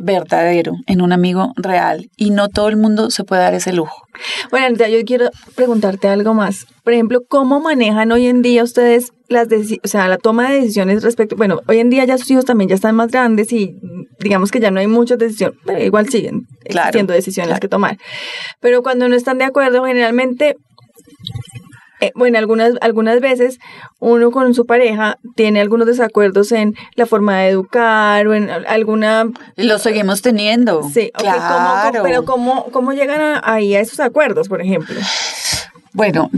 verdadero, 0.00 0.74
en 0.86 1.02
un 1.02 1.12
amigo 1.12 1.52
real. 1.56 2.10
Y 2.16 2.30
no 2.30 2.48
todo 2.48 2.68
el 2.68 2.76
mundo 2.76 3.10
se 3.10 3.24
puede 3.24 3.42
dar 3.42 3.54
ese 3.54 3.72
lujo. 3.72 4.06
Bueno, 4.50 4.66
Anita, 4.66 4.88
yo 4.88 4.98
quiero 5.04 5.30
preguntarte 5.54 6.08
algo 6.08 6.34
más. 6.34 6.66
Por 6.82 6.92
ejemplo, 6.92 7.20
¿cómo 7.28 7.60
manejan 7.60 8.10
hoy 8.10 8.26
en 8.26 8.42
día 8.42 8.64
ustedes 8.64 9.12
las 9.28 9.46
o 9.84 9.88
sea, 9.88 10.08
la 10.08 10.18
toma 10.18 10.50
de 10.50 10.60
decisiones 10.60 11.04
respecto, 11.04 11.36
bueno, 11.36 11.60
hoy 11.68 11.78
en 11.78 11.88
día 11.88 12.04
ya 12.04 12.18
sus 12.18 12.28
hijos 12.32 12.44
también 12.44 12.68
ya 12.68 12.74
están 12.74 12.96
más 12.96 13.12
grandes 13.12 13.52
y 13.52 13.76
digamos 14.18 14.50
que 14.50 14.58
ya 14.58 14.72
no 14.72 14.80
hay 14.80 14.88
muchas 14.88 15.18
decisiones, 15.18 15.56
pero 15.64 15.82
igual 15.82 16.08
siguen 16.08 16.48
Claro, 16.64 16.88
existiendo 16.88 17.12
decisiones 17.12 17.48
claro. 17.50 17.60
que 17.60 17.68
tomar. 17.68 17.98
Pero 18.60 18.82
cuando 18.82 19.08
no 19.08 19.14
están 19.14 19.38
de 19.38 19.44
acuerdo, 19.44 19.84
generalmente 19.84 20.56
eh, 22.00 22.12
bueno, 22.14 22.38
algunas, 22.38 22.72
algunas 22.80 23.20
veces 23.20 23.58
uno 23.98 24.30
con 24.30 24.54
su 24.54 24.66
pareja 24.66 25.18
tiene 25.36 25.60
algunos 25.60 25.86
desacuerdos 25.86 26.52
en 26.52 26.74
la 26.94 27.06
forma 27.06 27.38
de 27.40 27.48
educar 27.50 28.26
o 28.26 28.34
en 28.34 28.48
alguna 28.50 29.26
Y 29.56 29.64
lo 29.64 29.78
seguimos 29.78 30.22
teniendo. 30.22 30.82
Sí, 30.92 31.10
ok, 31.14 31.24
¿cómo- 31.24 31.36
claro. 31.36 31.90
cómo- 31.92 32.02
pero 32.04 32.24
¿cómo, 32.24 32.64
cómo 32.72 32.92
llegan 32.92 33.20
a- 33.20 33.42
ahí 33.44 33.74
a 33.74 33.80
esos 33.80 34.00
acuerdos, 34.00 34.48
por 34.48 34.60
ejemplo? 34.60 34.98
Bueno, 35.92 36.30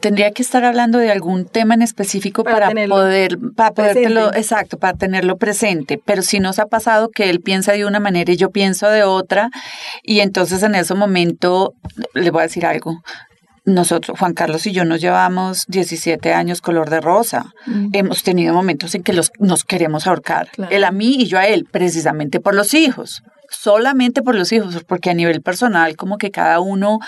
tendría 0.00 0.32
que 0.32 0.42
estar 0.42 0.64
hablando 0.66 0.98
de 0.98 1.10
algún 1.10 1.46
tema 1.46 1.72
en 1.72 1.80
específico 1.80 2.44
Para 2.44 2.68
para, 2.68 2.86
poder, 2.88 3.38
para 3.56 3.70
podértelo, 3.72 4.34
exacto, 4.34 4.76
para 4.76 4.98
tenerlo 4.98 5.38
presente. 5.38 5.98
Pero 6.04 6.20
si 6.20 6.40
nos 6.40 6.58
ha 6.58 6.66
pasado 6.66 7.08
que 7.08 7.30
él 7.30 7.40
piensa 7.40 7.72
de 7.72 7.86
una 7.86 8.00
manera 8.00 8.30
y 8.30 8.36
yo 8.36 8.50
pienso 8.50 8.86
de 8.90 9.04
otra, 9.04 9.48
y 10.02 10.20
entonces 10.20 10.62
en 10.62 10.74
ese 10.74 10.94
momento 10.94 11.72
le 12.12 12.30
voy 12.30 12.40
a 12.40 12.42
decir 12.42 12.66
algo. 12.66 13.00
Nosotros, 13.68 14.18
Juan 14.18 14.32
Carlos 14.32 14.66
y 14.66 14.72
yo 14.72 14.84
nos 14.84 15.00
llevamos 15.00 15.66
17 15.68 16.32
años 16.32 16.60
color 16.62 16.88
de 16.88 17.00
rosa. 17.00 17.54
Mm. 17.66 17.90
Hemos 17.92 18.22
tenido 18.22 18.54
momentos 18.54 18.94
en 18.94 19.02
que 19.02 19.12
los, 19.12 19.30
nos 19.38 19.64
queremos 19.64 20.06
ahorcar. 20.06 20.48
Claro. 20.52 20.74
Él 20.74 20.84
a 20.84 20.90
mí 20.90 21.16
y 21.18 21.26
yo 21.26 21.38
a 21.38 21.46
él, 21.46 21.66
precisamente 21.70 22.40
por 22.40 22.54
los 22.54 22.72
hijos. 22.72 23.22
Solamente 23.50 24.22
por 24.22 24.34
los 24.34 24.52
hijos, 24.52 24.82
porque 24.86 25.10
a 25.10 25.14
nivel 25.14 25.42
personal, 25.42 25.96
como 25.96 26.18
que 26.18 26.30
cada 26.30 26.60
uno 26.60 26.98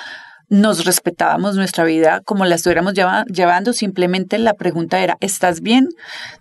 nos 0.51 0.85
respetábamos 0.85 1.57
nuestra 1.57 1.85
vida 1.85 2.21
como 2.25 2.45
la 2.45 2.57
estuviéramos 2.57 2.93
lleva- 2.95 3.25
llevando. 3.27 3.73
Simplemente 3.73 4.37
la 4.39 4.55
pregunta 4.55 4.99
era, 5.01 5.17
¿estás 5.21 5.61
bien? 5.63 5.89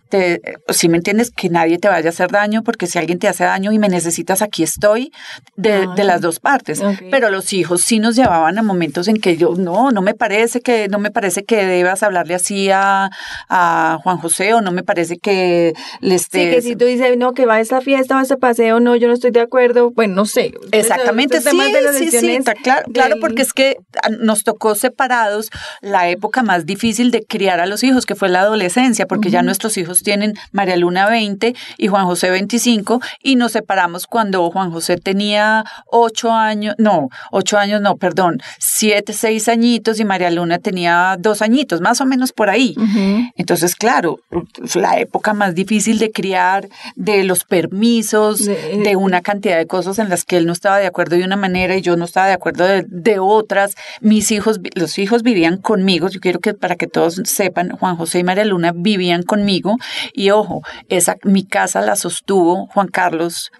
Te, 0.09 0.41
si 0.69 0.89
me 0.89 0.97
entiendes, 0.97 1.29
que 1.29 1.49
nadie 1.49 1.77
te 1.77 1.87
vaya 1.87 2.07
a 2.07 2.09
hacer 2.09 2.31
daño, 2.31 2.63
porque 2.63 2.87
si 2.87 2.97
alguien 2.97 3.19
te 3.19 3.27
hace 3.27 3.43
daño 3.43 3.71
y 3.71 3.77
me 3.77 3.89
necesitas, 3.89 4.41
aquí 4.41 4.63
estoy, 4.63 5.11
de, 5.55 5.73
Ay. 5.73 5.87
de 5.95 6.03
las 6.03 6.19
dos 6.21 6.39
partes. 6.39 6.81
Pero 7.11 7.29
los 7.29 7.53
hijos 7.53 7.81
sí 7.83 7.99
nos 7.99 8.15
llevaban 8.15 8.57
a 8.57 8.63
momentos 8.63 9.07
en 9.07 9.17
que 9.21 9.37
yo, 9.37 9.53
no, 9.55 9.91
no 9.91 10.01
me 10.01 10.15
parece 10.15 10.61
que, 10.61 10.87
no 10.87 10.97
me 10.97 11.11
parece 11.11 11.43
que 11.43 11.63
debas 11.63 12.01
hablarle 12.01 12.33
así 12.33 12.71
a, 12.71 13.11
a 13.49 13.99
Juan 14.01 14.17
José, 14.17 14.55
o 14.55 14.61
no 14.61 14.71
me 14.71 14.81
parece 14.81 15.19
que 15.19 15.73
le 16.01 16.09
Sí, 16.17 16.23
estés... 16.23 16.55
que 16.55 16.61
si 16.63 16.75
tú 16.75 16.85
dices, 16.85 17.15
no, 17.15 17.33
que 17.33 17.45
va 17.45 17.55
a 17.55 17.59
esta 17.59 17.79
fiesta 17.79 18.15
o 18.15 18.17
a 18.17 18.23
este 18.23 18.37
paseo, 18.37 18.79
no, 18.79 18.95
yo 18.95 19.07
no 19.09 19.13
estoy 19.13 19.29
de 19.29 19.41
acuerdo, 19.41 19.91
bueno, 19.91 20.15
no 20.15 20.25
sé. 20.25 20.53
Exactamente, 20.71 21.39
sí, 21.39 21.47
sí, 21.99 22.17
sí, 22.19 22.31
está 22.31 22.55
claro, 22.55 22.85
claro, 22.91 23.17
porque 23.21 23.43
es 23.43 23.53
que 23.53 23.77
ah, 23.98 23.98
nos 24.19 24.43
tocó 24.43 24.75
separados 24.75 25.49
la 25.81 26.09
época 26.09 26.43
más 26.43 26.65
difícil 26.65 27.11
de 27.11 27.23
criar 27.23 27.59
a 27.59 27.65
los 27.65 27.83
hijos, 27.83 28.05
que 28.05 28.15
fue 28.15 28.29
la 28.29 28.41
adolescencia, 28.41 29.05
porque 29.07 29.29
ya 29.29 29.41
nuestros 29.41 29.77
hijos 29.77 30.03
tienen 30.03 30.33
María 30.51 30.75
Luna 30.77 31.07
20 31.09 31.55
y 31.77 31.87
Juan 31.87 32.05
José 32.05 32.29
25, 32.29 33.01
y 33.23 33.35
nos 33.35 33.51
separamos 33.53 34.07
cuando 34.07 34.49
Juan 34.51 34.71
José 34.71 34.97
tenía 34.97 35.63
ocho 35.87 36.31
años, 36.31 36.75
no, 36.77 37.09
ocho 37.31 37.57
años, 37.57 37.81
no, 37.81 37.95
perdón, 37.97 38.41
siete, 38.59 39.13
seis 39.13 39.47
añitos 39.47 39.99
y 39.99 40.05
María 40.05 40.29
Luna 40.31 40.59
tenía 40.59 41.15
dos 41.19 41.41
añitos, 41.41 41.81
más 41.81 42.01
o 42.01 42.05
menos 42.05 42.31
por 42.31 42.49
ahí. 42.49 42.75
Entonces, 43.35 43.75
claro, 43.75 44.19
la 44.75 44.99
época 44.99 45.33
más 45.33 45.55
difícil 45.55 45.99
de 45.99 46.11
criar, 46.11 46.67
de 46.95 47.23
los 47.23 47.43
permisos, 47.43 48.45
De- 48.45 48.79
de, 48.83 48.95
una 48.95 49.21
cantidad 49.21 49.57
de 49.57 49.67
cosas 49.67 49.99
en 49.99 50.09
las 50.09 50.25
que 50.25 50.37
él 50.37 50.45
no 50.45 50.53
estaba 50.53 50.77
de 50.77 50.87
acuerdo 50.87 51.15
de 51.15 51.23
una 51.23 51.35
manera 51.35 51.75
y 51.75 51.81
yo 51.81 51.95
no 51.95 52.05
estaba 52.05 52.27
de 52.27 52.33
acuerdo 52.33 52.65
de, 52.65 52.85
de 52.87 53.19
otras. 53.19 53.75
Mis 54.01 54.31
hijos, 54.31 54.59
los 54.75 54.97
hijos 54.97 55.23
vivían 55.23 55.57
conmigo. 55.57 56.09
Yo 56.09 56.19
quiero 56.19 56.39
que 56.39 56.53
para 56.53 56.75
que 56.75 56.87
todos 56.87 57.21
sepan, 57.25 57.71
Juan 57.71 57.95
José 57.95 58.19
y 58.19 58.23
María 58.23 58.45
Luna 58.45 58.73
vivían 58.75 59.23
conmigo. 59.23 59.77
Y 60.13 60.29
ojo, 60.31 60.61
esa, 60.87 61.15
mi 61.23 61.45
casa 61.45 61.81
la 61.81 61.95
sostuvo 61.95 62.67
Juan 62.67 62.87
Carlos 62.87 63.51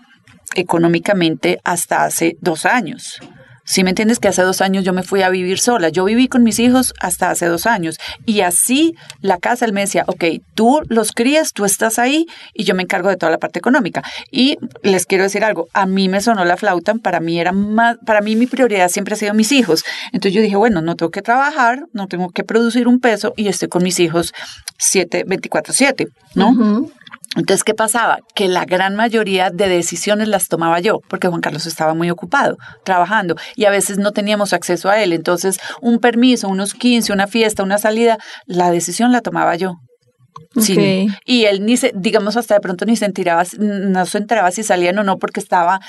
económicamente 0.56 1.60
hasta 1.64 2.04
hace 2.06 2.38
dos 2.42 2.66
años. 2.66 3.20
Si 3.70 3.84
me 3.84 3.92
entiendes 3.92 4.18
que 4.18 4.28
hace 4.28 4.42
dos 4.42 4.62
años 4.62 4.84
yo 4.84 4.94
me 4.94 5.04
fui 5.04 5.22
a 5.22 5.30
vivir 5.30 5.60
sola. 5.60 5.90
Yo 5.90 6.04
viví 6.04 6.28
con 6.28 6.42
mis 6.42 6.58
hijos 6.58 6.96
hasta 7.00 7.30
hace 7.30 7.46
dos 7.46 7.68
años. 7.68 8.00
Y 8.26 8.42
así 8.42 8.96
la 9.22 9.38
casa, 9.38 9.64
él 9.64 9.74
me 9.74 9.82
decía, 9.82 10.06
ok, 10.08 10.24
tú 10.56 10.82
los 10.90 11.12
crías, 11.12 11.54
tú 11.54 11.66
estás 11.66 12.00
ahí 12.00 12.26
y 12.56 12.64
yo 12.64 12.74
me 12.74 12.82
encargo 12.82 13.10
de 13.10 13.16
toda 13.16 13.32
la 13.32 13.38
parte 13.38 13.60
económica. 13.60 14.02
Y 14.32 14.58
les 14.82 15.06
quiero 15.06 15.24
decir 15.24 15.44
algo, 15.44 15.68
a 15.74 15.86
mí 15.86 16.10
me 16.10 16.20
sonó 16.20 16.46
la 16.46 16.58
flauta, 16.58 16.96
para 16.96 17.20
mí 17.20 17.40
era 17.40 17.52
más, 17.52 17.98
para 18.08 18.22
mí 18.22 18.36
mi 18.36 18.48
prioridad 18.48 18.90
siempre 18.90 19.14
ha 19.14 19.18
sido 19.18 19.36
mis 19.36 19.52
hijos. 19.52 19.84
Entonces 20.14 20.34
yo 20.34 20.42
dije, 20.42 20.56
bueno, 20.56 20.82
no 20.82 20.96
tengo 20.96 21.12
que 21.12 21.22
trabajar, 21.22 21.86
no 21.94 22.08
tengo 22.08 22.32
que 22.32 22.44
producir 22.44 22.88
un 22.88 23.00
peso 23.00 23.36
y 23.38 23.50
estoy 23.50 23.68
con 23.68 23.84
mis 23.84 24.00
hijos 24.00 24.34
7, 24.80 25.28
24-7, 25.28 26.08
¿no? 26.34 26.50
Ujú. 26.50 26.92
Entonces, 27.36 27.64
¿qué 27.64 27.76
pasaba? 27.76 28.20
Que 28.34 28.48
la 28.48 28.66
gran 28.66 28.96
mayoría 28.96 29.52
de 29.52 29.70
decisiones 29.70 30.28
las 30.28 30.48
tomaba 30.48 30.80
yo, 30.80 31.00
porque 31.08 31.28
Juan 31.28 31.42
Carlos 31.42 31.68
estaba 31.68 31.94
muy 31.94 32.10
ocupado, 32.10 32.58
trabajando, 32.84 33.36
y 33.56 33.66
a 33.66 33.70
veces 33.70 34.00
no 34.00 34.12
teníamos 34.12 34.52
acceso 34.52 34.90
a 34.90 35.02
él. 35.02 35.14
Entonces, 35.14 35.60
un 35.82 36.00
permiso, 36.00 36.48
unos 36.48 36.74
15, 36.74 37.14
una 37.14 37.28
fiesta, 37.28 37.62
una 37.62 37.78
salida, 37.78 38.18
la 38.46 38.72
decisión 38.72 39.12
la 39.12 39.22
tomaba 39.22 39.56
yo. 39.56 39.76
Sí. 40.60 41.08
Y 41.26 41.46
él 41.46 41.66
ni 41.66 41.78
se, 41.78 41.92
digamos, 41.96 42.36
hasta 42.36 42.56
de 42.56 42.62
pronto 42.62 42.86
ni 42.86 42.96
se 42.96 43.06
enteraba, 43.06 43.44
no 43.60 44.06
se 44.08 44.18
enteraba 44.18 44.50
si 44.50 44.64
salían 44.64 44.98
o 44.98 45.04
no, 45.04 45.18
porque 45.18 45.40
estaba 45.40 45.80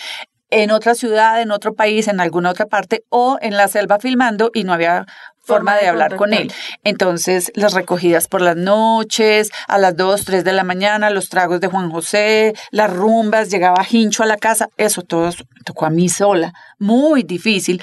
en 0.50 0.70
otra 0.72 0.94
ciudad, 0.94 1.40
en 1.40 1.52
otro 1.52 1.74
país, 1.74 2.08
en 2.08 2.20
alguna 2.20 2.50
otra 2.50 2.66
parte, 2.66 3.04
o 3.08 3.38
en 3.40 3.56
la 3.56 3.68
selva 3.68 3.98
filmando 3.98 4.50
y 4.52 4.64
no 4.64 4.72
había 4.72 5.06
forma, 5.42 5.76
de, 5.76 5.88
hablar 5.88 6.16
con 6.16 6.32
él. 6.32 6.52
Entonces, 6.84 7.50
las 7.54 7.74
recogidas 7.74 8.28
por 8.28 8.40
las 8.40 8.56
noches, 8.56 9.50
a 9.66 9.78
las 9.78 9.96
2, 9.96 10.24
3 10.24 10.44
de 10.44 10.52
la 10.52 10.64
mañana, 10.64 11.10
los 11.10 11.28
tragos 11.28 11.60
de 11.60 11.68
Juan 11.68 11.90
José, 11.90 12.54
las 12.70 12.92
rumbas, 12.92 13.50
llegaba 13.50 13.86
Hincho 13.88 14.22
a 14.22 14.26
la 14.26 14.36
casa, 14.36 14.68
eso 14.76 15.02
todo 15.02 15.30
tocó 15.64 15.86
a 15.86 15.90
mí 15.90 16.08
sola, 16.08 16.52
muy 16.78 17.22
difícil. 17.22 17.82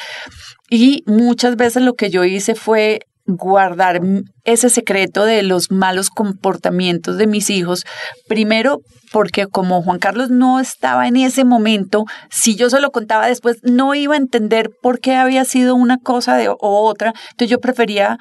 Y 0.69 1.03
muchas 1.05 1.55
veces 1.55 1.83
lo 1.83 1.95
que 1.95 2.09
yo 2.09 2.23
hice 2.23 2.55
fue 2.55 3.07
guardar 3.27 4.01
ese 4.43 4.69
secreto 4.69 5.25
de 5.25 5.43
los 5.43 5.69
malos 5.69 6.09
comportamientos 6.09 7.17
de 7.17 7.27
mis 7.27 7.49
hijos, 7.49 7.83
primero 8.27 8.79
porque 9.11 9.47
como 9.47 9.81
Juan 9.81 9.99
Carlos 9.99 10.29
no 10.29 10.59
estaba 10.59 11.07
en 11.07 11.17
ese 11.17 11.45
momento, 11.45 12.05
si 12.29 12.55
yo 12.55 12.69
se 12.69 12.81
lo 12.81 12.91
contaba 12.91 13.27
después, 13.27 13.57
no 13.63 13.93
iba 13.95 14.15
a 14.15 14.17
entender 14.17 14.69
por 14.81 14.99
qué 14.99 15.15
había 15.15 15.45
sido 15.45 15.75
una 15.75 15.97
cosa 15.97 16.35
de, 16.35 16.49
o 16.49 16.57
otra, 16.59 17.13
entonces 17.31 17.49
yo 17.49 17.59
prefería 17.59 18.17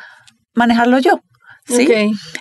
manejarlo 0.54 0.98
yo. 0.98 1.20
¿sí? 1.66 1.88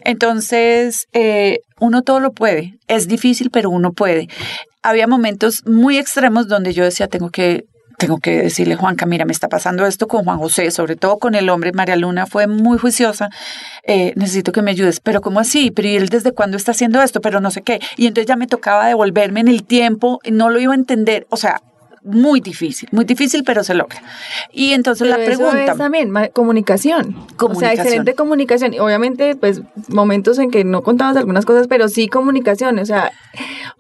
Entonces, 0.04 1.08
eh, 1.14 1.60
uno 1.80 2.02
todo 2.02 2.20
lo 2.20 2.32
puede. 2.32 2.74
Es 2.88 3.08
difícil, 3.08 3.50
pero 3.52 3.70
uno 3.70 3.92
puede. 3.92 4.28
Había 4.84 5.08
momentos 5.08 5.62
muy 5.66 5.98
extremos 5.98 6.48
donde 6.48 6.74
yo 6.74 6.84
decía, 6.84 7.08
tengo 7.08 7.30
que, 7.30 7.64
tengo 7.98 8.18
que 8.20 8.42
decirle, 8.44 8.76
Juanca, 8.76 9.06
mira, 9.06 9.26
me 9.26 9.32
está 9.32 9.48
pasando 9.50 9.86
esto 9.86 10.08
con 10.08 10.24
Juan 10.26 10.38
José, 10.38 10.72
sobre 10.72 10.96
todo 10.96 11.18
con 11.18 11.36
el 11.36 11.50
hombre. 11.50 11.72
María 11.74 11.96
Luna 11.96 12.26
fue 12.26 12.48
muy 12.48 12.78
juiciosa. 12.78 13.30
eh, 13.84 14.14
necesito 14.16 14.52
que 14.52 14.62
me 14.62 14.72
ayudes. 14.72 15.00
Pero 15.00 15.22
¿cómo 15.22 15.40
así? 15.40 15.72
Pero 15.72 15.88
¿y 15.88 15.96
él 15.96 16.10
desde 16.10 16.32
cuándo 16.34 16.58
está 16.58 16.72
haciendo 16.72 17.02
esto? 17.02 17.22
Pero 17.22 17.40
no 17.40 17.52
sé 17.52 17.62
qué. 17.62 17.80
Y 17.98 18.08
entonces 18.08 18.28
ya 18.28 18.36
me 18.36 18.48
tocaba 18.48 18.88
devolverme 18.88 19.40
en 19.40 19.48
el 19.48 19.64
tiempo. 19.64 20.20
No 20.30 20.50
lo 20.50 20.60
iba 20.60 20.74
a 20.74 20.76
entender. 20.76 21.26
O 21.30 21.38
sea, 21.38 21.62
muy 22.08 22.40
difícil, 22.40 22.88
muy 22.92 23.04
difícil, 23.04 23.44
pero 23.44 23.64
se 23.64 23.74
logra. 23.74 24.00
Y 24.52 24.74
entonces 24.74 25.08
Pero 25.08 25.18
la 25.18 25.24
eso 25.26 25.38
pregunta... 25.42 25.72
es 25.72 25.78
también 25.78 26.12
ma- 26.12 26.28
comunicación. 26.28 27.16
O 27.16 27.20
sea, 27.28 27.38
Comunicación. 27.38 27.80
excelente 27.82 28.14
comunicación. 28.14 28.80
Obviamente, 28.80 29.36
pues, 29.36 29.62
momentos 29.88 30.38
en 30.38 30.52
que 30.52 30.64
no 30.64 30.84
contabas 30.84 31.18
algunas 31.18 31.46
cosas, 31.46 31.66
pero 31.68 31.90
sí 31.90 32.08
comunicación. 32.08 32.78
O 32.78 32.86
sea, 32.86 33.12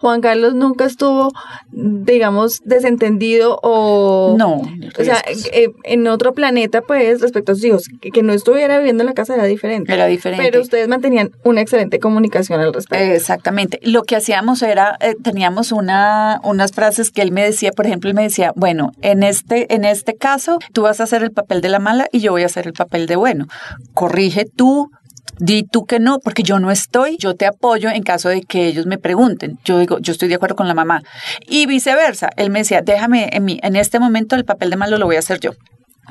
Juan 0.06 0.22
Carlos 0.22 0.54
nunca 0.54 0.86
estuvo, 0.86 1.32
digamos, 1.72 2.62
desentendido 2.64 3.60
o... 3.64 4.36
No, 4.38 4.62
O 5.00 5.04
sea, 5.04 5.24
eh, 5.52 5.70
en 5.84 6.08
otro 6.08 6.36
planeta, 6.36 6.84
pues, 6.84 7.22
respecto 7.22 7.54
a 7.54 7.56
sus 7.56 7.66
hijos, 7.66 7.88
que, 8.02 8.12
que 8.12 8.22
no 8.22 8.32
estuviera 8.32 8.78
viviendo 8.78 9.02
en 9.02 9.08
la 9.08 9.14
casa 9.14 9.34
era 9.34 9.46
diferente. 9.46 9.92
era 9.92 10.06
diferente. 10.06 10.46
Pero 10.46 10.62
ustedes 10.62 10.88
mantenían 10.88 11.32
una 11.44 11.62
excelente 11.62 11.98
comunicación 11.98 12.62
al 12.62 12.72
respecto. 12.72 13.04
Exactamente. 13.04 13.80
Lo 13.82 14.04
que 14.04 14.16
hacíamos 14.16 14.62
era, 14.62 14.96
eh, 15.00 15.16
teníamos 15.24 15.72
una, 15.72 16.40
unas 16.44 16.72
frases 16.72 17.10
que 17.10 17.24
él 17.24 17.32
me 17.32 17.44
decía, 17.44 17.72
por 17.72 17.88
ejemplo, 17.88 18.08
él 18.12 18.16
me 18.16 18.22
decía, 18.22 18.54
bueno, 18.56 18.92
en 19.02 19.24
este, 19.24 19.74
en 19.74 19.86
este 19.86 20.16
caso, 20.16 20.60
tú 20.72 20.84
vas 20.84 21.00
a 21.00 21.06
hacer 21.06 21.24
el 21.24 21.32
papel 21.32 21.62
de 21.62 21.70
la 21.70 21.80
mala 21.80 22.10
y 22.12 22.20
yo 22.20 22.32
voy 22.32 22.44
a 22.44 22.46
hacer 22.46 22.68
el 22.68 22.74
papel 22.74 23.08
de 23.08 23.16
bueno. 23.16 23.48
Corrige 23.96 24.46
tú, 24.46 24.92
Di 25.38 25.64
tú 25.64 25.86
que 25.86 26.00
no, 26.00 26.20
porque 26.20 26.44
yo 26.44 26.60
no 26.60 26.72
estoy, 26.72 27.18
yo 27.18 27.36
te 27.36 27.46
apoyo 27.46 27.90
en 27.90 28.04
caso 28.04 28.30
de 28.30 28.42
que 28.42 28.68
ellos 28.68 28.86
me 28.86 28.98
pregunten. 28.98 29.60
Yo 29.66 29.80
digo, 29.80 29.98
yo 30.00 30.14
estoy 30.14 30.30
de 30.30 30.36
acuerdo 30.36 30.56
con 30.56 30.68
la 30.68 30.74
mamá. 30.74 31.02
Y 31.46 31.66
viceversa, 31.66 32.30
él 32.38 32.50
me 32.50 32.60
decía, 32.60 32.82
déjame 32.82 33.30
en 33.34 33.44
mí, 33.44 33.60
en 33.64 33.76
este 33.76 34.00
momento 34.00 34.36
el 34.36 34.46
papel 34.46 34.70
de 34.70 34.78
malo 34.78 34.98
lo 34.98 35.06
voy 35.08 35.18
a 35.18 35.20
hacer 35.20 35.40
yo. 35.40 35.52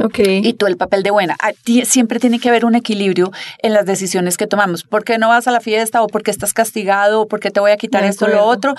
Ok. 0.00 0.18
Y 0.26 0.54
tú 0.54 0.66
el 0.66 0.76
papel 0.76 1.04
de 1.04 1.12
buena. 1.12 1.36
Ah, 1.40 1.52
ti- 1.62 1.84
Siempre 1.86 2.18
tiene 2.18 2.40
que 2.40 2.48
haber 2.48 2.64
un 2.64 2.74
equilibrio 2.74 3.30
en 3.62 3.72
las 3.72 3.86
decisiones 3.86 4.36
que 4.36 4.48
tomamos. 4.48 4.82
¿Por 4.82 5.04
qué 5.04 5.18
no 5.18 5.28
vas 5.28 5.46
a 5.46 5.52
la 5.52 5.60
fiesta? 5.60 6.02
¿O 6.02 6.08
por 6.08 6.22
qué 6.24 6.32
estás 6.32 6.52
castigado? 6.52 7.20
¿O 7.22 7.28
por 7.28 7.38
qué 7.38 7.52
te 7.52 7.60
voy 7.60 7.70
a 7.70 7.76
quitar 7.76 8.02
De 8.02 8.08
esto, 8.08 8.26
lo 8.26 8.32
acuerdo. 8.34 8.50
otro? 8.50 8.74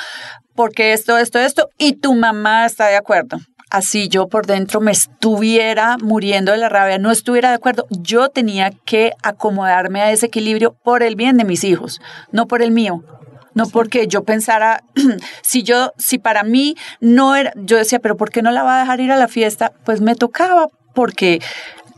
Porque 0.55 0.91
esto, 0.91 1.17
esto, 1.17 1.39
esto. 1.39 1.69
Y 1.77 1.93
tu 1.93 2.13
mamá 2.15 2.65
está 2.65 2.88
de 2.88 2.97
acuerdo. 2.97 3.38
Así 3.76 4.07
yo 4.07 4.30
por 4.30 4.45
dentro 4.45 4.80
me 4.80 4.93
estuviera 4.93 5.97
muriendo 6.01 6.53
de 6.53 6.57
la 6.57 6.69
rabia, 6.69 6.97
no 6.97 7.11
estuviera 7.11 7.49
de 7.49 7.55
acuerdo. 7.55 7.88
Yo 7.89 8.30
tenía 8.30 8.71
que 8.86 9.11
acomodarme 9.21 9.99
a 10.01 10.13
ese 10.13 10.28
equilibrio 10.28 10.78
por 10.82 11.03
el 11.03 11.17
bien 11.17 11.36
de 11.36 11.43
mis 11.43 11.65
hijos, 11.65 11.99
no 12.32 12.47
por 12.47 12.61
el 12.61 12.71
mío. 12.71 13.03
No 13.53 13.67
porque 13.67 14.07
yo 14.07 14.23
pensara, 14.23 14.82
si 15.41 15.63
yo, 15.63 15.91
si 15.97 16.19
para 16.19 16.43
mí 16.43 16.78
no 17.01 17.36
era, 17.36 17.51
yo 17.57 17.76
decía, 17.76 17.99
pero 17.99 18.15
¿por 18.15 18.30
qué 18.30 18.41
no 18.41 18.51
la 18.51 18.63
va 18.63 18.78
a 18.78 18.80
dejar 18.80 19.01
ir 19.01 19.11
a 19.11 19.17
la 19.17 19.28
fiesta? 19.28 19.73
Pues 19.84 19.99
me 19.99 20.15
tocaba, 20.15 20.67
porque 20.93 21.41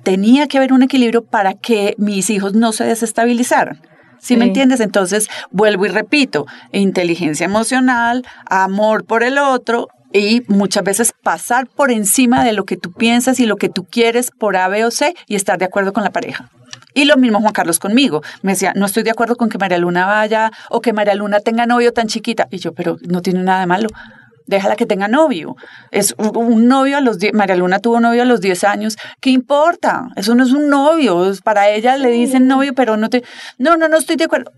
tenía 0.01 0.47
que 0.47 0.57
haber 0.57 0.73
un 0.73 0.81
equilibrio 0.81 1.25
para 1.25 1.53
que 1.53 1.93
mis 1.99 2.31
hijos 2.31 2.55
no 2.55 2.71
se 2.71 2.85
desestabilizaran. 2.85 3.83
¿Sí, 4.19 4.35
me 4.35 4.45
Sí. 4.45 4.47
entiendes? 4.47 4.79
Entonces, 4.79 5.27
vuelvo 5.51 5.85
y 5.85 5.89
repito, 5.89 6.47
inteligencia 6.71 7.45
emocional, 7.45 8.25
amor 8.47 9.05
por 9.05 9.21
el 9.21 9.37
otro 9.37 9.89
y 10.13 10.43
muchas 10.47 10.83
veces 10.83 11.13
pasar 11.23 11.67
por 11.67 11.91
encima 11.91 12.43
de 12.43 12.53
lo 12.53 12.65
que 12.65 12.77
tú 12.77 12.91
piensas 12.91 13.39
y 13.39 13.45
lo 13.45 13.57
que 13.57 13.69
tú 13.69 13.85
quieres 13.85 14.31
por 14.31 14.57
A, 14.57 14.67
B 14.67 14.85
o 14.85 14.91
C 14.91 15.13
y 15.27 15.35
estar 15.35 15.57
de 15.57 15.65
acuerdo 15.65 15.93
con 15.93 16.03
la 16.03 16.11
pareja. 16.11 16.49
Y 16.93 17.05
lo 17.05 17.15
mismo 17.17 17.39
Juan 17.39 17.53
Carlos 17.53 17.77
conmigo. 17.77 18.23
Me 18.41 18.53
decía, 18.53 18.73
no 18.75 18.87
estoy 18.87 19.03
de 19.03 19.11
acuerdo 19.11 19.35
con 19.35 19.49
que 19.49 19.59
María 19.59 19.77
Luna 19.77 20.07
vaya 20.07 20.51
o 20.69 20.81
que 20.81 20.93
María 20.93 21.13
Luna 21.13 21.39
tenga 21.41 21.67
novio 21.67 21.93
tan 21.93 22.07
chiquita. 22.07 22.47
Y 22.49 22.57
yo, 22.57 22.73
pero 22.73 22.97
no 23.07 23.21
tiene 23.21 23.43
nada 23.43 23.59
de 23.59 23.67
malo. 23.67 23.89
Déjala 24.47 24.75
que 24.75 24.85
tenga 24.85 25.07
novio. 25.07 25.55
Es 25.91 26.15
un- 26.17 26.35
un 26.35 26.67
novio 26.67 26.97
a 26.97 27.01
los 27.01 27.19
10. 27.19 27.33
María 27.33 27.55
Luna 27.55 27.79
tuvo 27.79 27.99
novio 27.99 28.21
a 28.21 28.25
los 28.25 28.41
10 28.41 28.63
años. 28.63 28.97
¿Qué 29.21 29.29
importa? 29.29 30.07
Eso 30.15 30.33
no 30.35 30.43
es 30.43 30.51
un 30.53 30.69
novio. 30.69 31.31
Para 31.43 31.69
ella 31.69 31.97
le 31.97 32.09
dicen 32.09 32.47
novio, 32.47 32.73
pero 32.73 32.97
no 32.97 33.09
te. 33.09 33.23
No, 33.57 33.77
no, 33.77 33.87
no 33.89 33.97
estoy 33.97 34.15
de 34.15 34.23
acuerdo. 34.23 34.51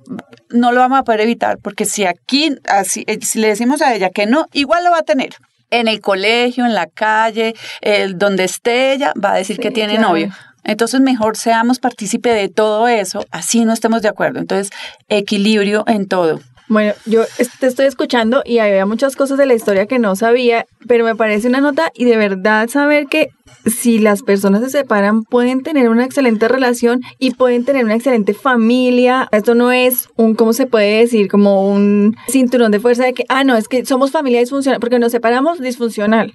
No 0.50 0.72
lo 0.72 0.80
vamos 0.80 1.00
a 1.00 1.04
poder 1.04 1.22
evitar, 1.22 1.58
porque 1.58 1.86
si 1.86 2.06
aquí, 2.06 2.56
así, 2.68 3.04
eh, 3.08 3.20
si 3.22 3.40
le 3.40 3.48
decimos 3.50 3.82
a 3.82 3.94
ella 3.94 4.10
que 4.12 4.26
no, 4.28 4.46
igual 4.54 4.84
lo 4.84 4.92
va 4.92 5.00
a 5.00 5.04
tener. 5.04 5.36
En 5.72 5.88
el 5.88 6.02
colegio, 6.02 6.66
en 6.66 6.74
la 6.74 6.88
calle, 6.88 7.54
el, 7.82 8.18
donde 8.18 8.44
esté 8.44 8.94
ella, 8.94 9.14
va 9.24 9.34
a 9.34 9.36
decir 9.36 9.58
Sí, 9.58 9.62
que 9.62 9.72
tiene 9.72 9.94
claro. 9.96 10.10
novio. 10.10 10.30
Entonces, 10.64 11.00
mejor 11.00 11.38
seamos 11.38 11.80
partícipe 11.80 12.30
de 12.34 12.50
todo 12.50 12.88
eso, 12.88 13.26
así 13.32 13.66
no 13.66 13.74
estemos 13.74 14.02
de 14.02 14.10
acuerdo. 14.10 14.40
Entonces, 14.40 14.72
equilibrio 15.08 15.84
en 15.88 16.08
todo. 16.08 16.42
Bueno, 16.70 16.94
yo 17.08 17.24
te 17.60 17.66
estoy 17.66 17.88
escuchando 17.88 18.44
y 18.46 18.60
había 18.60 18.86
muchas 18.86 19.16
cosas 19.16 19.40
de 19.40 19.48
la 19.48 19.56
historia 19.56 19.88
que 19.88 19.98
no 19.98 20.16
sabía, 20.16 20.68
pero 20.88 21.04
me 21.04 21.16
parece 21.16 21.48
una 21.48 21.62
nota 21.62 21.92
y 21.96 22.06
de 22.06 22.16
verdad 22.16 22.70
saber 22.70 23.08
que 23.08 23.30
si 23.66 23.98
las 23.98 24.22
personas 24.22 24.62
se 24.62 24.70
separan 24.70 25.24
pueden 25.24 25.64
tener 25.64 25.90
una 25.90 26.06
excelente 26.06 26.48
relación 26.48 27.02
y 27.18 27.32
pueden 27.32 27.66
tener 27.66 27.86
una 27.86 27.96
excelente 27.96 28.36
familia. 28.36 29.28
Esto 29.32 29.56
no 29.56 29.72
es 29.72 30.10
un, 30.16 30.36
¿cómo 30.36 30.54
se 30.54 30.68
puede 30.68 31.00
decir? 31.00 31.28
Como 31.28 31.68
un 31.68 32.16
cinturón 32.28 32.72
de 32.72 32.80
fuerza 32.80 33.04
de 33.04 33.14
que, 33.14 33.26
ah, 33.30 33.44
no, 33.44 33.58
es 33.58 33.68
que 33.68 33.84
somos 33.84 34.12
familia 34.12 34.40
disfuncional, 34.40 34.80
porque 34.80 35.00
nos 35.00 35.12
separamos 35.12 35.60
disfuncional. 35.60 36.34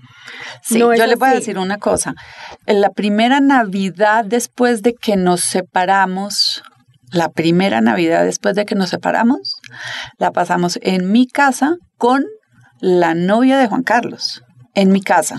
Sí, 0.63 0.79
No 0.81 0.95
yo 0.97 1.07
le 1.07 1.15
voy 1.15 1.29
a 1.29 1.35
decir 1.35 1.59
una 1.59 1.79
cosa. 1.79 2.15
En 2.67 2.81
la 2.81 2.91
primera 2.91 3.39
Navidad 3.39 4.25
después 4.25 4.83
de 4.83 4.95
que 4.95 5.17
nos 5.17 5.43
separamos, 5.43 6.63
la 7.15 7.29
primera 7.31 7.81
Navidad 7.81 8.25
después 8.25 8.55
de 8.55 8.65
que 8.65 8.75
nos 8.75 8.91
separamos, 8.91 9.57
la 10.19 10.31
pasamos 10.33 10.79
en 10.83 11.11
mi 11.13 11.27
casa 11.27 11.77
con 11.97 12.25
la 12.81 13.15
novia 13.15 13.57
de 13.59 13.69
Juan 13.69 13.83
Carlos. 13.83 14.43
En 14.75 14.91
mi 14.91 15.01
casa. 15.01 15.39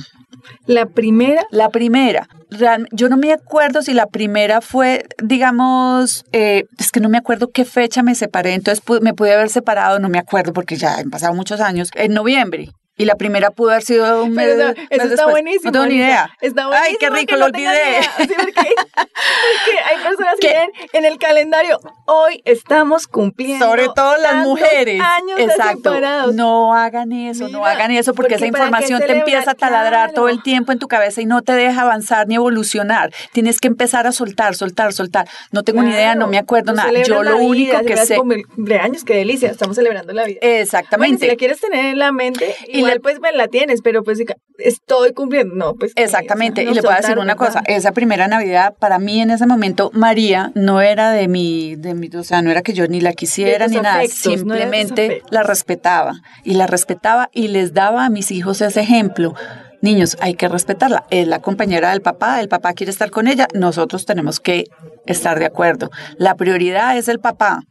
La 0.67 0.85
primera, 0.85 1.41
La 1.51 1.69
primera, 1.69 2.27
real- 2.51 2.87
yo 2.91 3.09
no 3.09 3.17
me 3.17 3.33
acuerdo 3.33 3.81
si 3.81 3.93
la 3.93 4.05
primera 4.07 4.61
fue, 4.61 5.03
digamos, 5.23 6.23
eh, 6.31 6.63
es 6.77 6.91
que 6.91 6.99
no 6.99 7.09
me 7.09 7.17
acuerdo 7.17 7.49
qué 7.51 7.65
fecha 7.65 8.03
me 8.03 8.15
separé, 8.15 8.53
entonces 8.53 8.83
me 9.01 9.13
pude 9.13 9.33
haber 9.33 9.49
separado, 9.49 9.99
no 9.99 10.07
me 10.09 10.19
acuerdo 10.19 10.53
porque 10.53 10.75
ya 10.77 10.97
han 10.97 11.09
pasado 11.09 11.33
muchos 11.33 11.59
años, 11.61 11.89
en 11.95 12.13
noviembre. 12.13 12.69
Y 12.97 13.05
la 13.05 13.15
primera 13.15 13.51
pudo 13.51 13.71
haber 13.71 13.83
sido 13.83 14.23
un 14.23 14.33
mes, 14.33 14.47
Pero 14.47 14.69
eso, 14.69 14.73
mes 14.77 14.87
está 14.89 15.05
después. 15.07 15.31
buenísimo. 15.31 15.65
No 15.65 15.71
tengo 15.73 15.85
ni 15.87 15.95
idea. 15.95 16.29
Está 16.39 16.69
Ay, 16.71 16.95
qué 16.99 17.09
buenísimo 17.09 17.15
rico, 17.15 17.31
lo 17.33 17.39
no 17.39 17.45
olvidé. 17.45 18.01
Sí, 18.17 18.27
porque, 18.37 18.53
porque 18.53 19.79
hay 19.85 20.03
personas 20.03 20.35
que 20.39 20.47
tienen 20.47 20.71
en 20.93 21.05
el 21.05 21.17
calendario, 21.17 21.79
hoy 22.05 22.41
estamos 22.45 23.07
cumpliendo. 23.07 23.65
Sobre 23.65 23.87
todo 23.95 24.15
las 24.17 24.35
mujeres. 24.45 25.01
Años 25.01 25.39
Exacto. 25.39 25.89
separados. 25.91 26.33
No 26.35 26.73
hagan 26.73 27.11
eso, 27.11 27.49
no 27.49 27.65
hagan 27.65 27.91
eso, 27.91 28.13
porque, 28.13 28.35
esa 28.35 28.45
porque 28.45 28.51
¿para 28.51 28.61
qué 28.61 28.85
información 28.85 28.99
te 29.05 29.11
empieza 29.19 29.51
a 29.51 29.55
taladrar 29.55 30.13
todo 30.13 30.29
el 30.29 30.41
tiempo 30.41 30.71
en 30.71 30.79
tu 30.79 30.87
cabeza 30.87 31.21
y 31.21 31.25
no 31.25 31.41
te 31.41 31.51
deja 31.53 31.81
avanzar 31.81 32.27
ni 32.27 32.35
evolucionar. 32.35 33.11
Tienes 33.33 33.59
que 33.59 33.67
empezar 33.67 34.07
a 34.07 34.11
soltar, 34.11 34.55
soltar, 34.55 34.93
soltar. 34.93 35.27
No 35.51 35.63
tengo 35.63 35.83
ni 35.83 35.91
idea, 35.91 36.15
no 36.15 36.27
me 36.27 36.37
acuerdo 36.37 36.73
nada. 36.73 36.91
Yo 37.03 37.23
lo 37.23 37.37
vida, 37.39 37.45
único 37.45 37.79
que 37.85 37.97
sé. 37.97 38.15
como 38.15 38.33
el 38.33 38.45
cumpleaños, 38.47 39.03
qué 39.03 39.15
delicia, 39.15 39.49
estamos 39.51 39.75
celebrando 39.75 40.13
la 40.13 40.23
vida. 40.25 40.39
Bueno, 40.41 40.55
Exactamente. 40.61 41.25
si 41.25 41.27
la 41.27 41.35
quieres 41.35 41.59
tener 41.59 41.85
en 41.85 41.99
la 41.99 42.11
mente, 42.11 42.55
Y 42.67 42.84
pues 43.01 43.19
me 43.19 43.31
la 43.31 43.47
tienes, 43.47 43.81
pero 43.81 44.03
pues 44.03 44.19
estoy 44.57 45.13
cumpliendo. 45.13 45.55
No, 45.55 45.75
pues. 45.75 45.93
que, 45.93 46.03
Exactamente, 46.03 46.61
o 46.61 46.63
sea, 46.63 46.71
y 46.71 46.75
le 46.75 46.81
voy 46.81 46.93
a 46.93 46.97
decir 46.97 47.17
una 47.17 47.35
cosa, 47.35 47.61
esa 47.67 47.91
primera 47.91 48.27
Navidad, 48.27 48.75
para 48.79 48.99
mí 48.99 49.21
en 49.21 49.31
ese 49.31 49.45
momento, 49.45 49.91
María 49.93 50.51
no 50.55 50.81
era 50.81 51.11
de 51.11 51.27
mi, 51.27 51.75
de 51.75 51.93
mi, 51.93 52.09
o 52.15 52.23
sea, 52.23 52.41
no 52.41 52.51
era 52.51 52.61
que 52.61 52.73
yo 52.73 52.87
ni 52.87 53.01
la 53.01 53.13
quisiera 53.13 53.67
ni 53.67 53.77
nada, 53.77 53.97
afectos, 53.97 54.19
simplemente 54.19 55.21
la 55.29 55.43
respetaba, 55.43 56.21
y 56.43 56.53
la 56.53 56.67
respetaba 56.67 57.29
y 57.33 57.47
les 57.49 57.73
daba 57.73 58.05
a 58.05 58.09
mis 58.09 58.31
hijos 58.31 58.61
ese 58.61 58.81
ejemplo. 58.81 59.33
Niños, 59.81 60.17
hay 60.19 60.33
que 60.33 60.47
respetarla. 60.47 61.05
Es 61.11 61.27
la 61.27 61.39
compañera 61.39 61.91
del 61.91 62.01
papá, 62.01 62.39
el 62.39 62.49
papá 62.49 62.73
quiere 62.73 62.91
estar 62.91 63.11
con 63.11 63.27
ella, 63.27 63.47
nosotros 63.53 64.05
tenemos 64.05 64.39
que 64.39 64.63
estar 65.05 65.37
de 65.37 65.45
acuerdo. 65.45 65.91
La 66.17 66.35
prioridad 66.35 66.97
es 66.97 67.07
el 67.07 67.19
papá. 67.19 67.61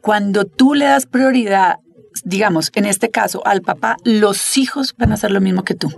Cuando 0.00 0.44
tú 0.46 0.74
le 0.74 0.86
das 0.86 1.04
prioridad, 1.04 1.76
digamos, 2.24 2.70
en 2.74 2.86
este 2.86 3.10
caso, 3.10 3.46
al 3.46 3.62
papá, 3.62 3.96
los 4.04 4.56
hijos 4.56 4.94
van 4.96 5.12
a 5.12 5.14
hacer 5.14 5.30
lo 5.30 5.40
mismo 5.40 5.64
que 5.64 5.74
tú. 5.74 5.90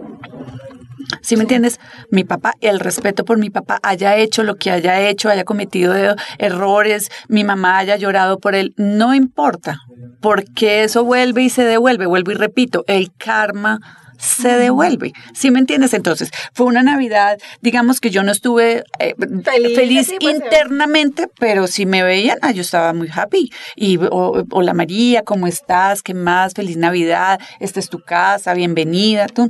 ¿Sí 1.21 1.37
me 1.37 1.43
entiendes? 1.43 1.79
Mi 2.11 2.25
papá, 2.25 2.55
el 2.61 2.81
respeto 2.81 3.25
por 3.25 3.39
mi 3.39 3.51
papá, 3.51 3.79
haya 3.83 4.17
hecho 4.17 4.43
lo 4.43 4.57
que 4.57 4.71
haya 4.71 5.01
hecho, 5.01 5.29
haya 5.29 5.45
cometido 5.45 5.95
errores, 6.39 7.11
mi 7.29 7.45
mamá 7.45 7.79
haya 7.79 7.97
llorado 7.97 8.39
por 8.39 8.55
él, 8.55 8.73
no 8.77 9.15
importa, 9.15 9.79
porque 10.21 10.85
eso 10.85 11.05
vuelve 11.05 11.43
y 11.43 11.51
se 11.51 11.65
devuelve, 11.65 12.07
vuelvo 12.07 12.33
y 12.33 12.35
repito, 12.35 12.85
el 12.87 13.13
karma 13.17 13.81
se 14.23 14.57
devuelve. 14.57 15.12
¿Sí 15.35 15.51
me 15.51 15.59
entiendes? 15.59 15.95
Entonces, 15.95 16.31
fue 16.55 16.66
una 16.66 16.83
Navidad, 16.83 17.39
digamos 17.61 18.01
que 18.01 18.11
yo 18.11 18.23
no 18.23 18.31
estuve 18.33 18.85
eh, 19.01 19.14
Feliz, 19.45 19.77
feliz, 19.77 20.07
sí, 20.07 20.16
pues, 20.20 20.37
internamente, 20.37 21.27
pero 21.41 21.66
si 21.66 21.87
me 21.87 22.03
veían, 22.05 22.39
ah, 22.43 22.53
yo 22.53 22.62
estaba 22.62 22.93
muy 22.93 23.09
happy. 23.12 23.51
Y, 23.75 23.99
o- 23.99 24.45
hola 24.51 24.75
María, 24.75 25.23
¿cómo 25.23 25.47
estás? 25.47 26.03
¿Qué 26.03 26.14
más? 26.14 26.55
Feliz 26.55 26.77
Navidad, 26.77 27.41
esta 27.59 27.81
es 27.81 27.89
tu 27.89 27.99
casa, 28.01 28.55
bienvenida. 28.55 29.27
Tú. 29.27 29.49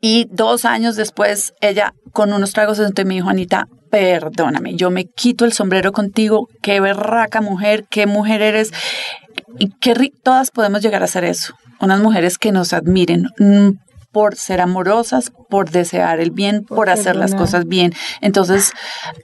Y 0.00 0.26
dos 0.30 0.64
años 0.64 0.96
después, 0.96 1.52
ella 1.60 1.94
con 2.12 2.32
unos 2.32 2.52
tragos 2.52 2.78
entonces 2.78 3.06
me 3.06 3.14
dijo, 3.14 3.28
Anita, 3.28 3.66
perdóname, 3.90 4.74
yo 4.74 4.90
me 4.90 5.04
quito 5.06 5.44
el 5.44 5.52
sombrero 5.52 5.92
contigo, 5.92 6.48
qué 6.62 6.80
berraca 6.80 7.40
mujer, 7.40 7.84
qué 7.88 8.06
mujer 8.06 8.42
eres. 8.42 8.72
Y 9.60 9.70
qué 9.80 9.94
todas 10.22 10.50
podemos 10.50 10.82
llegar 10.82 11.02
a 11.02 11.06
hacer 11.06 11.24
eso. 11.24 11.54
Unas 11.80 12.00
mujeres 12.00 12.38
que 12.38 12.50
nos 12.52 12.72
admiren. 12.72 13.28
Por 14.10 14.36
ser 14.36 14.60
amorosas, 14.60 15.30
por 15.48 15.70
desear 15.70 16.20
el 16.20 16.30
bien, 16.30 16.64
por, 16.64 16.76
Por 16.76 16.90
hacer 16.90 17.16
las 17.16 17.34
cosas 17.34 17.66
bien. 17.66 17.92
Entonces, 18.20 18.72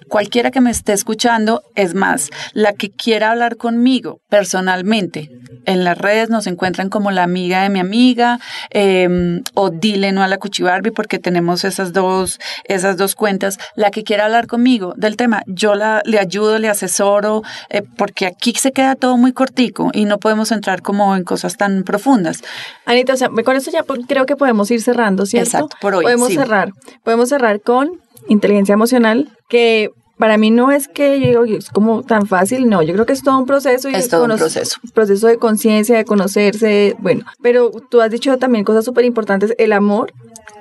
cualquiera 0.08 0.50
que 0.50 0.60
me 0.60 0.70
esté 0.70 0.92
escuchando, 0.92 1.62
es 1.74 1.94
más, 1.94 2.30
la 2.52 2.72
que 2.72 2.90
quiera 2.90 3.30
hablar 3.30 3.56
conmigo 3.56 4.20
personalmente, 4.28 5.30
en 5.66 5.84
las 5.84 5.96
redes 5.98 6.30
nos 6.30 6.46
encuentran 6.46 6.88
como 6.88 7.10
la 7.10 7.22
amiga 7.22 7.62
de 7.62 7.70
mi 7.70 7.80
amiga 7.80 8.38
eh, 8.70 9.40
o 9.54 9.70
dile 9.70 10.12
no 10.12 10.22
a 10.22 10.28
la 10.28 10.38
Cuchibarbi 10.38 10.90
porque 10.90 11.18
tenemos 11.18 11.64
esas 11.64 11.92
dos, 11.92 12.38
esas 12.64 12.96
dos 12.96 13.14
cuentas. 13.14 13.58
La 13.74 13.90
que 13.90 14.04
quiera 14.04 14.26
hablar 14.26 14.46
conmigo 14.46 14.94
del 14.96 15.16
tema, 15.16 15.42
yo 15.46 15.74
la, 15.74 16.02
le 16.04 16.18
ayudo, 16.18 16.58
le 16.58 16.68
asesoro, 16.68 17.42
eh, 17.70 17.82
porque 17.96 18.26
aquí 18.26 18.52
se 18.54 18.72
queda 18.72 18.94
todo 18.94 19.16
muy 19.16 19.32
cortico 19.32 19.90
y 19.92 20.04
no 20.04 20.18
podemos 20.18 20.52
entrar 20.52 20.82
como 20.82 21.16
en 21.16 21.24
cosas 21.24 21.56
tan 21.56 21.84
profundas. 21.84 22.42
Anita, 22.84 23.14
o 23.14 23.16
sea, 23.16 23.28
con 23.44 23.56
eso 23.56 23.70
ya 23.70 23.84
creo 24.06 24.26
que 24.26 24.36
podemos 24.36 24.70
ir 24.70 24.82
cerrando, 24.82 25.26
¿cierto? 25.26 25.48
Exacto, 25.48 25.76
por 25.80 25.94
hoy, 25.94 26.13
Podemos 26.16 26.28
sí. 26.28 26.36
cerrar. 26.36 26.72
Podemos 27.02 27.28
cerrar 27.28 27.60
con 27.60 28.00
inteligencia 28.28 28.72
emocional, 28.72 29.30
que 29.48 29.90
para 30.18 30.38
mí 30.38 30.50
no 30.50 30.70
es 30.70 30.88
que 30.88 31.20
yo 31.20 31.42
digo, 31.42 31.58
es 31.58 31.70
como 31.70 32.02
tan 32.02 32.26
fácil, 32.26 32.68
no, 32.68 32.82
yo 32.82 32.94
creo 32.94 33.06
que 33.06 33.12
es 33.12 33.22
todo 33.22 33.38
un 33.38 33.46
proceso. 33.46 33.88
Y 33.88 33.94
Es 33.94 34.08
todo 34.08 34.24
un 34.24 34.36
proceso. 34.36 34.80
Proceso 34.94 35.26
de 35.26 35.38
conciencia, 35.38 35.96
de 35.96 36.04
conocerse, 36.04 36.96
bueno, 37.00 37.24
pero 37.42 37.70
tú 37.90 38.00
has 38.00 38.10
dicho 38.10 38.38
también 38.38 38.64
cosas 38.64 38.84
súper 38.84 39.04
importantes, 39.04 39.54
el 39.58 39.72
amor, 39.72 40.12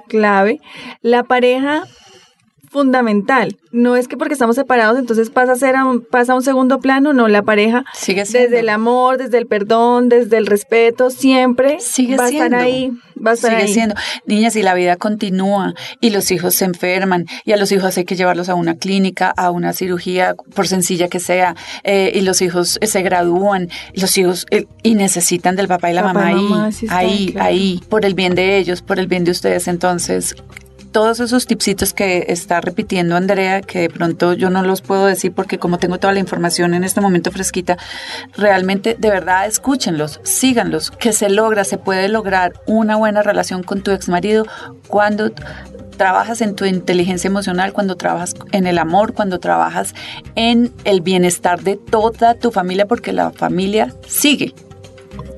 clave, 0.08 0.60
la 1.02 1.24
pareja 1.24 1.84
fundamental. 2.74 3.56
No 3.72 3.96
es 3.96 4.08
que 4.08 4.18
porque 4.18 4.34
estamos 4.34 4.56
separados 4.56 5.00
entonces 5.00 5.30
pasa 5.30 5.54
a 5.54 5.56
ser 5.56 5.76
a 5.76 5.86
un, 5.86 6.02
pasa 6.02 6.34
a 6.34 6.36
un 6.36 6.44
segundo 6.44 6.80
plano, 6.80 7.14
no, 7.14 7.28
la 7.28 7.42
pareja 7.44 7.86
Sigue 7.94 8.26
siendo. 8.26 8.50
desde 8.50 8.60
el 8.60 8.70
amor, 8.70 9.18
desde 9.18 9.38
el 9.38 9.48
perdón, 9.48 10.10
desde 10.10 10.38
el 10.38 10.46
respeto, 10.48 11.10
siempre 11.10 11.78
Sigue 11.80 12.18
va 12.18 12.26
a 12.26 12.28
siendo. 12.30 12.46
estar 12.46 12.60
ahí, 12.60 12.92
va 13.26 13.32
a 13.32 13.34
estar 13.36 13.52
Sigue 13.52 13.64
ahí. 13.64 13.74
siendo. 13.74 13.96
Niñas, 14.26 14.56
y 14.56 14.64
la 14.64 14.74
vida 14.74 14.96
continúa 14.98 15.74
y 16.02 16.10
los 16.12 16.30
hijos 16.32 16.56
se 16.56 16.66
enferman 16.66 17.26
y 17.46 17.52
a 17.54 17.58
los 17.58 17.72
hijos 17.72 17.98
hay 17.98 18.06
que 18.06 18.16
llevarlos 18.16 18.50
a 18.50 18.56
una 18.56 18.76
clínica, 18.76 19.30
a 19.36 19.50
una 19.52 19.74
cirugía, 19.74 20.36
por 20.56 20.68
sencilla 20.68 21.08
que 21.08 21.20
sea, 21.20 21.56
eh, 21.84 22.12
y 22.14 22.22
los 22.22 22.42
hijos 22.42 22.78
eh, 22.82 22.88
se 22.88 23.02
gradúan, 23.02 23.70
los 23.94 24.18
hijos 24.18 24.46
eh, 24.52 24.66
y 24.84 24.96
necesitan 24.96 25.56
del 25.56 25.68
papá 25.68 25.90
y 25.90 25.94
la 25.94 26.02
Papá 26.04 26.14
mamá 26.14 26.32
y 26.32 26.36
ahí, 26.36 26.44
mamá, 26.44 26.72
sí 26.72 26.86
está, 26.86 26.98
ahí, 26.98 27.32
claro. 27.32 27.48
ahí, 27.48 27.82
por 27.90 28.06
el 28.06 28.14
bien 28.14 28.36
de 28.36 28.58
ellos, 28.58 28.82
por 28.82 29.00
el 29.00 29.08
bien 29.08 29.24
de 29.24 29.32
ustedes. 29.32 29.68
Entonces, 29.68 30.36
todos 30.94 31.20
esos 31.20 31.46
tipsitos 31.48 31.92
que 31.92 32.28
está 32.30 32.62
repitiendo 32.62 33.18
Andrea, 33.18 33.62
que 33.62 33.80
de 33.80 33.90
pronto 33.90 34.34
yo 34.34 34.50
no 34.50 34.64
los 34.64 34.82
puedo 34.82 35.08
decir 35.08 35.34
porque 35.34 35.58
como 35.58 35.80
tengo 35.80 35.98
toda 35.98 36.14
la 36.14 36.20
información 36.20 36.74
en 36.74 36.86
este 36.86 37.02
momento 37.02 37.32
fresquita, 37.32 37.78
realmente 38.38 38.96
de 38.98 39.10
verdad 39.10 39.48
escúchenlos, 39.48 40.22
síganlos, 40.24 40.92
que 40.92 41.12
se 41.12 41.30
logra, 41.30 41.66
se 41.66 41.78
puede 41.78 42.08
lograr 42.08 42.54
una 42.68 42.96
buena 42.96 43.24
relación 43.24 43.64
con 43.64 43.82
tu 43.82 43.92
exmarido 43.92 44.46
cuando 44.88 45.32
trabajas 45.98 46.42
en 46.42 46.56
tu 46.56 46.66
inteligencia 46.66 47.28
emocional, 47.28 47.74
cuando 47.74 47.96
trabajas 47.96 48.36
en 48.52 48.68
el 48.68 48.78
amor, 48.78 49.14
cuando 49.14 49.40
trabajas 49.40 49.94
en 50.36 50.72
el 50.86 51.02
bienestar 51.02 51.62
de 51.64 51.76
toda 51.76 52.36
tu 52.36 52.52
familia, 52.52 52.88
porque 52.88 53.14
la 53.14 53.32
familia 53.32 53.94
sigue. 54.08 54.54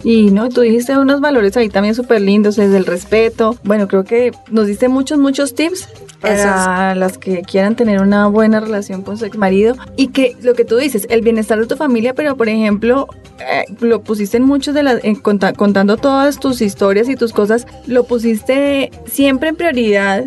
Y 0.07 0.29
no, 0.29 0.49
tú 0.49 0.61
dijiste 0.61 0.95
unos 0.97 1.19
valores 1.19 1.57
ahí 1.57 1.67
también 1.67 1.95
súper 1.95 2.21
lindos, 2.21 2.55
desde 2.57 2.77
el 2.77 2.85
respeto. 2.85 3.57
Bueno, 3.63 3.87
creo 3.87 4.03
que 4.03 4.31
nos 4.51 4.67
diste 4.67 4.87
muchos, 4.87 5.17
muchos 5.17 5.55
tips 5.55 5.89
para 6.21 6.93
las 6.93 7.17
que 7.17 7.41
quieran 7.41 7.75
tener 7.75 7.99
una 8.01 8.27
buena 8.27 8.59
relación 8.59 9.01
con 9.01 9.17
su 9.17 9.25
ex 9.25 9.35
marido. 9.35 9.75
Y 9.97 10.09
que 10.09 10.37
lo 10.43 10.53
que 10.53 10.63
tú 10.63 10.77
dices, 10.77 11.07
el 11.09 11.21
bienestar 11.21 11.59
de 11.59 11.65
tu 11.65 11.75
familia, 11.75 12.13
pero 12.13 12.37
por 12.37 12.49
ejemplo, 12.49 13.07
eh, 13.39 13.65
lo 13.79 14.01
pusiste 14.01 14.37
en 14.37 14.43
muchos 14.43 14.75
de 14.75 14.83
las, 14.83 15.01
conta- 15.23 15.53
contando 15.53 15.97
todas 15.97 16.39
tus 16.39 16.61
historias 16.61 17.09
y 17.09 17.15
tus 17.15 17.33
cosas, 17.33 17.65
lo 17.87 18.03
pusiste 18.03 18.91
siempre 19.07 19.49
en 19.49 19.55
prioridad 19.55 20.25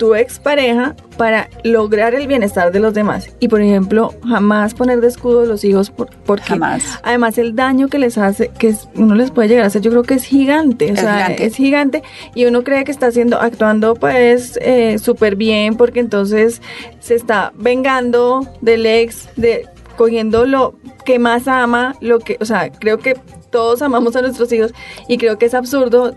tu 0.00 0.14
expareja 0.14 0.96
para 1.18 1.50
lograr 1.62 2.14
el 2.14 2.26
bienestar 2.26 2.72
de 2.72 2.80
los 2.80 2.94
demás. 2.94 3.28
Y 3.38 3.48
por 3.48 3.60
ejemplo, 3.60 4.14
jamás 4.26 4.72
poner 4.72 5.02
de 5.02 5.08
escudo 5.08 5.42
a 5.42 5.44
los 5.44 5.62
hijos 5.62 5.90
por, 5.90 6.08
porque 6.24 6.46
Jamás. 6.46 6.98
además 7.02 7.36
el 7.36 7.54
daño 7.54 7.88
que 7.88 7.98
les 7.98 8.16
hace, 8.16 8.48
que 8.58 8.74
uno 8.94 9.14
les 9.14 9.30
puede 9.30 9.48
llegar 9.48 9.64
a 9.64 9.66
hacer, 9.66 9.82
yo 9.82 9.90
creo 9.90 10.02
que 10.02 10.14
es 10.14 10.24
gigante. 10.24 10.86
O 10.90 10.94
Es 10.94 11.00
sea, 11.00 11.16
gigante. 11.16 11.44
es 11.44 11.54
gigante. 11.54 12.02
Y 12.34 12.46
uno 12.46 12.64
cree 12.64 12.82
que 12.84 12.92
está 12.92 13.08
haciendo, 13.08 13.38
actuando 13.38 13.92
pues 13.94 14.58
eh, 14.62 14.98
súper 14.98 15.36
bien 15.36 15.76
porque 15.76 16.00
entonces 16.00 16.62
se 17.00 17.14
está 17.14 17.52
vengando 17.54 18.48
del 18.62 18.86
ex, 18.86 19.28
de 19.36 19.66
cogiendo 19.98 20.46
lo 20.46 20.76
que 21.04 21.18
más 21.18 21.46
ama, 21.46 21.94
lo 22.00 22.20
que, 22.20 22.38
o 22.40 22.46
sea, 22.46 22.70
creo 22.72 22.96
que 23.00 23.18
todos 23.50 23.82
amamos 23.82 24.16
a 24.16 24.22
nuestros 24.22 24.50
hijos 24.50 24.72
y 25.08 25.18
creo 25.18 25.36
que 25.36 25.44
es 25.44 25.52
absurdo 25.52 26.14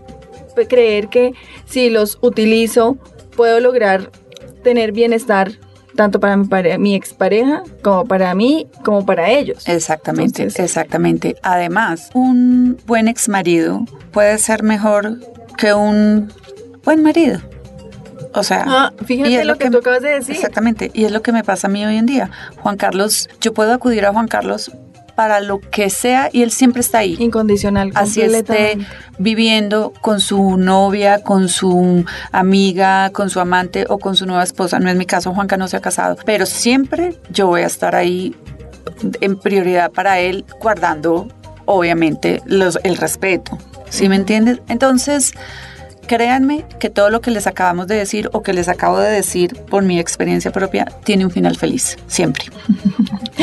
creer 0.69 1.09
que 1.09 1.33
si 1.65 1.89
los 1.89 2.17
utilizo 2.21 2.97
puedo 3.35 3.59
lograr 3.59 4.09
tener 4.63 4.91
bienestar 4.91 5.51
tanto 5.95 6.19
para 6.19 6.35
mi, 6.37 6.47
pare- 6.47 6.77
mi 6.79 6.95
expareja 6.95 7.61
como 7.83 8.05
para 8.05 8.33
mí 8.33 8.67
como 8.83 9.05
para 9.05 9.29
ellos. 9.29 9.67
Exactamente, 9.67 10.41
Entonces- 10.41 10.65
exactamente. 10.65 11.35
Además, 11.43 12.09
un 12.13 12.77
buen 12.87 13.07
ex 13.07 13.29
marido 13.29 13.85
puede 14.11 14.37
ser 14.39 14.63
mejor 14.63 15.19
que 15.57 15.73
un 15.73 16.31
buen 16.83 17.03
marido. 17.03 17.39
O 18.35 18.41
sea, 18.41 18.65
Ah, 18.67 18.93
fíjate 19.05 19.41
es 19.41 19.45
lo 19.45 19.57
que 19.59 19.69
tú 19.69 19.77
acabas 19.77 20.01
de 20.01 20.09
decir. 20.09 20.35
Exactamente, 20.35 20.89
y 20.95 21.05
es 21.05 21.11
lo 21.11 21.21
que 21.21 21.31
me 21.31 21.43
pasa 21.43 21.67
a 21.67 21.69
mí 21.69 21.85
hoy 21.85 21.97
en 21.97 22.07
día. 22.07 22.31
Juan 22.63 22.77
Carlos, 22.77 23.29
yo 23.41 23.53
puedo 23.53 23.71
acudir 23.73 24.05
a 24.07 24.11
Juan 24.13 24.27
Carlos 24.27 24.71
para 25.15 25.41
lo 25.41 25.59
que 25.59 25.89
sea 25.89 26.29
y 26.31 26.43
él 26.43 26.51
siempre 26.51 26.81
está 26.81 26.99
ahí. 26.99 27.15
Incondicional, 27.19 27.91
Así 27.95 28.21
esté 28.21 28.77
viviendo 29.17 29.93
con 30.01 30.19
su 30.19 30.57
novia, 30.57 31.23
con 31.23 31.49
su 31.49 32.05
amiga, 32.31 33.09
con 33.11 33.29
su 33.29 33.39
amante 33.39 33.85
o 33.89 33.99
con 33.99 34.15
su 34.15 34.25
nueva 34.25 34.43
esposa. 34.43 34.79
No 34.79 34.89
es 34.89 34.95
mi 34.95 35.05
caso, 35.05 35.33
Juanca 35.33 35.57
no 35.57 35.67
se 35.67 35.77
ha 35.77 35.81
casado, 35.81 36.17
pero 36.25 36.45
siempre 36.45 37.17
yo 37.29 37.47
voy 37.47 37.61
a 37.61 37.67
estar 37.67 37.95
ahí 37.95 38.35
en 39.21 39.37
prioridad 39.37 39.91
para 39.91 40.19
él, 40.19 40.45
guardando 40.59 41.27
obviamente 41.65 42.41
los, 42.45 42.79
el 42.83 42.97
respeto. 42.97 43.57
¿Sí 43.89 44.09
me 44.09 44.15
entiendes? 44.15 44.59
Entonces, 44.67 45.33
créanme 46.07 46.65
que 46.79 46.89
todo 46.89 47.09
lo 47.09 47.21
que 47.21 47.31
les 47.31 47.47
acabamos 47.47 47.87
de 47.87 47.95
decir 47.95 48.29
o 48.33 48.41
que 48.43 48.53
les 48.53 48.67
acabo 48.69 48.99
de 48.99 49.09
decir 49.09 49.55
por 49.69 49.83
mi 49.83 49.99
experiencia 49.99 50.51
propia 50.51 50.85
tiene 51.03 51.25
un 51.25 51.31
final 51.31 51.55
feliz, 51.57 51.97
siempre. 52.07 52.45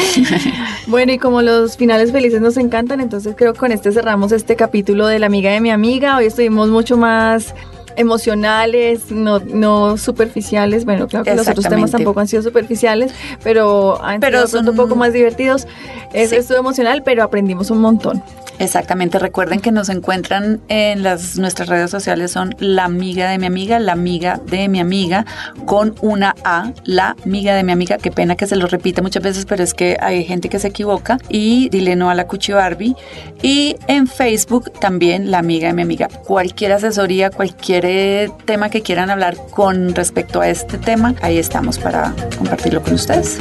Bueno, 0.87 1.13
y 1.13 1.19
como 1.19 1.43
los 1.43 1.77
finales 1.77 2.11
felices 2.13 2.41
nos 2.41 2.57
encantan, 2.57 3.01
entonces 3.01 3.35
creo 3.37 3.53
que 3.53 3.59
con 3.61 3.73
este 3.73 3.93
cerramos 3.93 4.33
este 4.33 4.57
capítulo 4.57 5.07
de 5.07 5.19
la 5.19 5.27
amiga 5.27 5.51
de 5.53 5.61
mi 5.61 5.71
amiga. 5.71 6.17
Hoy 6.17 6.27
estuvimos 6.27 6.69
mucho 6.69 6.97
más 6.97 7.55
emocionales, 7.97 9.11
no, 9.11 9.41
no 9.41 9.97
superficiales. 9.97 10.85
Bueno, 10.85 11.07
claro 11.07 11.25
que 11.25 11.35
los 11.35 11.47
otros 11.49 11.67
temas 11.69 11.91
tampoco 11.91 12.21
han 12.21 12.29
sido 12.29 12.43
superficiales, 12.43 13.13
pero 13.43 14.03
han 14.03 14.21
Pero 14.21 14.39
sido 14.39 14.47
de 14.47 14.51
pronto 14.53 14.71
un 14.71 14.77
son- 14.77 14.87
poco 14.89 14.97
más 14.99 15.13
divertidos. 15.13 15.67
Es, 16.13 16.31
Sí. 16.31 16.37
Estuvo 16.37 16.59
emocional, 16.59 17.03
pero 17.05 17.23
aprendimos 17.23 17.71
un 17.71 17.79
montón. 17.79 18.23
Exactamente, 18.61 19.19
recuerden 19.19 19.61
que 19.61 19.73
nos 19.73 19.89
encuentran 19.89 20.61
en 20.69 21.03
las 21.03 21.39
nuestras 21.39 21.67
redes 21.71 21.91
sociales 21.91 22.31
son 22.33 22.55
la 22.59 22.85
amiga 22.85 23.31
de 23.31 23.39
mi 23.39 23.47
amiga, 23.47 23.79
la 23.79 23.93
amiga 23.93 24.39
de 24.45 24.69
mi 24.69 24.81
amiga 24.81 25.25
con 25.65 25.95
una 26.03 26.35
A, 26.45 26.71
la 26.85 27.17
amiga 27.25 27.55
de 27.55 27.65
mi 27.65 27.73
amiga, 27.73 27.97
qué 27.97 28.11
pena 28.11 28.37
que 28.37 28.47
se 28.47 28.57
lo 28.57 28.67
repita 28.67 29.01
muchas 29.01 29.23
veces, 29.23 29.47
pero 29.47 29.65
es 29.65 29.73
que 29.73 29.97
hay 29.99 30.25
gente 30.25 30.51
que 30.51 30.59
se 30.59 30.69
equivoca 30.69 31.17
y 31.31 31.71
dile 31.71 31.97
no 31.97 32.11
a 32.11 32.15
la 32.15 32.27
Cuchi 32.27 32.53
Barbie 32.53 32.95
y 33.41 33.77
en 33.87 34.07
Facebook 34.07 34.71
también 34.79 35.31
la 35.31 35.39
amiga 35.39 35.69
de 35.69 35.73
mi 35.73 35.81
amiga. 35.81 36.09
Cualquier 36.27 36.73
asesoría, 36.73 37.31
cualquier 37.31 37.87
eh, 37.87 38.31
tema 38.45 38.69
que 38.69 38.83
quieran 38.83 39.09
hablar 39.09 39.39
con 39.53 39.95
respecto 39.95 40.43
a 40.43 40.51
este 40.51 40.77
tema, 40.77 41.15
ahí 41.23 41.39
estamos 41.39 41.79
para 41.79 42.15
compartirlo 42.37 42.83
con 42.83 42.93
ustedes. 42.93 43.41